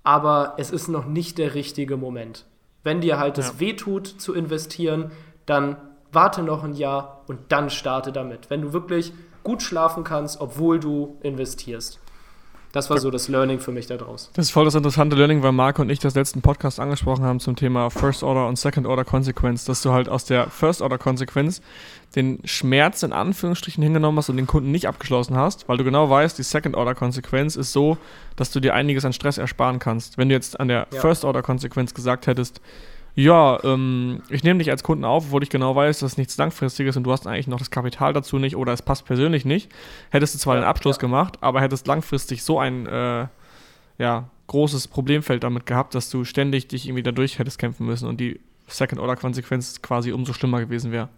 aber 0.04 0.56
es 0.58 0.71
ist 0.71 0.89
noch 0.89 1.06
nicht 1.06 1.38
der 1.38 1.54
richtige 1.54 1.95
Moment. 1.95 2.45
Wenn 2.84 3.02
dir 3.02 3.17
halt 3.17 3.38
es 3.38 3.47
ja. 3.47 3.60
wehtut 3.60 4.08
zu 4.08 4.34
investieren, 4.34 5.12
dann 5.45 5.78
warte 6.12 6.43
noch 6.43 6.63
ein 6.63 6.73
Jahr 6.73 7.23
und 7.28 7.39
dann 7.50 7.69
starte 7.69 8.12
damit. 8.12 8.50
Wenn 8.50 8.62
du 8.62 8.73
wirklich 8.73 9.13
gut 9.43 9.62
schlafen 9.62 10.04
kannst, 10.04 10.41
obwohl 10.41 10.80
du 10.80 11.17
investierst. 11.23 12.00
Das 12.77 12.91
war 12.91 12.99
so 12.99 13.09
das 13.09 13.27
Learning 13.27 13.59
für 13.59 13.71
mich 13.71 13.87
daraus. 13.87 14.29
Das 14.35 14.45
ist 14.45 14.51
voll 14.51 14.65
das 14.65 14.75
interessante 14.75 15.15
Learning, 15.15 15.41
weil 15.41 15.51
Marco 15.51 15.81
und 15.81 15.89
ich 15.89 15.97
das 15.97 16.13
letzten 16.13 16.43
Podcast 16.43 16.79
angesprochen 16.79 17.25
haben 17.25 17.39
zum 17.39 17.55
Thema 17.55 17.89
First 17.89 18.21
Order 18.21 18.47
und 18.47 18.59
Second 18.59 18.85
Order 18.85 19.03
Consequence, 19.03 19.65
dass 19.65 19.81
du 19.81 19.91
halt 19.93 20.07
aus 20.07 20.25
der 20.25 20.47
First 20.51 20.83
Order 20.83 20.99
Consequence 20.99 21.63
den 22.15 22.37
Schmerz 22.43 23.01
in 23.01 23.13
Anführungsstrichen 23.13 23.81
hingenommen 23.81 24.19
hast 24.19 24.29
und 24.29 24.37
den 24.37 24.45
Kunden 24.45 24.69
nicht 24.69 24.87
abgeschlossen 24.87 25.35
hast, 25.35 25.67
weil 25.67 25.77
du 25.77 25.83
genau 25.83 26.07
weißt, 26.11 26.37
die 26.37 26.43
Second 26.43 26.75
Order 26.75 26.93
Konsequenz 26.93 27.55
ist 27.55 27.71
so, 27.73 27.97
dass 28.35 28.51
du 28.51 28.59
dir 28.59 28.75
einiges 28.75 29.05
an 29.05 29.11
Stress 29.11 29.39
ersparen 29.39 29.79
kannst. 29.79 30.19
Wenn 30.19 30.29
du 30.29 30.35
jetzt 30.35 30.59
an 30.59 30.67
der 30.67 30.85
ja. 30.93 31.01
First 31.01 31.25
Order 31.25 31.41
Konsequenz 31.41 31.95
gesagt 31.95 32.27
hättest, 32.27 32.61
ja, 33.17 33.58
ähm, 33.63 34.21
ich 34.30 34.43
nehme 34.43 34.60
dich 34.60 34.69
als 34.69 34.84
Kunden 34.84 35.03
auf, 35.03 35.25
obwohl 35.25 35.41
ich 35.41 35.49
genau 35.49 35.75
weiß, 35.75 36.01
dass 36.01 36.12
es 36.12 36.17
nichts 36.19 36.38
Langfristiges 36.38 36.97
und 36.97 37.03
du 37.03 37.12
hast 37.12 37.25
eigentlich 37.25 37.47
noch 37.47 37.58
das 37.58 37.71
Kapital 37.71 38.13
dazu 38.13 38.38
nicht 38.38 38.56
oder 38.56 38.73
es 38.73 38.84
passt 38.84 39.06
persönlich 39.06 39.43
nicht. 39.43 39.71
Hättest 40.12 40.36
du 40.36 40.39
zwar 40.39 40.53
ja, 40.53 40.62
den 40.62 40.67
Abschluss 40.67 40.97
ja. 40.97 41.01
gemacht, 41.01 41.39
aber 41.41 41.60
hättest 41.60 41.88
langfristig 41.88 42.43
so 42.43 42.60
ein 42.60 42.86
äh, 42.86 43.25
ja, 43.97 44.30
großes 44.45 44.88
Problemfeld 44.88 45.43
damit 45.43 45.65
gehabt, 45.65 45.95
dass 45.95 46.12
du 46.12 46.25
ständig 46.25 46.67
dich 46.67 46.86
irgendwie 46.86 47.01
dadurch 47.01 47.39
hättest 47.39 47.58
kämpfen 47.58 47.88
müssen 47.88 48.08
und 48.08 48.19
die 48.19 48.39
Second-Order-Konsequenz 48.67 49.82
quasi 49.82 50.12
umso 50.12 50.34
schlimmer 50.34 50.60
gewesen 50.60 50.91
wäre. 50.91 51.10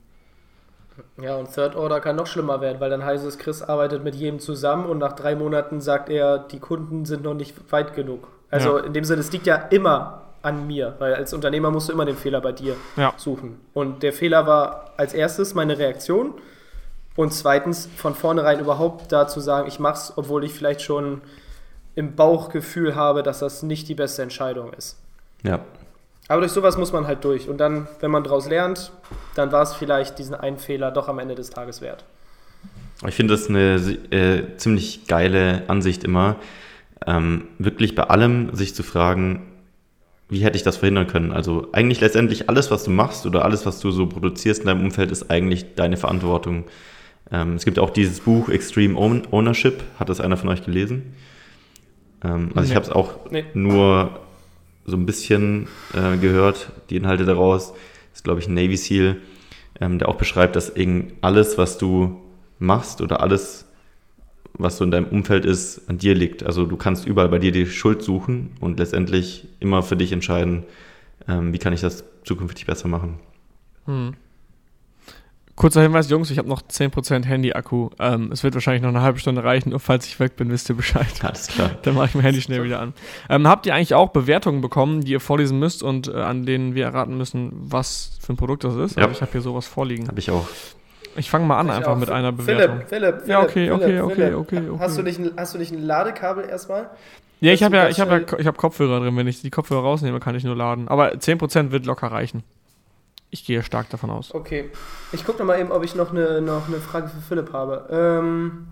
Ja, 1.22 1.36
und 1.36 1.54
Third 1.54 1.76
Order 1.76 2.00
kann 2.00 2.16
noch 2.16 2.28
schlimmer 2.28 2.62
werden, 2.62 2.80
weil 2.80 2.90
dann 2.90 3.04
heißt 3.04 3.26
es, 3.26 3.38
Chris 3.38 3.62
arbeitet 3.62 4.06
mit 4.06 4.16
jedem 4.16 4.40
zusammen 4.40 4.86
und 4.86 5.00
nach 5.00 5.14
drei 5.14 5.36
Monaten 5.36 5.82
sagt 5.82 6.08
er, 6.10 6.40
die 6.40 6.60
Kunden 6.60 7.04
sind 7.04 7.24
noch 7.24 7.34
nicht 7.34 7.74
weit 7.74 7.94
genug. 7.94 8.30
Also 8.50 8.78
ja. 8.78 8.86
in 8.86 8.94
dem 8.94 9.04
Sinne, 9.04 9.20
es 9.20 9.34
liegt 9.34 9.48
ja 9.48 9.56
immer 9.56 10.29
an 10.42 10.68
mir, 10.68 10.96
weil 11.00 11.16
als 11.16 11.34
Unternehmer 11.34 11.72
musst 11.72 11.90
du 11.90 11.94
immer 11.94 12.06
den 12.06 12.18
Fehler 12.18 12.42
bei 12.42 12.52
dir 12.52 12.76
ja. 12.96 13.14
suchen. 13.18 13.60
Und 13.74 14.04
der 14.04 14.14
Fehler 14.14 14.48
war 14.48 14.92
als 14.98 15.14
erstes 15.14 15.54
meine 15.54 15.78
Reaktion 15.78 16.34
und 17.16 17.34
zweitens 17.34 17.90
von 17.98 18.16
vornherein 18.16 18.60
überhaupt 18.60 19.12
da 19.12 19.28
zu 19.28 19.40
sagen, 19.40 19.68
ich 19.68 19.80
mach's, 19.80 20.14
obwohl 20.16 20.44
ich 20.44 20.54
vielleicht 20.54 20.82
schon 20.82 21.22
im 21.96 22.16
Bauchgefühl 22.16 22.96
habe, 22.96 23.24
dass 23.24 23.40
das 23.40 23.64
nicht 23.64 23.90
die 23.90 23.96
beste 23.96 24.22
Entscheidung 24.22 24.72
ist. 24.74 24.98
Ja. 25.44 25.60
Aber 26.30 26.42
durch 26.42 26.52
sowas 26.52 26.78
muss 26.78 26.94
man 26.94 27.08
halt 27.08 27.24
durch. 27.26 27.50
Und 27.50 27.58
dann, 27.58 27.88
wenn 28.00 28.12
man 28.12 28.24
daraus 28.24 28.48
lernt, 28.48 28.92
dann 29.36 29.52
war 29.52 29.64
es 29.64 29.74
vielleicht 29.74 30.20
diesen 30.20 30.36
einen 30.36 30.58
Fehler 30.58 30.92
doch 30.92 31.10
am 31.10 31.20
Ende 31.20 31.36
des 31.36 31.50
Tages 31.50 31.82
wert. 31.82 32.06
Ich 33.08 33.16
finde 33.16 33.34
das 33.34 33.50
eine 33.50 33.76
äh, 34.12 34.58
ziemlich 34.58 35.08
geile 35.08 35.64
Ansicht 35.68 36.04
immer, 36.04 36.36
ähm, 37.08 37.48
wirklich 37.58 37.96
bei 37.96 38.04
allem 38.04 38.56
sich 38.56 38.76
zu 38.76 38.84
fragen, 38.84 39.42
wie 40.30 40.44
hätte 40.44 40.56
ich 40.56 40.64
das 40.64 40.78
verhindern 40.78 41.08
können? 41.08 41.32
Also 41.32 41.68
eigentlich 41.72 42.00
letztendlich 42.02 42.50
alles, 42.50 42.70
was 42.70 42.84
du 42.84 42.92
machst 42.92 43.26
oder 43.26 43.44
alles, 43.44 43.66
was 43.66 43.80
du 43.80 43.90
so 43.90 44.06
produzierst 44.06 44.62
in 44.62 44.68
deinem 44.68 44.84
Umfeld, 44.86 45.12
ist 45.12 45.32
eigentlich 45.32 45.76
deine 45.76 45.98
Verantwortung. 45.98 46.66
Ähm, 47.32 47.56
es 47.56 47.66
gibt 47.66 47.80
auch 47.80 47.90
dieses 47.90 48.22
Buch 48.22 48.48
Extreme 48.48 48.98
Ownership. 48.98 49.84
Hat 50.00 50.10
das 50.10 50.22
einer 50.22 50.38
von 50.38 50.50
euch 50.50 50.64
gelesen? 50.64 51.16
Ähm, 52.24 52.52
also 52.54 52.62
nee. 52.62 52.68
ich 52.68 52.76
habe 52.76 52.86
es 52.86 52.92
auch 52.92 53.32
nee. 53.32 53.46
nur 53.54 54.20
so 54.86 54.98
ein 54.98 55.06
bisschen 55.06 55.68
äh, 55.94 56.18
gehört, 56.18 56.72
die 56.90 56.98
Inhalte 56.98 57.26
daraus. 57.26 57.72
Das 57.72 58.20
ist, 58.20 58.24
glaube 58.24 58.40
ich, 58.40 58.48
ein 58.48 58.54
Navy 58.54 58.78
SEAL, 58.78 59.18
ähm, 59.82 59.98
der 59.98 60.10
auch 60.10 60.16
beschreibt, 60.16 60.56
dass 60.56 60.70
irgend 60.70 61.14
alles, 61.22 61.58
was 61.58 61.78
du 61.78 62.22
machst 62.60 63.02
oder 63.02 63.22
alles, 63.22 63.66
was 64.54 64.78
so 64.78 64.84
in 64.84 64.92
deinem 64.92 65.08
Umfeld 65.08 65.46
ist, 65.46 65.90
an 65.90 65.98
dir 65.98 66.16
liegt. 66.16 66.44
Also 66.44 66.66
du 66.66 66.78
kannst 66.78 67.06
überall 67.06 67.30
bei 67.30 67.40
dir 67.40 67.52
die 67.52 67.66
Schuld 67.66 68.02
suchen 68.02 68.52
und 68.60 68.80
letztendlich 68.80 69.48
immer 69.60 69.84
für 69.84 69.96
dich 69.96 70.12
entscheiden, 70.12 70.64
ähm, 71.28 71.54
wie 71.54 71.60
kann 71.60 71.74
ich 71.74 71.82
das 71.82 72.04
zukünftig 72.24 72.66
besser 72.66 72.88
machen. 72.88 73.20
Hm. 73.86 74.14
Kurzer 75.60 75.82
Hinweis, 75.82 76.10
Jungs, 76.10 76.32
ich 76.32 76.38
habe 76.38 76.48
noch 76.48 76.62
10% 76.62 77.26
Handy-Akku. 77.26 77.90
Ähm, 78.00 78.32
es 78.32 78.46
wird 78.46 78.54
wahrscheinlich 78.54 78.82
noch 78.82 78.90
eine 78.90 79.02
halbe 79.02 79.20
Stunde 79.20 79.44
reichen 79.44 79.74
und 79.74 79.82
falls 79.82 80.08
ich 80.08 80.18
weg 80.18 80.38
bin, 80.38 80.50
wisst 80.50 80.70
ihr 80.70 80.76
Bescheid. 80.76 81.06
Alles 81.22 81.48
klar. 81.48 81.72
Dann 81.82 81.96
mache 81.96 82.06
ich 82.06 82.16
mein 82.16 82.24
Handy 82.24 82.42
schnell 82.42 82.64
wieder 82.64 82.80
an. 82.80 82.94
Ähm, 83.30 83.46
habt 83.46 83.66
ihr 83.66 83.76
eigentlich 83.76 83.94
auch 83.94 84.12
Bewertungen 84.12 84.62
bekommen, 84.62 85.02
die 85.02 85.12
ihr 85.12 85.20
vorlesen 85.20 85.60
müsst 85.60 85.84
und 85.84 86.08
äh, 86.08 86.14
an 86.14 86.46
denen 86.46 86.76
wir 86.76 86.86
erraten 86.86 87.18
müssen, 87.18 87.52
was 87.60 88.18
für 88.22 88.32
ein 88.32 88.38
Produkt 88.38 88.64
das 88.64 88.76
ist? 88.76 88.96
Ja. 88.96 89.04
Also 89.04 89.16
ich 89.16 89.22
habe 89.22 89.34
hier 89.34 89.42
sowas 89.42 89.68
vorliegen. 89.68 90.08
Habe 90.08 90.20
ich 90.20 90.32
auch. 90.32 90.48
Ich 91.20 91.30
fange 91.30 91.46
mal 91.46 91.60
an, 91.60 91.68
ich 91.68 91.74
einfach 91.74 91.92
auch. 91.92 91.98
mit 91.98 92.10
einer 92.10 92.32
Bewertung. 92.32 92.78
Philipp, 92.78 92.90
Philipp, 92.90 93.16
Philipp. 93.16 93.28
Ja, 93.28 93.42
okay, 93.42 93.72
okay, 93.72 93.86
Philipp, 93.86 94.04
okay, 94.04 94.34
okay, 94.34 94.70
okay, 94.70 94.80
Hast 94.80 94.98
du 94.98 95.02
nicht 95.02 95.20
ein, 95.20 95.32
hast 95.38 95.54
du 95.54 95.58
nicht 95.58 95.72
ein 95.74 95.84
Ladekabel 95.84 96.46
erstmal? 96.46 96.90
Ja, 97.42 97.52
ich 97.52 97.62
habe 97.62 97.76
ja, 97.76 97.90
ich 97.90 98.00
habe 98.00 98.12
ja, 98.12 98.38
ich 98.38 98.48
habe 98.48 98.58
Kopfhörer 98.58 99.02
drin. 99.02 99.16
Wenn 99.18 99.28
ich 99.28 99.42
die 99.42 99.50
Kopfhörer 99.50 99.82
rausnehme, 99.82 100.20
kann 100.22 100.36
ich 100.36 100.46
nur 100.46 100.56
laden. 100.56 100.88
Aber 100.88 101.12
10% 101.12 101.72
wird 101.72 101.86
locker 101.86 102.08
reichen. 102.08 102.44
Ich 103.32 103.46
gehe 103.46 103.62
stark 103.64 103.90
davon 103.90 104.10
aus. 104.10 104.34
Okay. 104.34 104.72
Ich 105.12 105.26
gucke 105.26 105.44
mal 105.44 105.60
eben, 105.60 105.72
ob 105.72 105.84
ich 105.84 105.94
noch 105.94 106.12
eine, 106.12 106.42
noch 106.42 106.68
eine 106.68 106.78
Frage 106.78 107.10
für 107.10 107.22
Philipp 107.22 107.52
habe. 107.52 107.88
Ähm, 107.92 108.68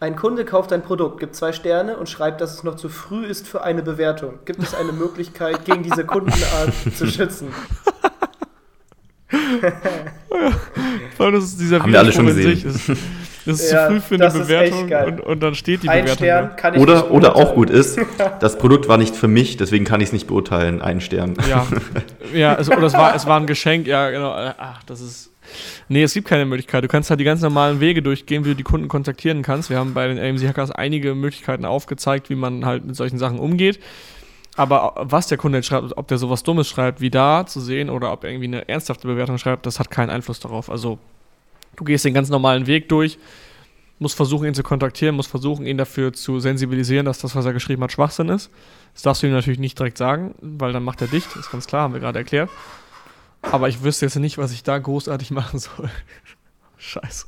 ein 0.00 0.16
Kunde 0.16 0.44
kauft 0.44 0.72
ein 0.72 0.82
Produkt, 0.82 1.20
gibt 1.20 1.34
zwei 1.34 1.52
Sterne 1.52 1.96
und 1.96 2.08
schreibt, 2.08 2.40
dass 2.40 2.54
es 2.54 2.64
noch 2.64 2.74
zu 2.74 2.88
früh 2.88 3.24
ist 3.24 3.48
für 3.48 3.62
eine 3.62 3.82
Bewertung. 3.82 4.40
Gibt 4.44 4.62
es 4.62 4.74
eine 4.74 4.92
Möglichkeit, 4.92 5.64
gegen 5.64 5.82
diese 5.82 6.04
Kundenart 6.04 6.72
zu 6.96 7.06
schützen? 7.06 7.54
Vor 11.16 11.26
allem, 11.26 11.34
das 11.34 11.44
ist 11.44 11.60
dieser 11.60 11.80
Haben 11.82 11.92
wir 11.92 11.98
alle 11.98 12.12
schon 12.12 12.26
gesehen. 12.26 12.52
Ist, 12.52 12.88
Das 13.48 13.60
ist 13.60 13.72
Ja, 13.72 13.88
zu 13.88 13.94
früh 13.94 14.00
für 14.00 14.14
eine 14.22 14.30
Bewertung 14.30 14.90
und, 15.06 15.20
und 15.20 15.40
dann 15.42 15.54
steht 15.54 15.82
die 15.82 15.88
Ein 15.88 16.04
Bewertung. 16.04 16.26
Stern 16.26 16.48
da. 16.48 16.54
kann 16.54 16.74
ich 16.74 16.80
nicht 16.80 16.88
Oder, 16.88 17.10
oder 17.10 17.36
auch 17.36 17.54
gut 17.54 17.70
ist, 17.70 17.98
das 18.40 18.58
Produkt 18.58 18.88
war 18.88 18.98
nicht 18.98 19.16
für 19.16 19.28
mich, 19.28 19.56
deswegen 19.56 19.86
kann 19.86 20.00
ich 20.00 20.08
es 20.08 20.12
nicht 20.12 20.26
beurteilen. 20.26 20.82
Ein 20.82 21.00
Stern. 21.00 21.34
Ja, 21.48 21.66
ja 22.34 22.54
es, 22.56 22.70
oder 22.70 22.82
es 22.82 22.92
war, 22.92 23.14
es 23.14 23.26
war 23.26 23.40
ein 23.40 23.46
Geschenk, 23.46 23.86
ja, 23.86 24.10
genau. 24.10 24.32
Ach, 24.32 24.82
das 24.84 25.00
ist. 25.00 25.32
Nee, 25.88 26.02
es 26.02 26.12
gibt 26.12 26.28
keine 26.28 26.44
Möglichkeit. 26.44 26.84
Du 26.84 26.88
kannst 26.88 27.08
halt 27.08 27.20
die 27.20 27.24
ganz 27.24 27.40
normalen 27.40 27.80
Wege 27.80 28.02
durchgehen, 28.02 28.44
wie 28.44 28.50
du 28.50 28.54
die 28.54 28.64
Kunden 28.64 28.88
kontaktieren 28.88 29.40
kannst. 29.40 29.70
Wir 29.70 29.78
haben 29.78 29.94
bei 29.94 30.06
den 30.06 30.18
AMC 30.18 30.46
Hackers 30.46 30.70
einige 30.70 31.14
Möglichkeiten 31.14 31.64
aufgezeigt, 31.64 32.28
wie 32.28 32.34
man 32.34 32.66
halt 32.66 32.84
mit 32.84 32.96
solchen 32.96 33.16
Sachen 33.16 33.38
umgeht. 33.38 33.80
Aber 34.58 34.94
was 34.96 35.28
der 35.28 35.38
Kunde 35.38 35.58
jetzt 35.58 35.66
schreibt, 35.66 35.96
ob 35.96 36.08
der 36.08 36.18
sowas 36.18 36.42
Dummes 36.42 36.68
schreibt, 36.68 37.00
wie 37.00 37.10
da 37.10 37.46
zu 37.46 37.60
sehen, 37.60 37.88
oder 37.88 38.12
ob 38.12 38.24
er 38.24 38.30
irgendwie 38.30 38.48
eine 38.48 38.68
ernsthafte 38.68 39.06
Bewertung 39.06 39.38
schreibt, 39.38 39.66
das 39.66 39.78
hat 39.78 39.88
keinen 39.88 40.10
Einfluss 40.10 40.40
darauf. 40.40 40.68
Also, 40.68 40.98
du 41.76 41.84
gehst 41.84 42.04
den 42.04 42.12
ganz 42.12 42.28
normalen 42.28 42.66
Weg 42.66 42.88
durch, 42.88 43.20
musst 44.00 44.16
versuchen, 44.16 44.48
ihn 44.48 44.54
zu 44.54 44.64
kontaktieren, 44.64 45.14
musst 45.14 45.30
versuchen, 45.30 45.64
ihn 45.64 45.78
dafür 45.78 46.12
zu 46.12 46.40
sensibilisieren, 46.40 47.06
dass 47.06 47.18
das, 47.18 47.36
was 47.36 47.46
er 47.46 47.52
geschrieben 47.52 47.84
hat, 47.84 47.92
Schwachsinn 47.92 48.30
ist. 48.30 48.50
Das 48.94 49.02
darfst 49.02 49.22
du 49.22 49.28
ihm 49.28 49.32
natürlich 49.32 49.60
nicht 49.60 49.78
direkt 49.78 49.96
sagen, 49.96 50.34
weil 50.40 50.72
dann 50.72 50.82
macht 50.82 51.02
er 51.02 51.06
dicht, 51.06 51.36
ist 51.36 51.52
ganz 51.52 51.68
klar, 51.68 51.82
haben 51.82 51.94
wir 51.94 52.00
gerade 52.00 52.18
erklärt. 52.18 52.50
Aber 53.42 53.68
ich 53.68 53.84
wüsste 53.84 54.06
jetzt 54.06 54.16
nicht, 54.16 54.38
was 54.38 54.50
ich 54.50 54.64
da 54.64 54.76
großartig 54.76 55.30
machen 55.30 55.60
soll. 55.60 55.88
Scheiße. 56.78 57.26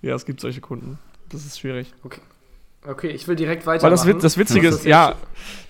Ja, 0.00 0.14
es 0.14 0.24
gibt 0.24 0.38
solche 0.38 0.60
Kunden. 0.60 1.00
Das 1.28 1.44
ist 1.44 1.58
schwierig. 1.58 1.92
Okay, 2.04 2.20
ich 3.02 3.28
will 3.28 3.36
direkt 3.36 3.64
Weil 3.66 3.76
weitermachen. 3.76 3.96
das, 3.96 4.06
Witz, 4.06 4.22
das 4.22 4.38
Witzige 4.38 4.66
Das 4.68 4.80
ist, 4.80 4.84
ja, 4.86 5.14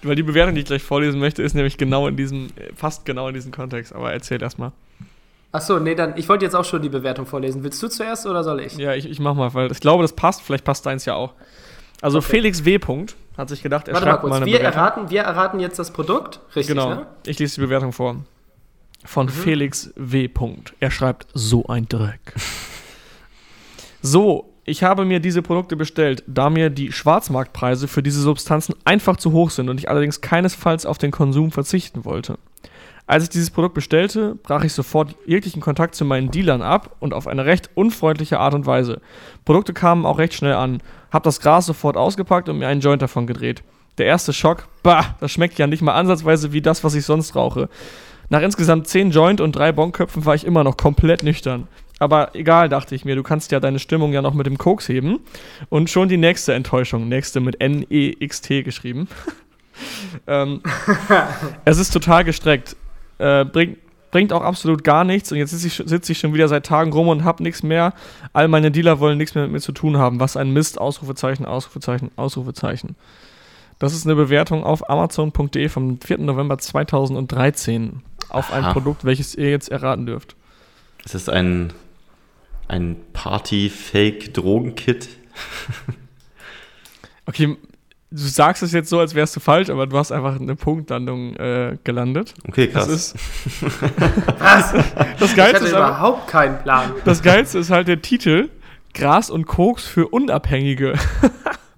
weil 0.03 0.17
die 0.17 0.23
Bewertung, 0.23 0.55
die 0.55 0.63
ich 0.63 0.67
gleich 0.67 0.83
vorlesen 0.83 1.21
möchte, 1.21 1.43
ist 1.43 1.55
nämlich 1.55 1.77
genau 1.77 2.09
in 2.09 2.17
diesem, 2.17 2.49
fast 2.75 3.05
genau 3.05 3.29
in 3.29 3.35
diesem 3.35 3.53
Kontext. 3.53 3.95
Aber 3.95 4.13
erzähl 4.13 4.41
erst 4.43 4.59
mal. 4.59 4.73
Achso, 5.53 5.79
nee, 5.79 5.95
dann, 5.95 6.15
ich 6.17 6.29
wollte 6.31 6.47
jetzt 6.47 6.55
auch 6.55 6.65
schon 6.65 6.81
die 6.81 6.89
Bewertung 6.89 7.27
vorlesen. 7.27 7.63
Willst 7.63 7.83
du 7.83 7.89
zuerst 7.89 8.27
oder 8.27 8.43
soll 8.43 8.61
ich? 8.61 8.77
Ja, 8.79 8.95
ich, 8.95 9.05
ich 9.09 9.21
mach 9.21 9.35
mal, 9.35 9.53
weil 9.53 9.71
ich 9.71 9.81
glaube, 9.81 10.03
das 10.03 10.15
passt. 10.15 10.41
Vielleicht 10.43 10.65
passt 10.65 10.87
deins 10.87 11.05
ja 11.05 11.15
auch. 11.15 11.35
Also 12.01 12.19
Okay. 12.19 12.29
Felix 12.31 12.65
W. 12.65 12.79
Punkt 12.79 13.15
hat 13.37 13.51
sich 13.51 13.63
gedacht, 13.63 13.89
er 13.89 13.95
Warte 13.95 14.07
mal 14.07 14.13
schreibt 14.13 14.21
kurz. 14.23 14.31
mal 14.31 14.37
eine 14.37 14.47
wir, 14.47 14.59
Bewertung. 14.59 14.81
erraten, 14.81 15.11
wir 15.11 15.23
erraten 15.23 15.61
jetzt 15.61 15.79
das 15.79 15.91
Produkt. 15.93 16.41
Richtig, 16.57 16.69
genau. 16.75 16.95
ne? 16.95 17.07
Ich 17.27 17.39
lese 17.39 17.57
die 17.57 17.61
Bewertung 17.61 17.93
vor. 17.93 18.17
Von 19.05 19.29
Felix 19.29 19.93
W. 19.97 20.29
Punkt. 20.29 20.73
Er 20.81 20.91
schreibt 20.91 21.27
so 21.35 21.67
ein 21.67 21.87
Dreck. 21.89 22.21
so, 24.01 24.52
ich 24.65 24.85
habe 24.85 25.05
mir 25.05 25.19
diese 25.21 25.43
Produkte 25.43 25.77
bestellt, 25.77 26.23
da 26.27 26.49
mir 26.49 26.71
die 26.71 26.93
Schwarzmarktpreise 26.93 27.89
für 27.89 28.03
diese 28.03 28.21
Substanzen 28.21 28.75
einfach 28.85 29.17
zu 29.17 29.33
hoch 29.33 29.51
sind 29.51 29.69
und 29.69 29.79
ich 29.79 29.89
allerdings 29.89 30.21
keinesfalls 30.21 30.87
auf 30.87 30.99
den 30.99 31.11
Konsum 31.11 31.51
verzichten 31.51 32.05
wollte. 32.05 32.39
Als 33.09 33.25
ich 33.25 33.31
dieses 33.31 33.51
Produkt 33.51 33.75
bestellte, 33.75 34.37
brach 34.43 34.63
ich 34.63 34.73
sofort 34.73 35.17
jeglichen 35.27 35.61
Kontakt 35.61 35.97
zu 35.97 36.05
meinen 36.05 36.31
Dealern 36.31 36.63
ab 36.63 36.97
und 37.01 37.13
auf 37.13 37.27
eine 37.27 37.45
recht 37.45 37.71
unfreundliche 37.75 38.39
Art 38.39 38.55
und 38.55 38.65
Weise. 38.65 39.01
Produkte 39.45 39.73
kamen 39.73 40.07
auch 40.07 40.19
recht 40.19 40.35
schnell 40.35 40.55
an. 40.55 40.81
Hab 41.11 41.25
das 41.25 41.41
Gras 41.41 41.67
sofort 41.67 41.97
ausgepackt 41.97 42.49
und 42.49 42.59
mir 42.59 42.69
einen 42.69 42.81
Joint 42.81 43.03
davon 43.03 43.27
gedreht. 43.27 43.65
Der 43.99 44.07
erste 44.07 44.33
Schock, 44.33 44.69
bah, 44.85 45.17
das 45.21 45.33
schmeckt 45.33 45.59
ja 45.59 45.67
nicht 45.67 45.83
mal 45.83 45.95
ansatzweise 45.95 46.53
wie 46.53 46.63
das, 46.63 46.85
was 46.85 46.95
ich 46.95 47.05
sonst 47.05 47.35
rauche. 47.35 47.69
Nach 48.31 48.41
insgesamt 48.41 48.87
10 48.87 49.11
Joint 49.11 49.41
und 49.41 49.53
3 49.53 49.73
Bonköpfen 49.73 50.25
war 50.25 50.35
ich 50.35 50.47
immer 50.47 50.65
noch 50.65 50.79
komplett 50.79 51.23
nüchtern. 51.23 51.69
Aber 52.03 52.35
egal, 52.35 52.69
dachte 52.69 52.97
ich 52.97 53.05
mir, 53.05 53.15
du 53.15 53.23
kannst 53.23 53.53
ja 53.53 53.61
deine 53.61 53.79
Stimmung 53.79 54.13
ja 54.13 54.23
noch 54.23 54.35
mit 54.35 54.45
dem 54.45 54.59
Koks 54.59 54.89
heben. 54.89 55.21
Und 55.69 55.89
schon 55.89 56.09
die 56.09 56.17
nächste 56.17 56.53
Enttäuschung, 56.53 57.09
nächste 57.09 57.39
mit 57.39 57.61
N-E-X-T 57.61 58.65
geschrieben. 58.65 59.07
ähm, 60.27 60.63
es 61.65 61.79
ist 61.79 61.93
total 61.93 62.25
gestreckt. 62.25 62.75
Äh, 63.19 63.45
bringt, 63.45 63.79
bringt 64.11 64.33
auch 64.33 64.43
absolut 64.43 64.83
gar 64.83 65.05
nichts. 65.05 65.31
Und 65.31 65.39
jetzt 65.39 65.53
sitze 65.53 65.69
ich, 65.69 65.89
sitz 65.89 66.11
ich 66.11 66.19
schon 66.19 66.35
wieder 66.35 66.49
seit 66.49 66.67
Tagen 66.67 66.93
rum 66.93 67.07
und 67.07 67.23
hab 67.23 67.39
nichts 67.39 67.63
mehr. 67.63 67.95
All 68.33 68.49
meine 68.49 68.73
Dealer 68.73 68.99
wollen 68.99 69.17
nichts 69.17 69.37
mehr 69.37 69.45
mit 69.45 69.53
mir 69.53 69.61
zu 69.61 69.71
tun 69.71 69.97
haben. 69.97 70.19
Was 70.19 70.37
ein 70.37 70.53
Mist. 70.53 70.81
Ausrufezeichen, 70.81 71.47
Ausrufezeichen, 71.47 72.11
Ausrufezeichen. 72.17 72.97
Das 73.79 73.95
ist 73.95 74.07
eine 74.07 74.17
Bewertung 74.17 74.65
auf 74.65 74.91
amazon.de 74.91 75.69
vom 75.69 76.01
4. 76.01 76.19
November 76.19 76.59
2013 76.59 78.03
auf 78.29 78.53
ein 78.53 78.65
Aha. 78.65 78.73
Produkt, 78.73 79.05
welches 79.05 79.37
ihr 79.37 79.51
jetzt 79.51 79.71
erraten 79.71 80.07
dürft. 80.07 80.35
Es 81.05 81.15
ist 81.15 81.31
ein, 81.31 81.73
ein 82.73 82.97
Party-Fake-Drogenkit. 83.13 85.09
Okay, 87.25 87.57
du 88.11 88.17
sagst 88.27 88.65
es 88.65 88.73
jetzt 88.73 88.89
so, 88.91 88.99
als 88.99 89.15
wärst 89.15 89.37
du 89.37 89.41
falsch, 89.41 89.71
aber 89.71 89.87
du 89.87 89.97
hast 89.97 90.11
einfach 90.11 90.41
eine 90.41 90.57
Punktlandung 90.57 91.37
äh, 91.37 91.79
gelandet. 91.85 92.35
Okay, 92.49 92.67
krass. 92.67 92.89
Das 92.89 93.15
ist. 93.15 93.15
Was? 94.41 94.73
Das 95.21 95.31
Ich 95.31 95.37
Geilste 95.37 95.57
hatte 95.59 95.67
ist, 95.67 95.73
aber, 95.75 95.87
überhaupt 95.91 96.27
keinen 96.27 96.59
Plan. 96.59 96.91
das 97.05 97.23
Geilste 97.23 97.61
ist 97.61 97.71
halt 97.71 97.87
der 97.87 98.03
Titel: 98.03 98.51
Gras 98.93 99.31
und 99.31 99.47
Koks 99.47 99.87
für 99.87 100.09
Unabhängige. 100.09 100.95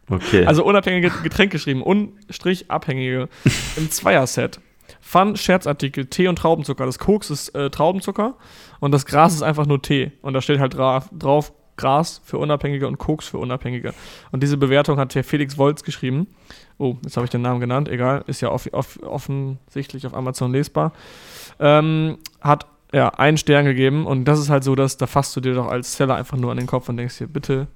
okay. 0.08 0.46
Also 0.46 0.64
unabhängige 0.64 1.10
Getränk 1.22 1.52
geschrieben. 1.52 1.82
Unstrich 1.82 2.70
Abhängige. 2.70 3.28
Im 3.76 3.90
Zweierset. 3.90 4.60
Fun, 5.14 5.36
Scherzartikel, 5.36 6.06
Tee 6.06 6.26
und 6.26 6.36
Traubenzucker. 6.36 6.84
Das 6.86 6.98
Koks 6.98 7.30
ist 7.30 7.50
äh, 7.50 7.70
Traubenzucker 7.70 8.34
und 8.80 8.90
das 8.90 9.06
Gras 9.06 9.32
ist 9.32 9.42
einfach 9.42 9.64
nur 9.64 9.80
Tee. 9.80 10.10
Und 10.22 10.34
da 10.34 10.40
steht 10.40 10.58
halt 10.58 10.74
drauf, 10.76 11.08
drauf 11.16 11.52
Gras 11.76 12.20
für 12.24 12.38
Unabhängige 12.38 12.88
und 12.88 12.98
Koks 12.98 13.28
für 13.28 13.38
Unabhängige. 13.38 13.94
Und 14.32 14.42
diese 14.42 14.56
Bewertung 14.56 14.98
hat 14.98 15.14
der 15.14 15.22
Felix 15.22 15.56
Wolz 15.56 15.84
geschrieben. 15.84 16.26
Oh, 16.78 16.96
jetzt 17.04 17.16
habe 17.16 17.26
ich 17.26 17.30
den 17.30 17.42
Namen 17.42 17.60
genannt. 17.60 17.88
Egal, 17.88 18.24
ist 18.26 18.40
ja 18.40 18.50
off 18.50 18.68
off 18.72 18.98
offensichtlich 19.04 20.04
auf 20.04 20.14
Amazon 20.14 20.50
lesbar. 20.50 20.92
Ähm, 21.60 22.18
hat 22.40 22.66
ja 22.92 23.10
einen 23.10 23.36
Stern 23.36 23.66
gegeben 23.66 24.06
und 24.06 24.24
das 24.24 24.40
ist 24.40 24.50
halt 24.50 24.64
so, 24.64 24.74
dass 24.74 24.96
da 24.96 25.06
fasst 25.06 25.36
du 25.36 25.40
dir 25.40 25.54
doch 25.54 25.68
als 25.68 25.96
Seller 25.96 26.16
einfach 26.16 26.36
nur 26.36 26.50
an 26.50 26.56
den 26.56 26.66
Kopf 26.66 26.88
und 26.88 26.96
denkst 26.96 27.18
dir, 27.18 27.28
bitte 27.28 27.68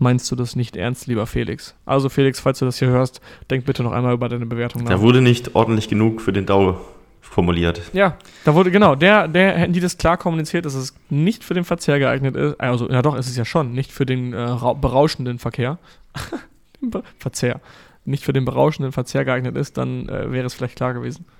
meinst 0.00 0.28
du 0.32 0.34
das 0.34 0.56
nicht 0.56 0.74
ernst, 0.76 1.06
lieber 1.06 1.26
Felix? 1.28 1.76
Also 1.86 2.08
Felix, 2.08 2.40
falls 2.40 2.58
du 2.58 2.64
das 2.64 2.78
hier 2.80 2.88
hörst, 2.88 3.20
denk 3.50 3.64
bitte 3.66 3.84
noch 3.84 3.92
einmal 3.92 4.14
über 4.14 4.28
deine 4.28 4.46
Bewertung 4.46 4.82
nach. 4.82 4.90
da 4.90 5.00
wurde 5.00 5.20
nicht 5.20 5.54
ordentlich 5.54 5.88
genug 5.88 6.20
für 6.20 6.32
den 6.32 6.46
DAO 6.46 6.80
formuliert. 7.20 7.80
Ja, 7.92 8.16
da 8.44 8.54
wurde, 8.54 8.70
genau, 8.72 8.96
der, 8.96 9.28
der, 9.28 9.52
hätten 9.56 9.72
die 9.72 9.78
das 9.80 9.96
klar 9.98 10.16
kommuniziert, 10.16 10.64
dass 10.64 10.74
es 10.74 10.94
nicht 11.10 11.44
für 11.44 11.54
den 11.54 11.64
Verzehr 11.64 11.98
geeignet 12.00 12.34
ist. 12.34 12.58
Also, 12.60 12.90
ja 12.90 13.02
doch, 13.02 13.14
ist 13.16 13.28
es 13.28 13.36
ja 13.36 13.44
schon, 13.44 13.72
nicht 13.72 13.92
für 13.92 14.04
den 14.06 14.32
äh, 14.32 14.40
rau- 14.40 14.74
berauschenden 14.74 15.38
Verkehr. 15.38 15.78
Verzehr. 17.18 17.60
Nicht 18.06 18.24
für 18.24 18.32
den 18.32 18.44
berauschenden 18.46 18.90
Verzehr 18.92 19.24
geeignet 19.24 19.54
ist, 19.56 19.76
dann 19.76 20.08
äh, 20.08 20.32
wäre 20.32 20.46
es 20.46 20.54
vielleicht 20.54 20.76
klar 20.76 20.94
gewesen. 20.94 21.24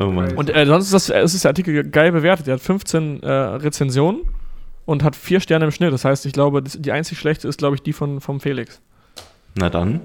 Oh 0.00 0.06
Mann. 0.12 0.36
Und 0.36 0.48
äh, 0.54 0.64
sonst 0.64 0.86
ist, 0.86 0.94
das, 0.94 1.10
äh, 1.10 1.24
ist 1.24 1.42
der 1.42 1.50
Artikel 1.50 1.82
geil 1.90 2.12
bewertet. 2.12 2.46
Er 2.46 2.54
hat 2.54 2.60
15 2.60 3.20
äh, 3.20 3.28
Rezensionen 3.28 4.20
und 4.88 5.04
hat 5.04 5.14
vier 5.14 5.38
Sterne 5.40 5.66
im 5.66 5.70
Schnitt. 5.70 5.92
Das 5.92 6.06
heißt, 6.06 6.24
ich 6.24 6.32
glaube, 6.32 6.62
die 6.62 6.92
einzig 6.92 7.18
schlechte 7.18 7.46
ist, 7.46 7.58
glaube 7.58 7.76
ich, 7.76 7.82
die 7.82 7.92
von, 7.92 8.22
vom 8.22 8.40
Felix. 8.40 8.80
Na 9.54 9.68
dann. 9.68 10.00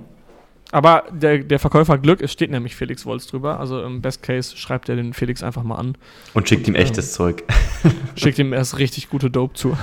Aber 0.74 1.06
der, 1.10 1.38
der 1.38 1.58
Verkäufer 1.58 1.94
hat 1.94 2.04
Glück, 2.04 2.22
es 2.22 2.34
steht 2.34 2.52
nämlich 2.52 2.76
Felix 2.76 3.06
Wolz 3.06 3.26
drüber. 3.28 3.62
Also 3.62 3.82
im 3.82 4.02
Best 4.02 4.24
Case 4.24 4.58
schreibt 4.58 4.90
er 4.90 4.98
den 4.98 5.14
Felix 5.14 5.42
einfach 5.42 5.64
mal 5.64 5.76
an. 5.76 5.98
Und 6.34 6.50
schickt 6.50 6.68
ihm 6.68 6.74
Und, 6.74 6.82
echtes 6.82 7.14
Zeug. 7.14 7.46
Schickt 8.18 8.38
ihm 8.40 8.52
erst 8.52 8.78
richtig 8.78 9.10
gute 9.10 9.30
Dope 9.32 9.54
zu. 9.54 9.78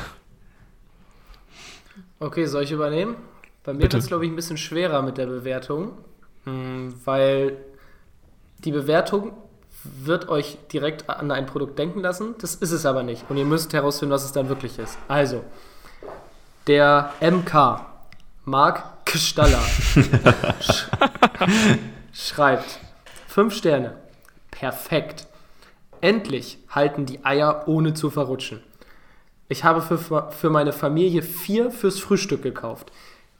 Okay, 2.18 2.44
soll 2.44 2.64
ich 2.64 2.72
übernehmen? 2.72 3.16
Bei 3.64 3.72
mir 3.72 3.80
wird 3.80 3.94
es, 3.94 4.06
glaube 4.06 4.26
ich, 4.26 4.30
ein 4.30 4.36
bisschen 4.36 4.58
schwerer 4.58 5.00
mit 5.00 5.16
der 5.16 5.26
Bewertung, 5.26 5.92
mh, 6.44 6.92
weil 7.06 7.56
die 8.58 8.72
Bewertung 8.72 9.32
wird 9.84 10.28
euch 10.28 10.58
direkt 10.72 11.08
an 11.08 11.30
ein 11.30 11.46
Produkt 11.46 11.78
denken 11.78 12.00
lassen. 12.00 12.34
Das 12.40 12.54
ist 12.54 12.72
es 12.72 12.86
aber 12.86 13.02
nicht. 13.02 13.24
Und 13.28 13.36
ihr 13.36 13.44
müsst 13.44 13.72
herausfinden, 13.72 14.12
was 14.12 14.24
es 14.24 14.32
dann 14.32 14.48
wirklich 14.48 14.78
ist. 14.78 14.98
Also, 15.08 15.42
der 16.66 17.12
MK, 17.20 17.86
Marc 18.44 19.06
Gestaller, 19.06 19.62
sch 20.60 20.86
schreibt 22.12 22.78
5 23.28 23.54
Sterne. 23.54 23.94
Perfekt. 24.50 25.26
Endlich 26.00 26.58
halten 26.68 27.06
die 27.06 27.24
Eier 27.24 27.64
ohne 27.66 27.94
zu 27.94 28.10
verrutschen. 28.10 28.62
Ich 29.48 29.64
habe 29.64 29.82
für, 29.82 30.30
für 30.30 30.50
meine 30.50 30.72
Familie 30.72 31.22
vier 31.22 31.70
fürs 31.70 31.98
Frühstück 31.98 32.42
gekauft. 32.42 32.92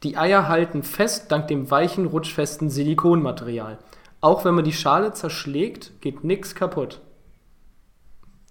Die 0.03 0.17
Eier 0.17 0.49
halten 0.49 0.83
fest 0.83 1.31
dank 1.31 1.49
dem 1.49 1.71
weichen, 1.71 2.07
rutschfesten 2.07 2.71
Silikonmaterial. 2.71 3.79
Auch 4.21 4.45
wenn 4.45 4.55
man 4.55 4.65
die 4.65 4.73
Schale 4.73 5.13
zerschlägt, 5.13 6.01
geht 6.01 6.25
nichts 6.25 6.55
kaputt. 6.55 7.01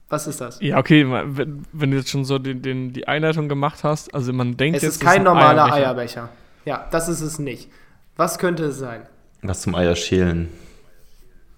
Was 0.10 0.26
ist 0.26 0.42
das? 0.42 0.60
Ja, 0.60 0.78
okay, 0.78 1.06
wenn, 1.08 1.66
wenn 1.72 1.92
du 1.92 1.98
jetzt 1.98 2.10
schon 2.10 2.26
so 2.26 2.40
den, 2.40 2.64
den, 2.64 2.94
die 2.94 3.08
Einleitung 3.08 3.48
gemacht 3.48 3.84
hast, 3.84 4.14
also 4.14 4.34
man 4.34 4.58
denkt 4.58 4.78
Es 4.78 4.84
jetzt. 4.84 4.94
ist 4.94 5.02
kein 5.02 5.20
ein 5.20 5.24
normaler 5.26 5.66
Eierbecher. 5.66 6.24
Eierbecher. 6.24 6.30
Ja, 6.66 6.88
das 6.92 7.08
ist 7.10 7.22
es 7.22 7.38
nicht. 7.38 7.70
Was 8.16 8.40
könnte 8.40 8.66
es 8.66 8.80
sein? 8.80 9.04
Was 9.44 9.62
zum 9.62 9.76
Eier 9.76 9.96
schälen. 9.96 10.50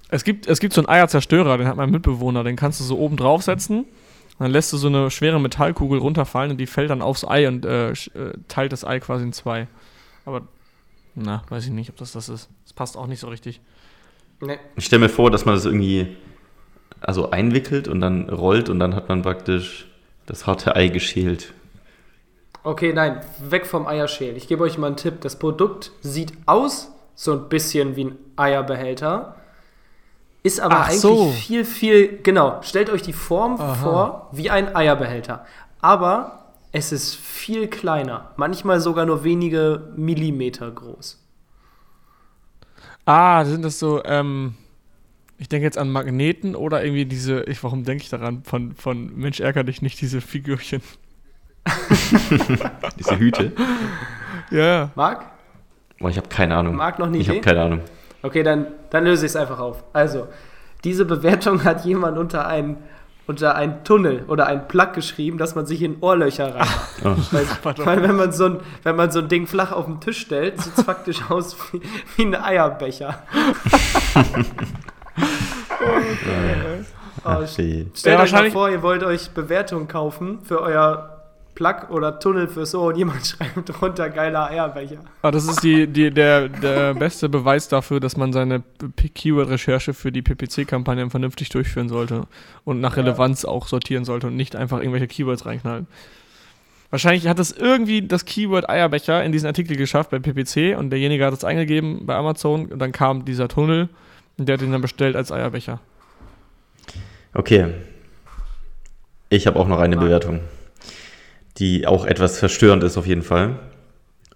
Es 0.10 0.26
gibt, 0.26 0.46
es 0.48 0.60
gibt 0.60 0.74
so 0.74 0.82
einen 0.82 0.90
Eierzerstörer, 0.90 1.58
den 1.58 1.68
hat 1.68 1.78
mein 1.78 1.90
Mitbewohner, 1.90 2.44
den 2.44 2.58
kannst 2.58 2.82
du 2.82 2.84
so 2.84 2.98
oben 3.00 3.16
draufsetzen. 3.16 3.86
Dann 4.38 4.52
lässt 4.52 4.74
du 4.74 4.78
so 4.78 4.88
eine 4.88 5.10
schwere 5.12 5.40
Metallkugel 5.40 6.00
runterfallen 6.00 6.52
und 6.52 6.58
die 6.58 6.68
fällt 6.68 6.90
dann 6.90 7.02
aufs 7.02 7.24
Ei 7.24 7.48
und 7.48 7.64
äh, 7.66 7.92
äh, 7.92 7.96
teilt 8.50 8.74
das 8.74 8.84
Ei 8.84 9.00
quasi 9.00 9.24
in 9.24 9.34
zwei. 9.34 9.68
Aber, 10.26 10.42
na, 11.16 11.44
weiß 11.50 11.66
ich 11.66 11.72
nicht, 11.72 11.90
ob 11.90 11.96
das 11.98 12.12
das 12.12 12.28
ist. 12.28 12.50
Das 12.66 12.74
passt 12.74 12.98
auch 12.98 13.08
nicht 13.08 13.20
so 13.20 13.30
richtig. 13.30 13.62
Nee. 14.42 14.60
Ich 14.76 14.86
stelle 14.86 15.02
mir 15.02 15.10
vor, 15.10 15.32
dass 15.32 15.46
man 15.46 15.56
das 15.56 15.66
irgendwie 15.66 16.18
also 17.00 17.32
einwickelt 17.32 17.88
und 17.88 18.02
dann 18.02 18.30
rollt 18.30 18.70
und 18.70 18.80
dann 18.80 18.96
hat 18.96 19.10
man 19.10 19.22
praktisch 19.22 19.88
das 20.26 20.48
harte 20.48 20.76
Ei 20.76 20.88
geschält. 20.88 21.54
Okay, 22.64 22.94
nein, 22.94 23.22
weg 23.40 23.66
vom 23.66 23.88
Eierschälen. 23.88 24.36
Ich 24.36 24.48
gebe 24.48 24.64
euch 24.64 24.78
mal 24.78 24.88
einen 24.88 24.96
Tipp. 24.96 25.22
Das 25.22 25.38
Produkt 25.40 25.92
sieht 26.02 26.34
aus 26.46 26.92
so 27.16 27.34
ein 27.34 27.50
bisschen 27.50 27.96
wie 27.96 28.06
ein 28.06 28.18
Eierbehälter, 28.36 29.36
ist 30.44 30.60
aber 30.60 30.78
Ach 30.78 30.88
eigentlich 30.88 31.02
so. 31.02 31.32
viel, 31.32 31.66
viel. 31.66 32.20
Genau, 32.24 32.60
stellt 32.64 32.90
euch 32.90 33.04
die 33.04 33.14
Form 33.14 33.60
Aha. 33.60 33.76
vor 33.76 34.30
wie 34.32 34.50
ein 34.50 34.76
Eierbehälter. 34.76 35.46
Aber 35.82 36.54
es 36.72 36.92
ist 36.92 37.16
viel 37.16 37.68
kleiner. 37.68 38.32
Manchmal 38.38 38.80
sogar 38.80 39.06
nur 39.06 39.24
wenige 39.24 39.92
Millimeter 39.96 40.72
groß. 40.72 41.21
Ah, 43.06 43.44
sind 43.46 43.64
das 43.64 43.80
so, 43.80 44.04
ähm, 44.04 44.56
ich 45.38 45.50
denke 45.50 45.66
jetzt 45.66 45.78
an 45.78 45.90
Magneten 45.90 46.56
oder 46.56 46.84
irgendwie 46.84 47.06
diese, 47.06 47.44
ich, 47.44 47.64
warum 47.64 47.84
denke 47.84 48.04
ich 48.04 48.10
daran, 48.10 48.44
von, 48.44 48.76
von 48.76 49.16
Mensch 49.16 49.40
ärger 49.40 49.64
dich 49.64 49.82
nicht, 49.82 50.00
diese 50.02 50.22
Figürchen. 50.22 50.82
Diese 52.98 53.20
Hüte. 53.20 53.52
Ja. 54.50 54.90
Marc? 54.96 55.26
Boah, 56.00 56.10
ich 56.10 56.18
habe 56.18 56.28
keine 56.28 56.56
Ahnung. 56.56 56.76
Marc 56.76 56.98
noch 56.98 57.06
eine 57.06 57.20
ich 57.20 57.30
habe 57.30 57.42
keine 57.42 57.62
Ahnung. 57.62 57.82
Okay, 58.24 58.42
dann, 58.42 58.68
dann 58.90 59.04
löse 59.04 59.26
ich 59.26 59.32
es 59.32 59.36
einfach 59.36 59.60
auf. 59.60 59.84
Also, 59.94 60.28
diese 60.84 61.06
Bewertung 61.06 61.64
hat 61.64 61.86
jemand 61.86 62.18
unter 62.18 62.48
einen, 62.48 62.78
unter 63.28 63.56
einen 63.56 63.84
Tunnel 63.84 64.24
oder 64.28 64.48
einen 64.48 64.68
Plug 64.68 64.94
geschrieben, 64.94 65.38
dass 65.38 65.56
man 65.56 65.66
sich 65.66 65.82
in 65.82 65.98
Ohrlöcher 66.02 66.56
rein. 66.56 66.68
Oh. 67.04 67.16
Weil, 67.32 67.46
Pardon. 67.64 67.86
weil 67.86 68.04
wenn, 68.04 68.16
man 68.16 68.32
so 68.32 68.46
ein, 68.46 68.60
wenn 68.84 68.96
man 68.96 69.12
so 69.12 69.20
ein 69.20 69.28
Ding 69.28 69.48
flach 69.48 69.72
auf 69.72 69.86
den 69.86 70.00
Tisch 70.02 70.20
stellt, 70.22 70.60
sieht 70.62 70.78
es 70.78 70.84
faktisch 70.86 71.22
aus 71.30 71.56
wie, 71.72 71.82
wie 72.18 72.24
ein 72.26 72.36
Eierbecher. 72.36 73.24
Ach, 77.24 77.42
Oh, 77.42 77.46
shit. 77.46 77.98
Stellt 77.98 78.18
Ja, 78.18 78.24
euch 78.24 78.32
mal 78.32 78.50
vor, 78.52 78.70
ihr 78.70 78.82
wollt 78.82 79.04
euch 79.04 79.30
Bewertungen 79.32 79.88
kaufen 79.88 80.40
für 80.44 80.60
euer 80.62 81.21
Plug 81.56 81.90
oder 81.90 82.20
Tunnel 82.20 82.48
fürs 82.48 82.74
Ohr 82.76 82.88
und 82.88 82.98
jemand 82.98 83.26
schreibt 83.28 83.68
drunter 83.68 84.10
geiler 84.10 84.50
Eierbecher. 84.50 85.00
Ah, 85.22 85.32
das 85.32 85.46
ist 85.46 85.64
die, 85.64 85.88
die, 85.88 86.12
der, 86.12 86.50
der 86.50 86.94
beste 86.94 87.30
Beweis 87.30 87.68
dafür, 87.68 88.00
dass 88.00 88.18
man 88.18 88.34
seine 88.34 88.64
Keyword-Recherche 89.14 89.94
für 89.94 90.12
die 90.12 90.22
PPC-Kampagnen 90.22 91.10
vernünftig 91.10 91.50
durchführen 91.50 91.90
sollte 91.90 92.28
und 92.64 92.82
nach 92.82 92.98
Relevanz 92.98 93.46
auch 93.46 93.68
sortieren 93.68 94.06
sollte 94.06 94.28
und 94.28 94.36
nicht 94.36 94.56
einfach 94.56 94.80
irgendwelche 94.80 95.08
Keywords 95.08 95.46
reinknallen. 95.46 95.88
Wahrscheinlich 96.92 97.28
hat 97.28 97.40
es 97.40 97.54
irgendwie 97.54 98.02
das 98.02 98.26
Keyword 98.26 98.70
Eierbecher 98.70 99.24
in 99.24 99.32
diesen 99.32 99.48
Artikel 99.48 99.78
geschafft 99.78 100.10
bei 100.10 100.20
PPC 100.20 100.78
und 100.78 100.90
derjenige 100.90 101.26
hat 101.26 101.34
es 101.34 101.46
eingegeben 101.46 102.06
bei 102.06 102.16
Amazon 102.16 102.66
und 102.66 102.80
dann 102.80 102.92
kam 102.92 103.24
dieser 103.24 103.48
Tunnel 103.48 103.88
und 104.38 104.50
der 104.50 104.56
hat 104.56 104.62
ihn 104.62 104.74
dann 104.74 104.82
bestellt 104.82 105.16
als 105.16 105.32
Eierbecher. 105.32 105.80
Okay. 107.34 107.74
Ich 109.30 109.48
habe 109.48 109.58
auch 109.58 109.70
noch 109.70 109.80
eine 109.80 109.96
Bewertung, 109.96 110.42
die 111.62 111.86
auch 111.86 112.06
etwas 112.06 112.40
verstörend 112.40 112.84
ist 112.84 112.98
auf 112.98 113.06
jeden 113.06 113.22
Fall. 113.22 113.60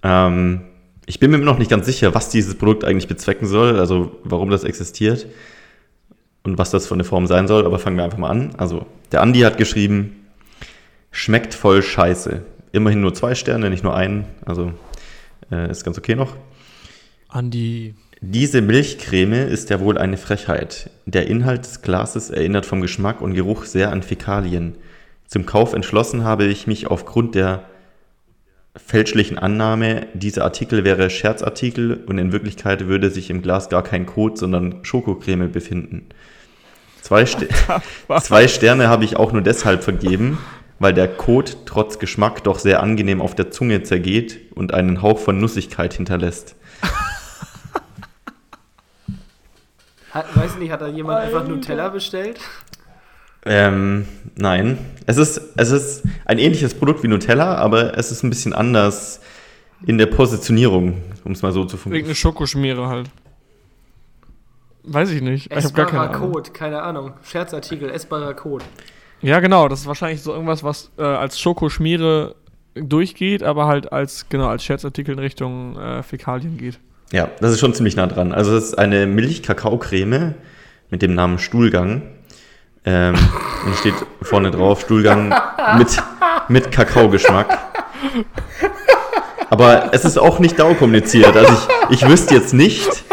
Ähm, 0.03 0.61
ich 1.07 1.19
bin 1.19 1.31
mir 1.31 1.39
noch 1.39 1.57
nicht 1.57 1.71
ganz 1.71 1.87
sicher, 1.87 2.13
was 2.13 2.29
dieses 2.29 2.55
Produkt 2.55 2.83
eigentlich 2.83 3.07
bezwecken 3.07 3.47
soll, 3.47 3.79
also 3.79 4.19
warum 4.23 4.51
das 4.51 4.63
existiert 4.63 5.25
und 6.43 6.59
was 6.59 6.69
das 6.69 6.85
für 6.85 6.93
eine 6.93 7.03
Form 7.03 7.25
sein 7.25 7.47
soll, 7.47 7.65
aber 7.65 7.79
fangen 7.79 7.97
wir 7.97 8.03
einfach 8.03 8.19
mal 8.19 8.29
an. 8.29 8.53
Also, 8.57 8.85
der 9.11 9.21
Andi 9.21 9.39
hat 9.39 9.57
geschrieben, 9.57 10.27
schmeckt 11.11 11.55
voll 11.55 11.81
scheiße. 11.81 12.43
Immerhin 12.71 13.01
nur 13.01 13.15
zwei 13.15 13.33
Sterne, 13.33 13.71
nicht 13.71 13.83
nur 13.83 13.95
einen, 13.95 14.25
also 14.45 14.71
äh, 15.51 15.71
ist 15.71 15.83
ganz 15.83 15.97
okay 15.97 16.15
noch. 16.15 16.35
Andi. 17.27 17.95
Diese 18.21 18.61
Milchcreme 18.61 19.47
ist 19.47 19.71
ja 19.71 19.79
wohl 19.79 19.97
eine 19.97 20.17
Frechheit. 20.17 20.91
Der 21.05 21.27
Inhalt 21.27 21.65
des 21.65 21.81
Glases 21.81 22.29
erinnert 22.29 22.67
vom 22.67 22.81
Geschmack 22.81 23.21
und 23.21 23.33
Geruch 23.33 23.65
sehr 23.65 23.91
an 23.91 24.03
Fäkalien. 24.03 24.75
Zum 25.27 25.45
Kauf 25.45 25.73
entschlossen 25.73 26.23
habe 26.23 26.45
ich 26.45 26.67
mich 26.67 26.87
aufgrund 26.87 27.35
der 27.35 27.63
fälschlichen 28.75 29.37
Annahme, 29.37 30.07
dieser 30.13 30.43
Artikel 30.43 30.83
wäre 30.83 31.09
Scherzartikel 31.09 32.03
und 32.05 32.17
in 32.17 32.31
Wirklichkeit 32.31 32.87
würde 32.87 33.09
sich 33.09 33.29
im 33.29 33.41
Glas 33.41 33.69
gar 33.69 33.83
kein 33.83 34.05
Kot, 34.05 34.37
sondern 34.37 34.83
Schokocreme 34.83 35.51
befinden. 35.51 36.09
Zwei, 37.01 37.25
Ste 37.25 37.47
zwei 38.21 38.47
Sterne 38.47 38.89
habe 38.89 39.05
ich 39.05 39.15
auch 39.15 39.31
nur 39.31 39.41
deshalb 39.41 39.83
vergeben, 39.83 40.39
weil 40.79 40.93
der 40.93 41.07
Kot 41.07 41.57
trotz 41.65 41.99
Geschmack 41.99 42.43
doch 42.43 42.59
sehr 42.59 42.83
angenehm 42.83 43.21
auf 43.21 43.35
der 43.35 43.51
Zunge 43.51 43.83
zergeht 43.83 44.51
und 44.55 44.73
einen 44.73 45.01
Hauch 45.01 45.19
von 45.19 45.39
Nussigkeit 45.39 45.93
hinterlässt. 45.93 46.55
Hat, 50.11 50.35
weiß 50.35 50.55
nicht, 50.57 50.71
hat 50.71 50.81
da 50.81 50.87
jemand 50.87 51.19
einfach 51.19 51.47
Nutella 51.47 51.89
bestellt? 51.89 52.39
Ähm, 53.45 54.07
nein. 54.35 54.77
Es 55.05 55.17
ist, 55.17 55.39
es 55.55 55.71
ist 55.71 56.03
ein 56.25 56.39
ähnliches 56.39 56.73
Produkt 56.73 57.03
wie 57.03 57.07
Nutella, 57.07 57.55
aber 57.55 57.97
es 57.97 58.11
ist 58.11 58.23
ein 58.23 58.29
bisschen 58.29 58.53
anders 58.53 59.21
in 59.85 59.97
der 59.97 60.07
Positionierung, 60.07 61.01
um 61.23 61.31
es 61.31 61.41
mal 61.41 61.51
so 61.51 61.65
zu 61.65 61.77
formulieren. 61.77 62.05
Irgendeine 62.05 62.15
Schokoschmiere 62.15 62.87
halt. 62.87 63.09
Weiß 64.83 65.11
ich 65.11 65.21
nicht. 65.21 65.51
Ich 65.51 65.63
habe 65.63 65.73
gar 65.73 65.85
keine 65.85 66.03
Essbarer 66.05 66.15
Ahnung. 66.17 66.31
Code, 66.33 66.51
keine 66.51 66.81
Ahnung. 66.81 67.13
Scherzartikel, 67.23 67.89
essbarer 67.89 68.33
Code. 68.33 68.65
Ja, 69.21 69.39
genau. 69.39 69.67
Das 69.67 69.81
ist 69.81 69.87
wahrscheinlich 69.87 70.21
so 70.21 70.31
irgendwas, 70.33 70.63
was 70.63 70.91
äh, 70.97 71.03
als 71.03 71.39
Schokoschmiere 71.39 72.35
durchgeht, 72.75 73.41
aber 73.41 73.67
halt 73.67 73.91
als, 73.91 74.27
genau, 74.29 74.47
als 74.47 74.63
Scherzartikel 74.63 75.13
in 75.13 75.19
Richtung 75.19 75.77
äh, 75.77 76.03
Fäkalien 76.03 76.57
geht. 76.57 76.79
Ja, 77.11 77.29
das 77.39 77.51
ist 77.51 77.59
schon 77.59 77.73
ziemlich 77.73 77.95
nah 77.95 78.07
dran. 78.07 78.33
Also 78.33 78.55
es 78.55 78.65
ist 78.65 78.77
eine 78.77 79.07
Milch-Kakao-Creme 79.07 80.33
mit 80.89 81.01
dem 81.01 81.13
Namen 81.13 81.39
Stuhlgang. 81.39 82.03
Ähm, 82.85 83.15
und 83.65 83.75
steht 83.77 83.95
vorne 84.21 84.51
drauf 84.51 84.81
Stuhlgang 84.81 85.33
mit, 85.77 85.87
mit 86.49 86.71
Kakaogeschmack. 86.71 87.57
Aber 89.49 89.89
es 89.93 90.05
ist 90.05 90.17
auch 90.17 90.39
nicht 90.39 90.59
dauerkommuniziert. 90.59 91.35
Also 91.35 91.53
ich, 91.89 92.01
ich 92.01 92.09
wüsste 92.09 92.35
jetzt 92.35 92.53
nicht, 92.53 93.03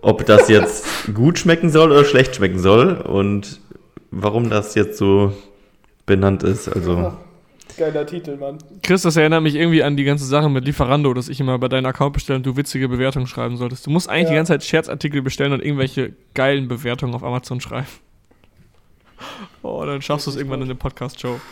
ob 0.00 0.26
das 0.26 0.48
jetzt 0.48 0.84
gut 1.14 1.38
schmecken 1.38 1.70
soll 1.70 1.90
oder 1.92 2.04
schlecht 2.04 2.36
schmecken 2.36 2.58
soll 2.58 2.94
und 2.94 3.60
warum 4.10 4.50
das 4.50 4.74
jetzt 4.74 4.98
so 4.98 5.32
benannt 6.06 6.42
ist. 6.42 6.68
Also 6.68 7.12
Geiler 7.76 8.04
Titel, 8.04 8.36
Mann. 8.36 8.58
Chris, 8.82 9.02
das 9.02 9.16
erinnert 9.16 9.42
mich 9.42 9.54
irgendwie 9.54 9.82
an 9.82 9.96
die 9.96 10.04
ganze 10.04 10.24
Sache 10.24 10.50
mit 10.50 10.64
Lieferando, 10.64 11.14
dass 11.14 11.28
ich 11.28 11.40
immer 11.40 11.58
bei 11.58 11.68
deinem 11.68 11.86
Account 11.86 12.12
bestelle 12.14 12.38
und 12.38 12.44
du 12.46 12.56
witzige 12.56 12.88
Bewertungen 12.88 13.26
schreiben 13.26 13.56
solltest. 13.56 13.86
Du 13.86 13.90
musst 13.90 14.08
eigentlich 14.08 14.24
Ja. 14.24 14.30
die 14.30 14.36
ganze 14.36 14.52
Zeit 14.54 14.64
Scherzartikel 14.64 15.22
bestellen 15.22 15.52
und 15.52 15.64
irgendwelche 15.64 16.12
geilen 16.34 16.68
Bewertungen 16.68 17.14
auf 17.14 17.22
Amazon 17.22 17.60
schreiben. 17.60 17.86
Oh, 19.62 19.84
dann 19.84 20.02
schaffst 20.02 20.26
du 20.26 20.30
es 20.30 20.36
irgendwann 20.36 20.62
in 20.62 20.68
der 20.68 20.74
Podcast-Show. 20.74 21.40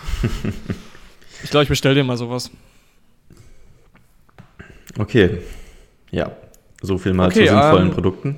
Ich 1.42 1.50
glaube, 1.50 1.62
ich 1.62 1.68
bestelle 1.68 1.94
dir 1.94 2.02
mal 2.04 2.16
sowas. 2.16 2.50
okay, 4.98 5.38
ja, 6.10 6.32
so 6.82 6.98
viel 6.98 7.12
mal 7.12 7.28
Okay, 7.28 7.46
zu 7.46 7.52
sinnvollen 7.52 7.88
ähm, 7.88 7.94
Produkten. 7.94 8.36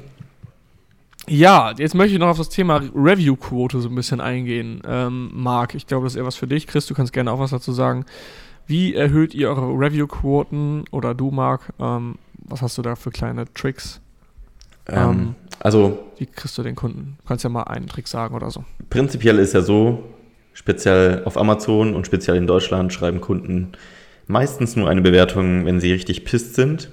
Ja, 1.29 1.73
jetzt 1.77 1.95
möchte 1.95 2.15
ich 2.15 2.19
noch 2.19 2.29
auf 2.29 2.39
das 2.39 2.49
Thema 2.49 2.83
Review-Quote 2.95 3.81
so 3.81 3.89
ein 3.89 3.95
bisschen 3.95 4.21
eingehen. 4.21 4.83
Ähm, 4.87 5.31
Marc, 5.33 5.75
ich 5.75 5.87
glaube, 5.87 6.05
das 6.05 6.15
ist 6.15 6.19
eher 6.19 6.27
was 6.27 6.37
für 6.37 6.47
dich. 6.47 6.67
Chris, 6.67 6.87
du 6.87 6.95
kannst 6.95 7.13
gerne 7.13 7.31
auch 7.31 7.39
was 7.39 7.51
dazu 7.51 7.73
sagen. 7.73 8.05
Wie 8.67 8.95
erhöht 8.95 9.35
ihr 9.35 9.49
eure 9.49 9.73
Review-Quoten? 9.73 10.85
Oder 10.91 11.15
du, 11.15 11.31
Marc, 11.31 11.73
ähm, 11.79 12.17
was 12.37 12.63
hast 12.63 12.79
du 12.79 12.83
da 12.83 12.97
für 12.97 13.11
kleine 13.11 13.53
Tricks? 13.55 14.01
Ähm, 14.89 15.37
also 15.61 15.99
Wie 16.19 16.27
kriegst 16.27 16.59
du 16.59 16.63
den 16.63 16.75
Kunden? 16.75 17.17
Du 17.21 17.29
kannst 17.29 17.45
ja 17.45 17.51
mal 17.51 17.63
einen 17.65 17.87
Trick 17.87 18.09
sagen 18.09 18.35
oder 18.35 18.51
so. 18.51 18.65
Prinzipiell 18.89 19.39
ist 19.39 19.55
ja 19.55 19.61
so, 19.61 20.05
speziell 20.53 21.23
auf 21.25 21.37
Amazon 21.39 21.95
und 21.95 22.07
speziell 22.07 22.37
in 22.37 22.47
Deutschland 22.47 22.93
schreiben 22.93 23.21
Kunden 23.21 23.73
meistens 24.27 24.77
nur 24.77 24.89
eine 24.89 25.03
Bewertung, 25.03 25.67
wenn 25.67 25.81
sie 25.81 25.93
richtig 25.93 26.25
pisst 26.25 26.55
sind 26.55 26.91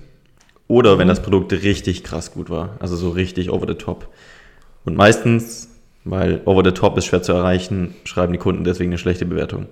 oder 0.67 0.97
wenn 0.97 1.07
das 1.07 1.21
Produkt 1.21 1.53
richtig 1.53 2.03
krass 2.03 2.33
gut 2.33 2.49
war, 2.49 2.75
also 2.79 2.95
so 2.95 3.09
richtig 3.09 3.49
over 3.51 3.67
the 3.67 3.75
top. 3.75 4.09
Und 4.83 4.97
meistens, 4.97 5.69
weil 6.03 6.41
over 6.45 6.63
the 6.63 6.71
top 6.71 6.97
ist 6.97 7.05
schwer 7.05 7.21
zu 7.21 7.33
erreichen, 7.33 7.93
schreiben 8.03 8.33
die 8.33 8.39
Kunden 8.39 8.63
deswegen 8.63 8.91
eine 8.91 8.97
schlechte 8.97 9.25
Bewertung. 9.25 9.67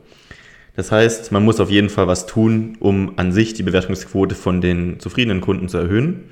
Das 0.75 0.91
heißt, 0.91 1.31
man 1.31 1.43
muss 1.43 1.59
auf 1.59 1.71
jeden 1.71 1.89
Fall 1.89 2.07
was 2.07 2.25
tun, 2.25 2.77
um 2.79 3.13
an 3.17 3.31
sich 3.31 3.53
die 3.53 3.63
Bewertungsquote 3.63 4.35
von 4.35 4.61
den 4.61 4.99
zufriedenen 4.99 5.41
Kunden 5.41 5.69
zu 5.69 5.77
erhöhen. 5.77 6.25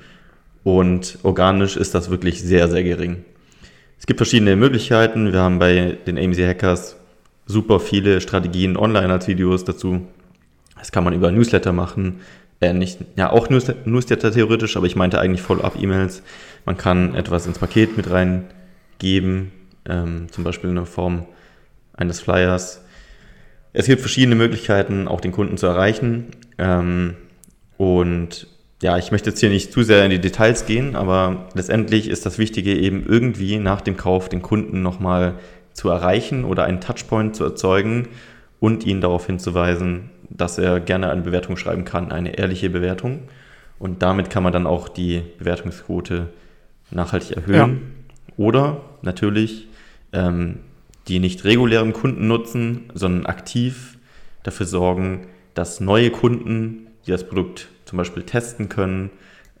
Und 0.64 1.18
organisch 1.22 1.76
ist 1.76 1.94
das 1.94 2.10
wirklich 2.10 2.42
sehr, 2.42 2.68
sehr 2.68 2.82
gering. 2.82 3.24
Es 3.98 4.06
gibt 4.06 4.18
verschiedene 4.18 4.56
Möglichkeiten. 4.56 5.32
Wir 5.32 5.40
haben 5.40 5.58
bei 5.58 5.98
den 6.06 6.18
AMC 6.18 6.38
Hackers 6.38 6.96
super 7.46 7.78
viele 7.78 8.20
Strategien 8.20 8.76
online 8.76 9.12
als 9.12 9.28
Videos 9.28 9.64
dazu. 9.64 10.06
Das 10.78 10.90
kann 10.90 11.04
man 11.04 11.12
über 11.12 11.30
Newsletter 11.30 11.72
machen. 11.72 12.20
Äh, 12.60 12.72
nicht, 12.72 12.98
ja, 13.16 13.30
auch 13.30 13.50
Newsletter, 13.50 13.88
Newsletter 13.88 14.32
theoretisch, 14.32 14.76
aber 14.76 14.86
ich 14.86 14.96
meinte 14.96 15.20
eigentlich 15.20 15.42
Follow-up-E-Mails. 15.42 16.22
Man 16.64 16.78
kann 16.78 17.14
etwas 17.14 17.46
ins 17.46 17.58
Paket 17.58 17.96
mit 17.96 18.10
reingeben, 18.10 19.52
ähm, 19.86 20.26
zum 20.30 20.44
Beispiel 20.44 20.70
in 20.70 20.76
der 20.76 20.86
Form 20.86 21.26
eines 21.92 22.20
Flyers. 22.20 22.82
Es 23.74 23.86
gibt 23.86 24.00
verschiedene 24.00 24.34
Möglichkeiten, 24.34 25.08
auch 25.08 25.20
den 25.20 25.32
Kunden 25.32 25.58
zu 25.58 25.66
erreichen. 25.66 26.28
Ähm, 26.58 27.16
und 27.76 28.46
ja, 28.84 28.98
ich 28.98 29.10
möchte 29.10 29.30
jetzt 29.30 29.40
hier 29.40 29.48
nicht 29.48 29.72
zu 29.72 29.82
sehr 29.82 30.04
in 30.04 30.10
die 30.10 30.20
Details 30.20 30.66
gehen, 30.66 30.94
aber 30.94 31.48
letztendlich 31.54 32.06
ist 32.06 32.26
das 32.26 32.36
Wichtige 32.36 32.76
eben 32.76 33.06
irgendwie 33.06 33.56
nach 33.56 33.80
dem 33.80 33.96
Kauf 33.96 34.28
den 34.28 34.42
Kunden 34.42 34.82
nochmal 34.82 35.36
zu 35.72 35.88
erreichen 35.88 36.44
oder 36.44 36.64
einen 36.64 36.82
Touchpoint 36.82 37.34
zu 37.34 37.44
erzeugen 37.44 38.08
und 38.60 38.84
ihn 38.84 39.00
darauf 39.00 39.24
hinzuweisen, 39.24 40.10
dass 40.28 40.58
er 40.58 40.80
gerne 40.80 41.10
eine 41.10 41.22
Bewertung 41.22 41.56
schreiben 41.56 41.86
kann, 41.86 42.12
eine 42.12 42.36
ehrliche 42.36 42.68
Bewertung. 42.68 43.20
Und 43.78 44.02
damit 44.02 44.28
kann 44.28 44.42
man 44.42 44.52
dann 44.52 44.66
auch 44.66 44.90
die 44.90 45.22
Bewertungsquote 45.38 46.28
nachhaltig 46.90 47.38
erhöhen. 47.38 47.56
Ja. 47.56 48.34
Oder 48.36 48.82
natürlich 49.00 49.66
ähm, 50.12 50.58
die 51.08 51.20
nicht 51.20 51.44
regulären 51.44 51.94
Kunden 51.94 52.28
nutzen, 52.28 52.90
sondern 52.92 53.24
aktiv 53.24 53.96
dafür 54.42 54.66
sorgen, 54.66 55.26
dass 55.54 55.80
neue 55.80 56.10
Kunden, 56.10 56.88
die 57.06 57.10
das 57.10 57.26
Produkt 57.26 57.68
zum 57.84 57.98
Beispiel 57.98 58.22
testen 58.22 58.68
können, 58.68 59.10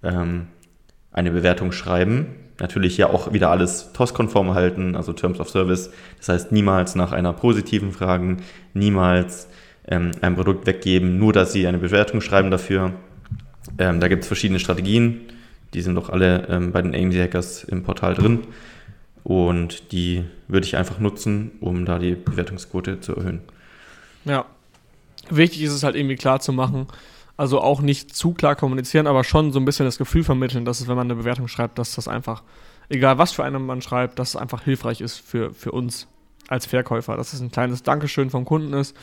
ähm, 0.02 0.48
eine 1.12 1.30
Bewertung 1.30 1.72
schreiben. 1.72 2.26
Natürlich 2.60 2.96
ja 2.96 3.08
auch 3.08 3.32
wieder 3.32 3.50
alles 3.50 3.92
TOS-konform 3.92 4.54
halten, 4.54 4.94
also 4.96 5.12
Terms 5.12 5.40
of 5.40 5.48
Service. 5.48 5.90
Das 6.18 6.28
heißt, 6.28 6.52
niemals 6.52 6.94
nach 6.94 7.12
einer 7.12 7.32
positiven 7.32 7.92
fragen, 7.92 8.42
niemals 8.74 9.48
ähm, 9.88 10.12
ein 10.20 10.34
Produkt 10.36 10.66
weggeben, 10.66 11.18
nur 11.18 11.32
dass 11.32 11.52
sie 11.52 11.66
eine 11.66 11.78
Bewertung 11.78 12.20
schreiben 12.20 12.50
dafür. 12.50 12.92
Ähm, 13.78 14.00
da 14.00 14.08
gibt 14.08 14.22
es 14.22 14.28
verschiedene 14.28 14.60
Strategien, 14.60 15.20
die 15.74 15.80
sind 15.80 15.96
doch 15.96 16.10
alle 16.10 16.46
ähm, 16.48 16.72
bei 16.72 16.80
den 16.80 16.94
AMD 16.94 17.14
Hackers 17.16 17.64
im 17.64 17.82
Portal 17.82 18.14
drin. 18.14 18.40
Und 19.24 19.90
die 19.92 20.24
würde 20.48 20.66
ich 20.66 20.76
einfach 20.76 20.98
nutzen, 20.98 21.52
um 21.60 21.84
da 21.86 21.98
die 21.98 22.14
Bewertungsquote 22.14 23.00
zu 23.00 23.16
erhöhen. 23.16 23.40
Ja. 24.24 24.44
Wichtig 25.30 25.62
ist 25.62 25.72
es 25.72 25.82
halt 25.82 25.96
irgendwie 25.96 26.16
klar 26.16 26.40
zu 26.40 26.52
machen, 26.52 26.86
also 27.36 27.60
auch 27.60 27.80
nicht 27.80 28.14
zu 28.14 28.32
klar 28.32 28.54
kommunizieren, 28.54 29.06
aber 29.06 29.24
schon 29.24 29.52
so 29.52 29.58
ein 29.58 29.64
bisschen 29.64 29.86
das 29.86 29.98
Gefühl 29.98 30.24
vermitteln, 30.24 30.64
dass 30.64 30.80
es, 30.80 30.88
wenn 30.88 30.96
man 30.96 31.06
eine 31.06 31.16
Bewertung 31.16 31.48
schreibt, 31.48 31.78
dass 31.78 31.94
das 31.94 32.08
einfach, 32.08 32.42
egal 32.88 33.18
was 33.18 33.32
für 33.32 33.44
einen 33.44 33.66
man 33.66 33.82
schreibt, 33.82 34.18
dass 34.18 34.30
es 34.30 34.36
einfach 34.36 34.62
hilfreich 34.62 35.00
ist 35.00 35.18
für, 35.18 35.52
für 35.52 35.72
uns 35.72 36.06
als 36.48 36.66
Verkäufer, 36.66 37.16
dass 37.16 37.32
es 37.32 37.40
ein 37.40 37.50
kleines 37.50 37.82
Dankeschön 37.82 38.30
vom 38.30 38.44
Kunden 38.44 38.72
ist 38.72 38.96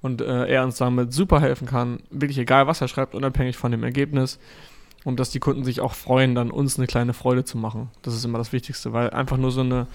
und 0.00 0.20
äh, 0.20 0.46
er 0.46 0.64
uns 0.64 0.76
damit 0.76 1.12
super 1.12 1.40
helfen 1.40 1.66
kann, 1.66 2.00
wirklich 2.10 2.38
egal 2.38 2.66
was 2.66 2.80
er 2.80 2.88
schreibt, 2.88 3.14
unabhängig 3.14 3.56
von 3.56 3.70
dem 3.70 3.84
Ergebnis 3.84 4.38
und 5.04 5.20
dass 5.20 5.30
die 5.30 5.40
Kunden 5.40 5.64
sich 5.64 5.80
auch 5.80 5.94
freuen, 5.94 6.34
dann 6.34 6.50
uns 6.50 6.78
eine 6.78 6.86
kleine 6.86 7.12
Freude 7.12 7.44
zu 7.44 7.58
machen. 7.58 7.90
Das 8.02 8.14
ist 8.14 8.24
immer 8.24 8.38
das 8.38 8.52
Wichtigste, 8.52 8.92
weil 8.92 9.10
einfach 9.10 9.36
nur 9.36 9.50
so 9.50 9.60
eine 9.60 9.86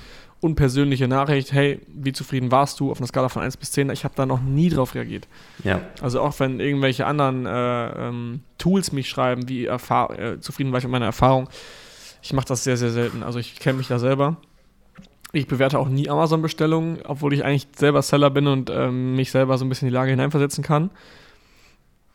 unpersönliche 0.41 1.07
Nachricht, 1.07 1.51
hey, 1.51 1.79
wie 1.87 2.13
zufrieden 2.13 2.51
warst 2.51 2.79
du 2.79 2.91
auf 2.91 2.99
einer 2.99 3.07
Skala 3.07 3.29
von 3.29 3.41
1 3.41 3.57
bis 3.57 3.71
10, 3.71 3.89
ich 3.89 4.03
habe 4.03 4.15
da 4.15 4.25
noch 4.25 4.41
nie 4.41 4.69
drauf 4.69 4.95
reagiert. 4.95 5.27
Ja. 5.63 5.81
Also 6.01 6.21
auch 6.21 6.39
wenn 6.39 6.59
irgendwelche 6.59 7.05
anderen 7.05 7.45
äh, 7.45 8.07
ähm, 8.07 8.41
Tools 8.57 8.91
mich 8.91 9.09
schreiben, 9.09 9.49
wie 9.49 9.65
Erfahr 9.65 10.17
äh, 10.17 10.39
zufrieden 10.39 10.71
war 10.71 10.79
ich 10.79 10.85
mit 10.85 10.91
meiner 10.91 11.05
Erfahrung, 11.05 11.49
ich 12.21 12.33
mache 12.33 12.47
das 12.47 12.63
sehr, 12.63 12.77
sehr 12.77 12.91
selten. 12.91 13.23
Also 13.23 13.39
ich 13.39 13.59
kenne 13.59 13.77
mich 13.77 13.87
da 13.87 13.99
selber. 13.99 14.37
Ich 15.31 15.47
bewerte 15.47 15.77
auch 15.77 15.87
nie 15.87 16.09
Amazon-Bestellungen, 16.09 16.99
obwohl 17.05 17.33
ich 17.33 17.45
eigentlich 17.45 17.67
selber 17.75 18.01
Seller 18.01 18.29
bin 18.29 18.47
und 18.47 18.69
ähm, 18.69 19.15
mich 19.15 19.31
selber 19.31 19.57
so 19.57 19.65
ein 19.65 19.69
bisschen 19.69 19.87
in 19.87 19.91
die 19.91 19.95
Lage 19.95 20.11
hineinversetzen 20.11 20.63
kann. 20.63 20.89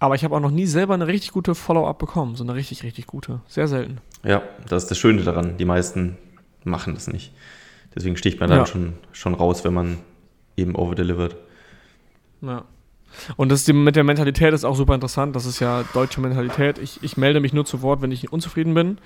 Aber 0.00 0.16
ich 0.16 0.24
habe 0.24 0.34
auch 0.34 0.40
noch 0.40 0.50
nie 0.50 0.66
selber 0.66 0.94
eine 0.94 1.06
richtig 1.06 1.32
gute 1.32 1.54
Follow-up 1.54 1.98
bekommen. 1.98 2.34
So 2.34 2.44
eine 2.44 2.54
richtig, 2.54 2.82
richtig 2.82 3.06
gute. 3.06 3.40
Sehr 3.46 3.68
selten. 3.68 3.98
Ja, 4.24 4.42
das 4.68 4.82
ist 4.82 4.90
das 4.90 4.98
Schöne 4.98 5.22
daran. 5.22 5.56
Die 5.56 5.64
meisten 5.64 6.18
machen 6.64 6.94
das 6.94 7.06
nicht. 7.06 7.32
Deswegen 7.94 8.16
sticht 8.16 8.40
man 8.40 8.50
dann 8.50 8.60
ja. 8.60 8.66
schon, 8.66 8.94
schon 9.12 9.34
raus, 9.34 9.64
wenn 9.64 9.74
man 9.74 9.98
eben 10.56 10.74
overdelivert. 10.74 11.36
Ja. 12.40 12.64
Und 13.36 13.50
das 13.50 13.66
mit 13.68 13.94
der 13.94 14.04
Mentalität 14.04 14.52
ist 14.52 14.64
auch 14.64 14.74
super 14.74 14.94
interessant. 14.94 15.36
Das 15.36 15.46
ist 15.46 15.60
ja 15.60 15.84
deutsche 15.94 16.20
Mentalität. 16.20 16.78
Ich, 16.78 17.02
ich 17.02 17.16
melde 17.16 17.40
mich 17.40 17.52
nur 17.52 17.64
zu 17.64 17.82
Wort, 17.82 18.02
wenn 18.02 18.10
ich 18.10 18.32
unzufrieden 18.32 18.74
bin. 18.74 18.98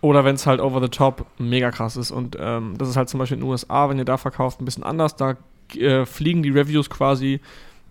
Oder 0.00 0.24
wenn 0.24 0.34
es 0.34 0.46
halt 0.46 0.60
over 0.60 0.80
the 0.80 0.88
top 0.88 1.26
mega 1.38 1.70
krass 1.70 1.96
ist. 1.96 2.10
Und 2.10 2.36
ähm, 2.38 2.74
das 2.76 2.88
ist 2.88 2.96
halt 2.96 3.08
zum 3.08 3.18
Beispiel 3.18 3.36
in 3.36 3.42
den 3.42 3.50
USA, 3.50 3.88
wenn 3.88 3.98
ihr 3.98 4.04
da 4.04 4.18
verkauft, 4.18 4.60
ein 4.60 4.64
bisschen 4.64 4.82
anders. 4.82 5.16
Da 5.16 5.36
äh, 5.74 6.04
fliegen 6.04 6.42
die 6.42 6.50
Reviews 6.50 6.90
quasi 6.90 7.40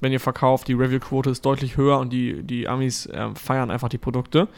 wenn 0.02 0.12
ihr 0.12 0.20
verkauft. 0.20 0.68
Die 0.68 0.74
Review-Quote 0.74 1.30
ist 1.30 1.46
deutlich 1.46 1.78
höher 1.78 2.00
und 2.00 2.12
die, 2.12 2.44
die 2.44 2.68
Amis 2.68 3.06
äh, 3.06 3.30
feiern 3.36 3.72
einfach 3.72 3.88
die 3.88 3.98
Produkte. 3.98 4.50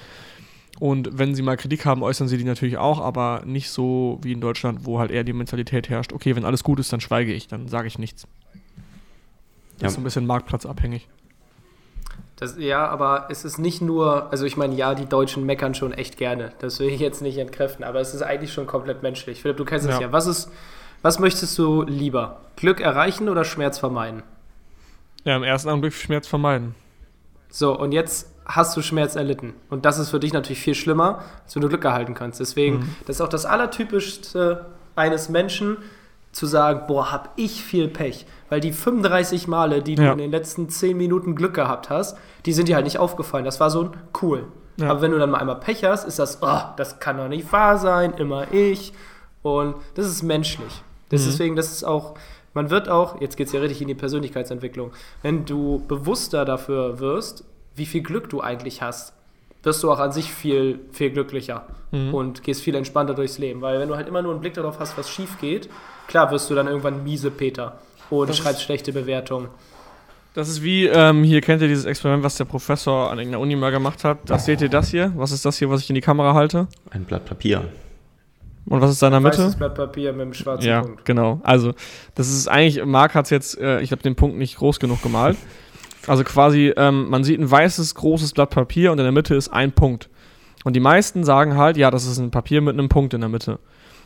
Und 0.79 1.17
wenn 1.17 1.35
sie 1.35 1.43
mal 1.43 1.55
Kritik 1.55 1.85
haben, 1.85 2.03
äußern 2.03 2.27
sie 2.27 2.37
die 2.37 2.43
natürlich 2.43 2.77
auch, 2.77 2.99
aber 2.99 3.43
nicht 3.45 3.69
so 3.69 4.19
wie 4.21 4.31
in 4.31 4.41
Deutschland, 4.41 4.85
wo 4.85 4.99
halt 4.99 5.11
eher 5.11 5.23
die 5.23 5.33
Mentalität 5.33 5.89
herrscht, 5.89 6.13
okay, 6.13 6.35
wenn 6.35 6.45
alles 6.45 6.63
gut 6.63 6.79
ist, 6.79 6.91
dann 6.91 6.99
schweige 6.99 7.31
ich, 7.33 7.47
dann 7.47 7.67
sage 7.67 7.87
ich 7.87 7.99
nichts. 7.99 8.27
Das 9.73 9.81
ja. 9.81 9.87
ist 9.87 9.93
so 9.95 10.01
ein 10.01 10.03
bisschen 10.03 10.25
marktplatzabhängig. 10.25 11.07
Das, 12.37 12.57
ja, 12.57 12.87
aber 12.87 13.27
es 13.29 13.45
ist 13.45 13.59
nicht 13.59 13.81
nur, 13.81 14.31
also 14.31 14.45
ich 14.45 14.57
meine, 14.57 14.75
ja, 14.75 14.95
die 14.95 15.05
Deutschen 15.05 15.45
meckern 15.45 15.75
schon 15.75 15.93
echt 15.93 16.17
gerne. 16.17 16.51
Das 16.59 16.79
will 16.79 16.89
ich 16.89 16.99
jetzt 16.99 17.21
nicht 17.21 17.37
entkräften, 17.37 17.85
aber 17.85 17.99
es 17.99 18.13
ist 18.13 18.23
eigentlich 18.23 18.51
schon 18.51 18.65
komplett 18.65 19.03
menschlich. 19.03 19.41
Philipp, 19.41 19.57
du 19.57 19.65
kennst 19.65 19.85
es 19.85 19.95
ja. 19.95 20.01
ja. 20.01 20.11
Was 20.11 20.25
ist, 20.25 20.51
was 21.03 21.19
möchtest 21.19 21.57
du 21.59 21.83
lieber? 21.83 22.41
Glück 22.55 22.81
erreichen 22.81 23.29
oder 23.29 23.45
Schmerz 23.45 23.77
vermeiden? 23.77 24.23
Ja, 25.23 25.37
im 25.37 25.43
ersten 25.43 25.69
Augenblick 25.69 25.93
Schmerz 25.93 26.27
vermeiden. 26.27 26.75
So, 27.49 27.77
und 27.77 27.91
jetzt 27.91 28.32
hast 28.45 28.75
du 28.75 28.81
Schmerz 28.81 29.15
erlitten. 29.15 29.53
Und 29.69 29.85
das 29.85 29.99
ist 29.99 30.09
für 30.09 30.19
dich 30.19 30.33
natürlich 30.33 30.59
viel 30.59 30.75
schlimmer, 30.75 31.23
als 31.43 31.55
wenn 31.55 31.61
du 31.61 31.69
Glück 31.69 31.85
erhalten 31.85 32.13
kannst. 32.13 32.39
Deswegen, 32.39 32.77
mhm. 32.77 32.95
das 33.05 33.17
ist 33.17 33.21
auch 33.21 33.29
das 33.29 33.45
Allertypischste 33.45 34.65
eines 34.95 35.29
Menschen, 35.29 35.77
zu 36.33 36.47
sagen, 36.47 36.87
boah, 36.87 37.11
hab 37.11 37.31
ich 37.35 37.63
viel 37.63 37.87
Pech. 37.87 38.25
Weil 38.49 38.59
die 38.59 38.73
35 38.73 39.47
Male, 39.47 39.81
die 39.81 39.95
du 39.95 40.03
ja. 40.03 40.11
in 40.11 40.17
den 40.17 40.31
letzten 40.31 40.67
10 40.67 40.97
Minuten 40.97 41.35
Glück 41.35 41.53
gehabt 41.53 41.89
hast, 41.89 42.17
die 42.45 42.53
sind 42.53 42.67
dir 42.67 42.75
halt 42.75 42.85
nicht 42.85 42.97
aufgefallen. 42.97 43.45
Das 43.45 43.59
war 43.59 43.69
so 43.69 43.83
ein 43.83 43.91
cool. 44.21 44.47
Ja. 44.77 44.89
Aber 44.89 45.01
wenn 45.01 45.11
du 45.11 45.19
dann 45.19 45.29
mal 45.29 45.37
einmal 45.37 45.59
Pech 45.59 45.83
hast, 45.83 46.05
ist 46.05 46.17
das, 46.19 46.39
oh, 46.41 46.61
das 46.75 46.99
kann 46.99 47.17
doch 47.17 47.27
nicht 47.27 47.51
wahr 47.53 47.77
sein, 47.77 48.13
immer 48.13 48.51
ich. 48.51 48.93
Und 49.43 49.75
das 49.93 50.07
ist 50.07 50.23
menschlich. 50.23 50.83
Das 51.09 51.21
mhm. 51.21 51.25
Deswegen, 51.25 51.55
das 51.55 51.71
ist 51.71 51.83
auch, 51.83 52.15
man 52.55 52.71
wird 52.71 52.89
auch, 52.89 53.21
jetzt 53.21 53.37
geht 53.37 53.47
es 53.47 53.53
ja 53.53 53.59
richtig 53.59 53.81
in 53.81 53.87
die 53.87 53.95
Persönlichkeitsentwicklung, 53.95 54.91
wenn 55.21 55.45
du 55.45 55.83
bewusster 55.87 56.45
dafür 56.45 56.99
wirst, 56.99 57.45
wie 57.75 57.85
viel 57.85 58.01
Glück 58.01 58.29
du 58.29 58.41
eigentlich 58.41 58.81
hast, 58.81 59.13
wirst 59.63 59.81
du 59.81 59.91
auch 59.91 59.99
an 59.99 60.11
sich 60.11 60.31
viel, 60.31 60.79
viel 60.91 61.11
glücklicher 61.11 61.65
mhm. 61.91 62.13
und 62.13 62.43
gehst 62.43 62.61
viel 62.61 62.75
entspannter 62.75 63.13
durchs 63.13 63.37
Leben. 63.37 63.61
Weil 63.61 63.79
wenn 63.79 63.87
du 63.87 63.95
halt 63.95 64.07
immer 64.07 64.21
nur 64.21 64.31
einen 64.31 64.41
Blick 64.41 64.53
darauf 64.53 64.79
hast, 64.79 64.97
was 64.97 65.09
schief 65.09 65.39
geht, 65.39 65.69
klar 66.07 66.31
wirst 66.31 66.49
du 66.49 66.55
dann 66.55 66.67
irgendwann 66.67 67.03
miese 67.03 67.31
Peter 67.31 67.79
und 68.09 68.29
das 68.29 68.37
schreibst 68.37 68.61
schlechte 68.61 68.91
Bewertungen. 68.91 69.47
Das 70.33 70.49
ist 70.49 70.63
wie, 70.63 70.87
ähm, 70.87 71.23
hier 71.23 71.41
kennt 71.41 71.61
ihr 71.61 71.67
dieses 71.67 71.85
Experiment, 71.85 72.23
was 72.23 72.37
der 72.37 72.45
Professor 72.45 73.11
an 73.11 73.19
irgendeiner 73.19 73.41
Uni 73.41 73.55
mal 73.55 73.71
gemacht 73.71 74.03
hat. 74.03 74.17
Das 74.25 74.45
seht 74.45 74.61
ihr 74.61 74.69
das 74.69 74.89
hier? 74.89 75.13
Was 75.15 75.31
ist 75.31 75.45
das 75.45 75.57
hier, 75.59 75.69
was 75.69 75.81
ich 75.81 75.89
in 75.89 75.95
die 75.95 76.01
Kamera 76.01 76.33
halte? 76.33 76.67
Ein 76.89 77.03
Blatt 77.05 77.25
Papier. 77.25 77.65
Und 78.65 78.81
was 78.81 78.91
ist 78.91 79.01
da 79.01 79.07
in 79.07 79.11
der 79.11 79.19
Mitte? 79.19 79.37
Weißes 79.37 79.57
Blatt 79.57 79.75
Papier 79.75 80.11
mit 80.11 80.21
einem 80.21 80.33
schwarzen 80.33 80.67
ja, 80.67 80.81
Punkt. 80.81 81.05
genau. 81.05 81.39
Also, 81.43 81.73
das 82.15 82.29
ist 82.29 82.47
eigentlich, 82.47 82.83
Marc 82.83 83.13
hat 83.13 83.25
es 83.25 83.29
jetzt, 83.29 83.59
äh, 83.59 83.81
ich 83.81 83.91
habe 83.91 84.01
den 84.01 84.15
Punkt 84.15 84.37
nicht 84.37 84.57
groß 84.57 84.79
genug 84.79 85.03
gemalt. 85.03 85.37
Also 86.07 86.23
quasi, 86.23 86.73
ähm, 86.75 87.09
man 87.09 87.23
sieht 87.23 87.39
ein 87.39 87.49
weißes, 87.49 87.95
großes 87.95 88.33
Blatt 88.33 88.49
Papier 88.49 88.91
und 88.91 88.99
in 88.99 89.05
der 89.05 89.11
Mitte 89.11 89.35
ist 89.35 89.49
ein 89.49 89.71
Punkt. 89.71 90.09
Und 90.63 90.75
die 90.75 90.79
meisten 90.79 91.23
sagen 91.23 91.57
halt, 91.57 91.77
ja, 91.77 91.91
das 91.91 92.05
ist 92.05 92.17
ein 92.17 92.31
Papier 92.31 92.61
mit 92.61 92.73
einem 92.73 92.89
Punkt 92.89 93.13
in 93.13 93.21
der 93.21 93.29
Mitte. 93.29 93.59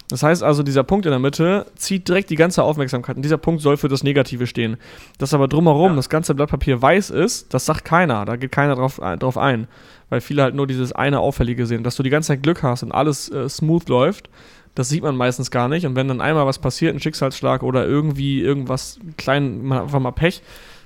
Das 0.10 0.24
heißt 0.24 0.42
also, 0.42 0.64
dieser 0.64 0.84
Punkt 0.84 1.06
in 1.06 1.12
der 1.12 1.20
Mitte 1.20 1.66
zieht 1.76 2.08
direkt 2.08 2.30
die 2.30 2.36
ganze 2.36 2.64
Aufmerksamkeit. 2.64 3.18
Und 3.18 3.24
dieser 3.24 3.38
Punkt 3.38 3.62
soll 3.62 3.76
für 3.76 3.90
das 3.90 4.04
Negative 4.04 4.48
stehen. 4.48 4.78
Dass 5.18 5.34
aber 5.34 5.48
drumherum 5.50 5.92
ja. 5.92 5.96
das 5.98 6.10
ganze 6.10 6.34
Blatt 6.34 6.50
Papier 6.50 6.82
weiß 6.82 7.10
ist, 7.10 7.54
das 7.54 7.66
sagt 7.66 7.84
keiner. 7.84 8.24
Da 8.24 8.38
geht 8.38 8.52
keiner 8.52 8.76
drauf, 8.76 9.00
äh, 9.00 9.18
drauf 9.18 9.38
ein. 9.38 9.68
Weil 10.10 10.22
viele 10.22 10.44
halt 10.44 10.56
nur 10.56 10.66
dieses 10.66 10.94
eine 10.94 11.20
Auffällige 11.20 11.66
sehen. 11.66 11.84
Dass 11.84 11.98
du 11.98 12.04
die 12.04 12.10
ganze 12.10 12.28
Zeit 12.28 12.44
Glück 12.44 12.64
hast 12.64 12.84
und 12.84 12.94
alles 12.94 13.30
äh, 13.30 13.50
smooth 13.50 13.90
läuft, 13.90 14.30
das 14.76 14.88
sieht 14.88 15.04
man 15.04 15.18
meistens 15.18 15.52
gar 15.52 15.68
nicht. 15.68 15.86
Und 15.86 15.96
wenn 15.96 16.08
dann 16.08 16.22
einmal 16.22 16.46
was 16.46 16.60
passiert, 16.60 16.96
ein 16.96 17.02
Schicksalsschlag 17.02 17.62
oder 17.62 17.86
irgendwie 17.86 18.42
irgendwas 18.42 19.00
klein, 19.18 19.70
einfach 19.72 20.00
mal 20.00 20.12
Pech, 20.12 20.42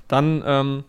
dann 0.08 0.42
ähm, 0.44 0.84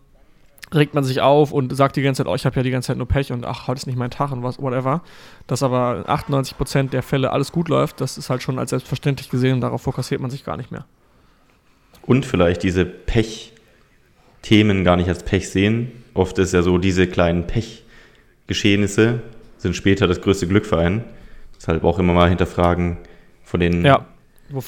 regt 0.74 0.94
man 0.94 1.04
sich 1.04 1.22
auf 1.22 1.52
und 1.52 1.76
sagt 1.76 1.96
die 1.96 2.02
ganze 2.02 2.24
Zeit, 2.24 2.32
oh, 2.32 2.36
ich 2.36 2.46
habe 2.46 2.56
ja 2.56 2.64
die 2.64 2.72
ganze 2.72 2.88
Zeit 2.88 2.98
nur 2.98 3.08
Pech 3.08 3.32
und 3.32 3.46
ach, 3.46 3.68
heute 3.68 3.80
ist 3.80 3.88
nicht 3.88 3.98
mein 3.98 4.12
Tag 4.12 4.32
und 4.32 4.44
was, 4.44 4.60
whatever. 4.60 5.02
Dass 5.48 5.64
aber 5.64 6.06
98% 6.08 6.90
der 6.90 7.04
Fälle 7.04 7.32
alles 7.32 7.52
gut 7.52 7.70
läuft, 7.70 8.02
das 8.02 8.18
ist 8.18 8.30
halt 8.30 8.42
schon 8.44 8.60
als 8.60 8.72
selbstverständlich 8.72 9.30
gesehen 9.30 9.56
und 9.56 9.62
darauf 9.62 9.82
fokussiert 9.82 10.22
man 10.22 10.32
sich 10.32 10.44
gar 10.44 10.58
nicht 10.58 10.72
mehr. 10.72 10.86
Und 12.06 12.26
vielleicht 12.26 12.64
diese 12.64 12.86
Pech-Themen 12.86 14.84
gar 14.84 14.98
nicht 14.98 15.08
als 15.08 15.24
Pech 15.24 15.50
sehen. 15.50 15.92
Oft 16.14 16.38
ist 16.40 16.54
ja 16.54 16.62
so, 16.62 16.78
diese 16.78 17.08
kleinen 17.08 17.48
Pech-Geschehnisse 17.48 19.22
sind 19.58 19.76
später 19.76 20.08
das 20.08 20.22
größte 20.22 20.48
Glück 20.48 20.66
für 20.66 20.78
einen. 20.78 21.04
Deshalb 21.56 21.84
auch 21.84 21.98
immer 22.00 22.14
mal 22.14 22.30
hinterfragen 22.30 22.98
von 23.44 23.60
den. 23.60 23.86
Ja. 23.86 24.06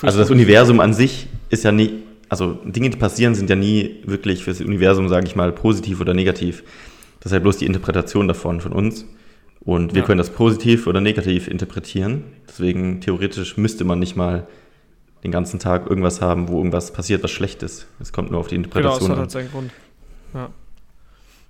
also 0.01 0.17
das 0.17 0.31
Universum 0.31 0.79
an 0.79 0.93
sich 0.93 1.27
ist 1.49 1.63
ja 1.65 1.71
nie, 1.71 2.03
also 2.29 2.53
Dinge, 2.63 2.89
die 2.89 2.97
passieren, 2.97 3.35
sind 3.35 3.49
ja 3.49 3.55
nie 3.55 4.01
wirklich 4.05 4.43
für 4.43 4.51
das 4.51 4.61
Universum, 4.61 5.09
sage 5.09 5.27
ich 5.27 5.35
mal, 5.35 5.51
positiv 5.51 6.01
oder 6.01 6.13
negativ. 6.13 6.63
Das 7.19 7.27
ist 7.27 7.33
halt 7.33 7.43
bloß 7.43 7.57
die 7.57 7.65
Interpretation 7.65 8.27
davon 8.27 8.61
von 8.61 8.71
uns. 8.71 9.05
Und 9.61 9.93
wir 9.93 10.01
ja. 10.01 10.05
können 10.05 10.19
das 10.19 10.29
positiv 10.29 10.85
oder 10.85 11.01
negativ 11.01 11.47
interpretieren. 11.47 12.23
Deswegen 12.47 13.01
theoretisch 13.01 13.57
müsste 13.57 13.83
man 13.83 13.99
nicht 13.99 14.15
mal 14.15 14.47
den 15.23 15.31
ganzen 15.31 15.59
Tag 15.59 15.89
irgendwas 15.89 16.21
haben, 16.21 16.49
wo 16.49 16.57
irgendwas 16.57 16.93
passiert, 16.93 17.23
was 17.23 17.31
schlecht 17.31 17.63
ist. 17.63 17.87
Es 17.99 18.13
kommt 18.13 18.29
nur 18.29 18.39
auf 18.39 18.47
die 18.47 18.55
Interpretation 18.55 19.09
genau, 19.09 19.15
das 19.15 19.23
hat 19.23 19.31
seinen 19.31 19.51
Grund. 19.51 19.71
Ja. 20.35 20.49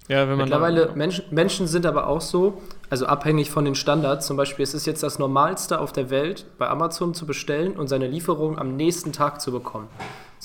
Ja, 0.07 0.21
wenn 0.30 0.38
man 0.38 0.45
Mittlerweile, 0.45 0.86
da, 0.86 0.95
Menschen, 0.95 1.26
Menschen 1.32 1.67
sind 1.67 1.86
aber 1.86 2.07
auch 2.07 2.21
so, 2.21 2.61
also 2.91 3.07
abhängig 3.07 3.49
von 3.49 3.65
den 3.65 3.73
Standards. 3.73 4.28
Zum 4.28 4.38
Beispiel, 4.38 4.63
es 4.63 4.76
ist 4.76 4.86
jetzt 4.86 5.01
das 5.01 5.17
Normalste 5.17 5.80
auf 5.80 5.91
der 5.91 6.11
Welt, 6.11 6.45
bei 6.59 6.69
Amazon 6.69 7.15
zu 7.15 7.26
bestellen 7.26 7.73
und 7.73 7.88
seine 7.88 8.07
Lieferung 8.07 8.59
am 8.59 8.76
nächsten 8.76 9.13
Tag 9.13 9.41
zu 9.41 9.51
bekommen. 9.51 9.88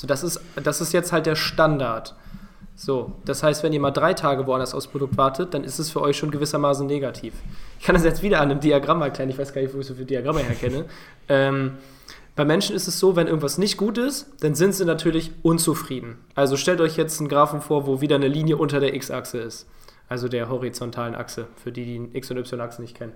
So, 0.00 0.06
das 0.06 0.22
ist, 0.22 0.40
das 0.62 0.80
ist 0.80 0.94
jetzt 0.94 1.12
halt 1.12 1.26
der 1.26 1.36
Standard. 1.36 2.14
So, 2.74 3.12
das 3.26 3.42
heißt, 3.42 3.62
wenn 3.62 3.74
ihr 3.74 3.80
mal 3.80 3.90
drei 3.90 4.14
Tage 4.14 4.46
woanders 4.46 4.72
aufs 4.72 4.86
Produkt 4.86 5.18
wartet, 5.18 5.52
dann 5.52 5.62
ist 5.62 5.78
es 5.78 5.90
für 5.90 6.00
euch 6.00 6.16
schon 6.16 6.30
gewissermaßen 6.30 6.86
negativ. 6.86 7.34
Ich 7.78 7.84
kann 7.84 7.94
das 7.94 8.04
jetzt 8.04 8.22
wieder 8.22 8.40
an 8.40 8.50
einem 8.50 8.60
Diagramm 8.60 9.02
erklären, 9.02 9.28
ich 9.28 9.36
weiß 9.36 9.52
gar 9.52 9.60
nicht, 9.60 9.74
wo 9.74 9.80
ich 9.80 9.86
so 9.86 9.92
viele 9.92 10.06
Diagramme 10.06 10.40
herkenne. 10.40 10.86
ähm, 11.28 11.72
bei 12.34 12.46
Menschen 12.46 12.74
ist 12.74 12.88
es 12.88 12.98
so, 12.98 13.14
wenn 13.14 13.26
irgendwas 13.26 13.58
nicht 13.58 13.76
gut 13.76 13.98
ist, 13.98 14.32
dann 14.40 14.54
sind 14.54 14.74
sie 14.74 14.86
natürlich 14.86 15.32
unzufrieden. 15.42 16.16
Also 16.34 16.56
stellt 16.56 16.80
euch 16.80 16.96
jetzt 16.96 17.20
einen 17.20 17.28
Graphen 17.28 17.60
vor, 17.60 17.86
wo 17.86 18.00
wieder 18.00 18.16
eine 18.16 18.28
Linie 18.28 18.56
unter 18.56 18.80
der 18.80 18.94
x-Achse 18.94 19.36
ist. 19.36 19.66
Also 20.08 20.28
der 20.28 20.48
horizontalen 20.48 21.14
Achse, 21.14 21.46
für 21.62 21.72
die, 21.72 21.84
die 21.84 22.16
x- 22.16 22.30
und 22.30 22.38
y-Achse 22.38 22.80
nicht 22.80 22.96
kennen. 22.96 23.12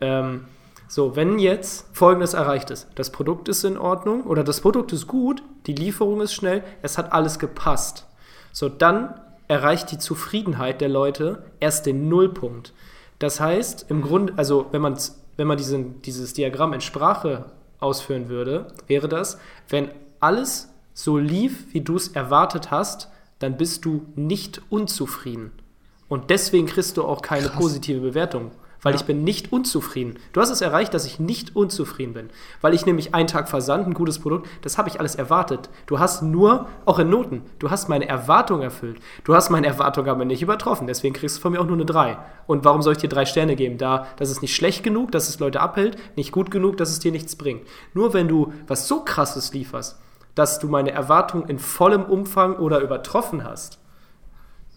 Ähm, 0.00 0.46
so, 0.88 1.16
wenn 1.16 1.38
jetzt 1.38 1.86
Folgendes 1.92 2.32
erreicht 2.32 2.70
ist, 2.70 2.88
das 2.94 3.10
Produkt 3.10 3.48
ist 3.48 3.62
in 3.62 3.76
Ordnung 3.76 4.24
oder 4.24 4.42
das 4.42 4.62
Produkt 4.62 4.92
ist 4.92 5.06
gut, 5.06 5.42
die 5.66 5.74
Lieferung 5.74 6.22
ist 6.22 6.32
schnell, 6.32 6.64
es 6.80 6.96
hat 6.96 7.12
alles 7.12 7.38
gepasst. 7.38 8.06
So, 8.52 8.70
dann 8.70 9.20
erreicht 9.48 9.90
die 9.92 9.98
Zufriedenheit 9.98 10.80
der 10.80 10.88
Leute 10.88 11.44
erst 11.60 11.84
den 11.84 12.08
Nullpunkt. 12.08 12.72
Das 13.18 13.38
heißt, 13.38 13.86
im 13.90 14.00
Grunde, 14.00 14.32
also 14.36 14.66
wenn 14.72 14.80
man, 14.80 14.96
wenn 15.36 15.46
man 15.46 15.58
diesen, 15.58 16.00
dieses 16.02 16.32
Diagramm 16.32 16.72
in 16.72 16.80
Sprache 16.80 17.46
ausführen 17.80 18.30
würde, 18.30 18.68
wäre 18.86 19.08
das, 19.08 19.38
wenn 19.68 19.90
alles 20.20 20.70
so 20.94 21.18
lief, 21.18 21.72
wie 21.72 21.82
du 21.82 21.96
es 21.96 22.08
erwartet 22.08 22.70
hast, 22.70 23.08
dann 23.38 23.56
bist 23.56 23.84
du 23.84 24.06
nicht 24.16 24.62
unzufrieden. 24.70 25.52
Und 26.08 26.30
deswegen 26.30 26.66
kriegst 26.66 26.96
du 26.96 27.04
auch 27.04 27.22
keine 27.22 27.48
Krass. 27.48 27.58
positive 27.58 28.00
Bewertung. 28.00 28.52
Weil 28.82 28.94
Ja. 28.94 29.00
ich 29.00 29.06
bin 29.06 29.24
nicht 29.24 29.52
unzufrieden. 29.52 30.18
Du 30.32 30.40
hast 30.40 30.50
es 30.50 30.60
erreicht, 30.60 30.94
dass 30.94 31.04
ich 31.04 31.18
nicht 31.18 31.56
unzufrieden 31.56 32.12
bin. 32.12 32.30
Weil 32.60 32.74
ich 32.74 32.86
nämlich 32.86 33.14
einen 33.14 33.26
Tag 33.26 33.48
Versand, 33.48 33.86
ein 33.86 33.94
gutes 33.94 34.20
Produkt, 34.20 34.48
das 34.62 34.78
habe 34.78 34.88
ich 34.88 35.00
alles 35.00 35.16
erwartet. 35.16 35.68
Du 35.86 35.98
hast 35.98 36.22
nur, 36.22 36.68
auch 36.84 36.98
in 37.00 37.10
Noten, 37.10 37.42
du 37.58 37.70
hast 37.70 37.88
meine 37.88 38.08
Erwartung 38.08 38.62
erfüllt. 38.62 39.00
Du 39.24 39.34
hast 39.34 39.50
meine 39.50 39.66
Erwartung 39.66 40.06
aber 40.06 40.24
nicht 40.24 40.42
übertroffen. 40.42 40.86
Deswegen 40.86 41.14
kriegst 41.14 41.38
du 41.38 41.40
von 41.40 41.52
mir 41.52 41.60
auch 41.60 41.66
nur 41.66 41.74
eine 41.76 41.86
3. 41.86 42.18
Und 42.46 42.64
warum 42.64 42.82
soll 42.82 42.92
ich 42.92 42.98
dir 42.98 43.08
drei 43.08 43.26
Sterne 43.26 43.56
geben? 43.56 43.78
Da, 43.78 44.06
das 44.16 44.30
ist 44.30 44.42
nicht 44.42 44.54
schlecht 44.54 44.84
genug, 44.84 45.10
dass 45.12 45.28
es 45.28 45.40
Leute 45.40 45.60
abhält, 45.60 45.96
nicht 46.16 46.30
gut 46.32 46.50
genug, 46.50 46.76
dass 46.76 46.90
es 46.90 47.00
dir 47.00 47.10
nichts 47.12 47.34
bringt. 47.36 47.66
Nur 47.94 48.14
wenn 48.14 48.28
du 48.28 48.52
was 48.68 48.86
so 48.86 49.00
krasses 49.04 49.52
lieferst, 49.52 49.98
dass 50.36 50.60
du 50.60 50.68
meine 50.68 50.92
Erwartung 50.92 51.46
in 51.48 51.58
vollem 51.58 52.04
Umfang 52.04 52.56
oder 52.56 52.78
übertroffen 52.80 53.42
hast, 53.42 53.80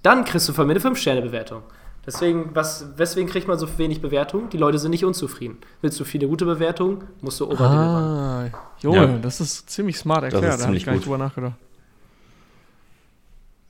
dann 0.01 0.25
kriegst 0.25 0.49
du 0.49 0.53
von 0.53 0.65
mir 0.65 0.73
eine 0.73 0.79
5-Sterne-Bewertung. 0.79 1.61
Deswegen, 2.05 2.55
was, 2.55 2.87
weswegen 2.97 3.29
kriegt 3.29 3.47
man 3.47 3.59
so 3.59 3.77
wenig 3.77 4.01
Bewertung? 4.01 4.49
Die 4.49 4.57
Leute 4.57 4.79
sind 4.79 4.89
nicht 4.91 5.05
unzufrieden. 5.05 5.57
Willst 5.81 5.99
du 5.99 6.03
viele 6.03 6.27
gute 6.27 6.45
Bewertungen, 6.45 7.03
musst 7.21 7.39
du 7.39 7.45
overdelivern. 7.45 8.49
Ah, 8.49 8.49
Junge, 8.79 8.97
Ja. 8.97 9.17
das 9.19 9.39
ist 9.39 9.69
ziemlich 9.69 9.97
smart 9.97 10.23
Das 10.23 10.33
erklärt. 10.33 10.53
ist 10.55 10.61
Da 10.61 10.67
habe 10.67 10.77
ich 10.77 10.85
gar 10.85 10.93
nicht 10.93 11.01
gut. 11.03 11.13
drüber 11.13 11.23
nachgedacht. 11.23 11.53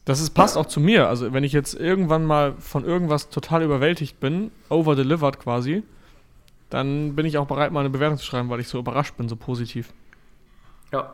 Das 0.06 0.20
ist, 0.22 0.32
passt 0.32 0.58
auch 0.58 0.66
zu 0.66 0.80
mir. 0.80 1.08
Also, 1.10 1.32
wenn 1.34 1.44
ich 1.44 1.52
jetzt 1.52 1.74
irgendwann 1.74 2.26
mal 2.26 2.54
von 2.60 2.86
irgendwas 2.86 3.30
total 3.30 3.64
überwältigt 3.64 4.20
bin, 4.20 4.50
overdelivered 4.70 5.38
quasi, 5.40 5.84
dann 6.70 7.16
bin 7.16 7.26
ich 7.26 7.38
auch 7.38 7.48
bereit, 7.48 7.72
mal 7.72 7.82
eine 7.82 7.90
Bewertung 7.90 8.18
zu 8.18 8.26
schreiben, 8.26 8.50
weil 8.50 8.62
ich 8.62 8.68
so 8.70 8.80
überrascht 8.80 9.16
bin, 9.18 9.28
so 9.30 9.36
positiv. 9.36 9.92
Ja. 10.94 11.14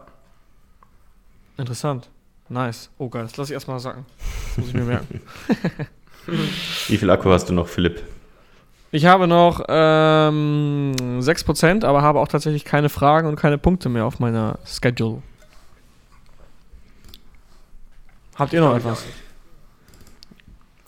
Interessant. 1.57 2.09
Nice. 2.47 2.89
Oh 2.99 3.09
geil, 3.09 3.23
das 3.23 3.35
lasse 3.37 3.51
ich 3.51 3.55
erstmal 3.55 3.79
sacken. 3.79 4.05
Das 4.49 4.57
muss 4.59 4.67
ich 4.67 4.73
mir 4.75 4.83
merken. 4.83 5.21
Wie 6.87 6.97
viel 6.97 7.09
Akku 7.09 7.29
hast 7.29 7.49
du 7.49 7.53
noch, 7.53 7.67
Philipp? 7.67 8.01
Ich 8.91 9.05
habe 9.05 9.27
noch 9.27 9.65
ähm, 9.67 10.93
6%, 11.19 11.83
aber 11.85 12.01
habe 12.01 12.19
auch 12.19 12.27
tatsächlich 12.27 12.63
keine 12.65 12.89
Fragen 12.89 13.27
und 13.27 13.35
keine 13.35 13.57
Punkte 13.57 13.89
mehr 13.89 14.05
auf 14.05 14.19
meiner 14.19 14.59
Schedule. 14.65 15.21
Habt 18.35 18.53
ihr 18.53 18.61
noch 18.61 18.75
etwas? 18.75 19.03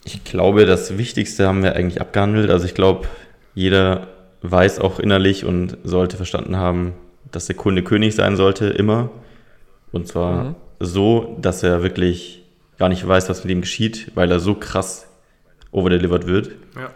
Ich 0.06 0.24
glaube, 0.24 0.66
das 0.66 0.98
Wichtigste 0.98 1.48
haben 1.48 1.64
wir 1.64 1.76
eigentlich 1.76 2.00
abgehandelt. 2.02 2.50
Also 2.50 2.66
ich 2.66 2.74
glaube, 2.74 3.08
jeder 3.54 4.08
weiß 4.42 4.80
auch 4.80 5.00
innerlich 5.00 5.46
und 5.46 5.78
sollte 5.84 6.16
verstanden 6.18 6.56
haben, 6.58 6.94
dass 7.32 7.48
der 7.48 7.56
Kunde 7.56 7.84
König 7.84 8.16
sein 8.16 8.38
sollte, 8.38 8.68
immer. 8.68 9.10
Und 9.92 10.08
zwar 10.08 10.44
Mhm. 10.44 10.56
so, 10.80 11.38
dass 11.42 11.64
er 11.64 11.84
wirklich 11.84 12.44
gar 12.78 12.90
nicht 12.90 13.06
weiß, 13.06 13.30
was 13.30 13.44
mit 13.44 13.52
ihm 13.52 13.62
geschieht, 13.62 14.12
weil 14.16 14.32
er 14.32 14.40
so 14.40 14.56
krass 14.56 15.08
overdelivered 15.72 16.28
wird. 16.28 16.52
Ja. 16.76 16.92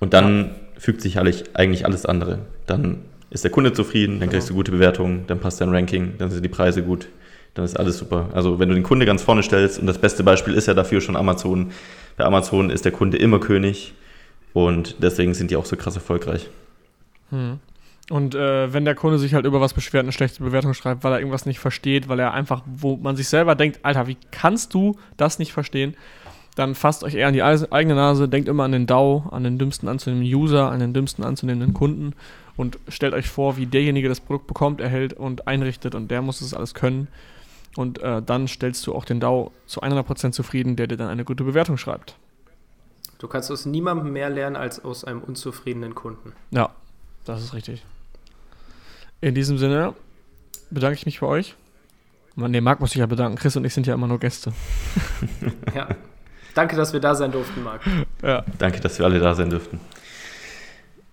Und 0.00 0.14
dann 0.14 0.54
fügt 0.78 1.00
sich 1.00 1.18
eigentlich 1.18 1.44
eigentlich 1.54 1.86
alles 1.86 2.06
andere. 2.06 2.40
Dann 2.66 3.02
ist 3.30 3.44
der 3.44 3.50
Kunde 3.50 3.72
zufrieden, 3.72 4.20
dann 4.20 4.28
kriegst 4.28 4.50
du 4.50 4.54
gute 4.54 4.72
Bewertungen, 4.72 5.24
dann 5.26 5.40
passt 5.40 5.60
dein 5.60 5.70
Ranking, 5.70 6.14
dann 6.18 6.30
sind 6.30 6.44
die 6.44 6.48
Preise 6.48 6.82
gut, 6.82 7.08
dann 7.54 7.64
ist 7.64 7.78
alles 7.78 7.98
super. 7.98 8.28
Also 8.32 8.58
wenn 8.58 8.68
du 8.68 8.74
den 8.74 8.82
Kunde 8.82 9.06
ganz 9.06 9.22
vorne 9.22 9.42
stellst, 9.42 9.78
und 9.78 9.86
das 9.86 9.98
beste 9.98 10.22
Beispiel 10.22 10.54
ist 10.54 10.66
ja 10.66 10.74
dafür 10.74 11.00
schon 11.00 11.16
Amazon. 11.16 11.70
Bei 12.16 12.24
Amazon 12.24 12.68
ist 12.68 12.84
der 12.84 12.92
Kunde 12.92 13.16
immer 13.16 13.40
König 13.40 13.94
und 14.52 14.96
deswegen 15.02 15.34
sind 15.34 15.50
die 15.50 15.56
auch 15.56 15.64
so 15.64 15.76
krass 15.76 15.94
erfolgreich. 15.94 16.50
Hm. 17.30 17.58
Und 18.10 18.34
äh, 18.34 18.72
wenn 18.72 18.84
der 18.84 18.94
Kunde 18.94 19.18
sich 19.18 19.32
halt 19.32 19.46
über 19.46 19.60
was 19.60 19.72
beschwert, 19.72 20.02
eine 20.02 20.12
schlechte 20.12 20.42
Bewertung 20.42 20.74
schreibt, 20.74 21.04
weil 21.04 21.12
er 21.12 21.18
irgendwas 21.20 21.46
nicht 21.46 21.60
versteht, 21.60 22.08
weil 22.08 22.18
er 22.18 22.34
einfach, 22.34 22.62
wo 22.66 22.96
man 22.96 23.16
sich 23.16 23.28
selber 23.28 23.54
denkt, 23.54 23.80
Alter, 23.82 24.06
wie 24.06 24.18
kannst 24.30 24.74
du 24.74 24.98
das 25.16 25.38
nicht 25.38 25.52
verstehen? 25.52 25.94
Dann 26.54 26.74
fasst 26.74 27.02
euch 27.02 27.14
eher 27.14 27.28
an 27.28 27.34
die 27.34 27.42
eigene 27.42 27.94
Nase, 27.94 28.28
denkt 28.28 28.48
immer 28.48 28.64
an 28.64 28.72
den 28.72 28.86
DAO, 28.86 29.24
an 29.30 29.44
den 29.44 29.58
dümmsten 29.58 29.88
anzunehmenden 29.88 30.34
User, 30.34 30.70
an 30.70 30.80
den 30.80 30.92
dümmsten 30.92 31.24
anzunehmenden 31.24 31.72
Kunden 31.72 32.14
und 32.56 32.78
stellt 32.88 33.14
euch 33.14 33.28
vor, 33.28 33.56
wie 33.56 33.66
derjenige 33.66 34.08
das 34.08 34.20
Produkt 34.20 34.46
bekommt, 34.46 34.80
erhält 34.80 35.14
und 35.14 35.48
einrichtet 35.48 35.94
und 35.94 36.10
der 36.10 36.20
muss 36.20 36.40
das 36.40 36.52
alles 36.52 36.74
können. 36.74 37.08
Und 37.74 38.02
äh, 38.02 38.20
dann 38.20 38.48
stellst 38.48 38.86
du 38.86 38.94
auch 38.94 39.06
den 39.06 39.18
DAO 39.18 39.50
zu 39.66 39.82
100% 39.82 40.32
zufrieden, 40.32 40.76
der 40.76 40.86
dir 40.86 40.98
dann 40.98 41.08
eine 41.08 41.24
gute 41.24 41.42
Bewertung 41.42 41.78
schreibt. 41.78 42.16
Du 43.18 43.28
kannst 43.28 43.50
aus 43.50 43.64
niemandem 43.64 44.12
mehr 44.12 44.28
lernen 44.28 44.56
als 44.56 44.84
aus 44.84 45.04
einem 45.04 45.22
unzufriedenen 45.22 45.94
Kunden. 45.94 46.32
Ja, 46.50 46.70
das 47.24 47.42
ist 47.42 47.54
richtig. 47.54 47.82
In 49.22 49.34
diesem 49.34 49.56
Sinne 49.56 49.94
bedanke 50.70 50.96
ich 50.96 51.06
mich 51.06 51.20
bei 51.20 51.26
euch. 51.26 51.54
Man, 52.34 52.50
nee, 52.50 52.60
Marc 52.60 52.80
muss 52.80 52.90
sich 52.90 52.98
ja 52.98 53.06
bedanken. 53.06 53.38
Chris 53.38 53.56
und 53.56 53.64
ich 53.64 53.72
sind 53.72 53.86
ja 53.86 53.94
immer 53.94 54.08
nur 54.08 54.18
Gäste. 54.18 54.52
Ja. 55.74 55.88
Danke, 56.54 56.76
dass 56.76 56.92
wir 56.92 57.00
da 57.00 57.14
sein 57.14 57.32
durften, 57.32 57.62
Marc. 57.62 57.80
Ja, 58.22 58.44
Danke, 58.58 58.80
dass 58.80 58.98
wir 58.98 59.06
alle 59.06 59.18
da 59.18 59.34
sein 59.34 59.50
dürften. 59.50 59.80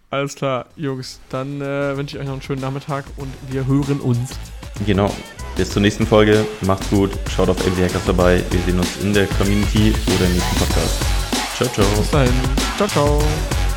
alles 0.09 0.35
klar, 0.35 0.65
Jungs. 0.75 1.19
Dann 1.29 1.61
äh, 1.61 1.95
wünsche 1.95 2.15
ich 2.15 2.21
euch 2.21 2.25
noch 2.27 2.33
einen 2.33 2.41
schönen 2.41 2.61
Nachmittag 2.61 3.05
und 3.17 3.31
wir 3.49 3.65
hören 3.67 3.99
uns. 3.99 4.31
Genau. 4.85 5.13
Bis 5.55 5.71
zur 5.71 5.81
nächsten 5.81 6.07
Folge. 6.07 6.45
Macht's 6.61 6.89
gut. 6.89 7.11
Schaut 7.35 7.49
auf 7.49 7.57
AV 7.59 7.77
Hackers 7.81 8.03
vorbei. 8.03 8.41
Wir 8.49 8.59
sehen 8.61 8.79
uns 8.79 8.97
in 9.01 9.13
der 9.13 9.27
Community 9.27 9.93
oder 10.15 10.25
im 10.25 10.33
nächsten 10.33 10.55
Podcast. 10.57 11.01
Ciao, 11.55 11.69
ciao. 11.69 11.85
Bis 11.97 12.11
dahin. 12.11 12.33
Ciao, 12.77 12.87
ciao. 12.87 13.68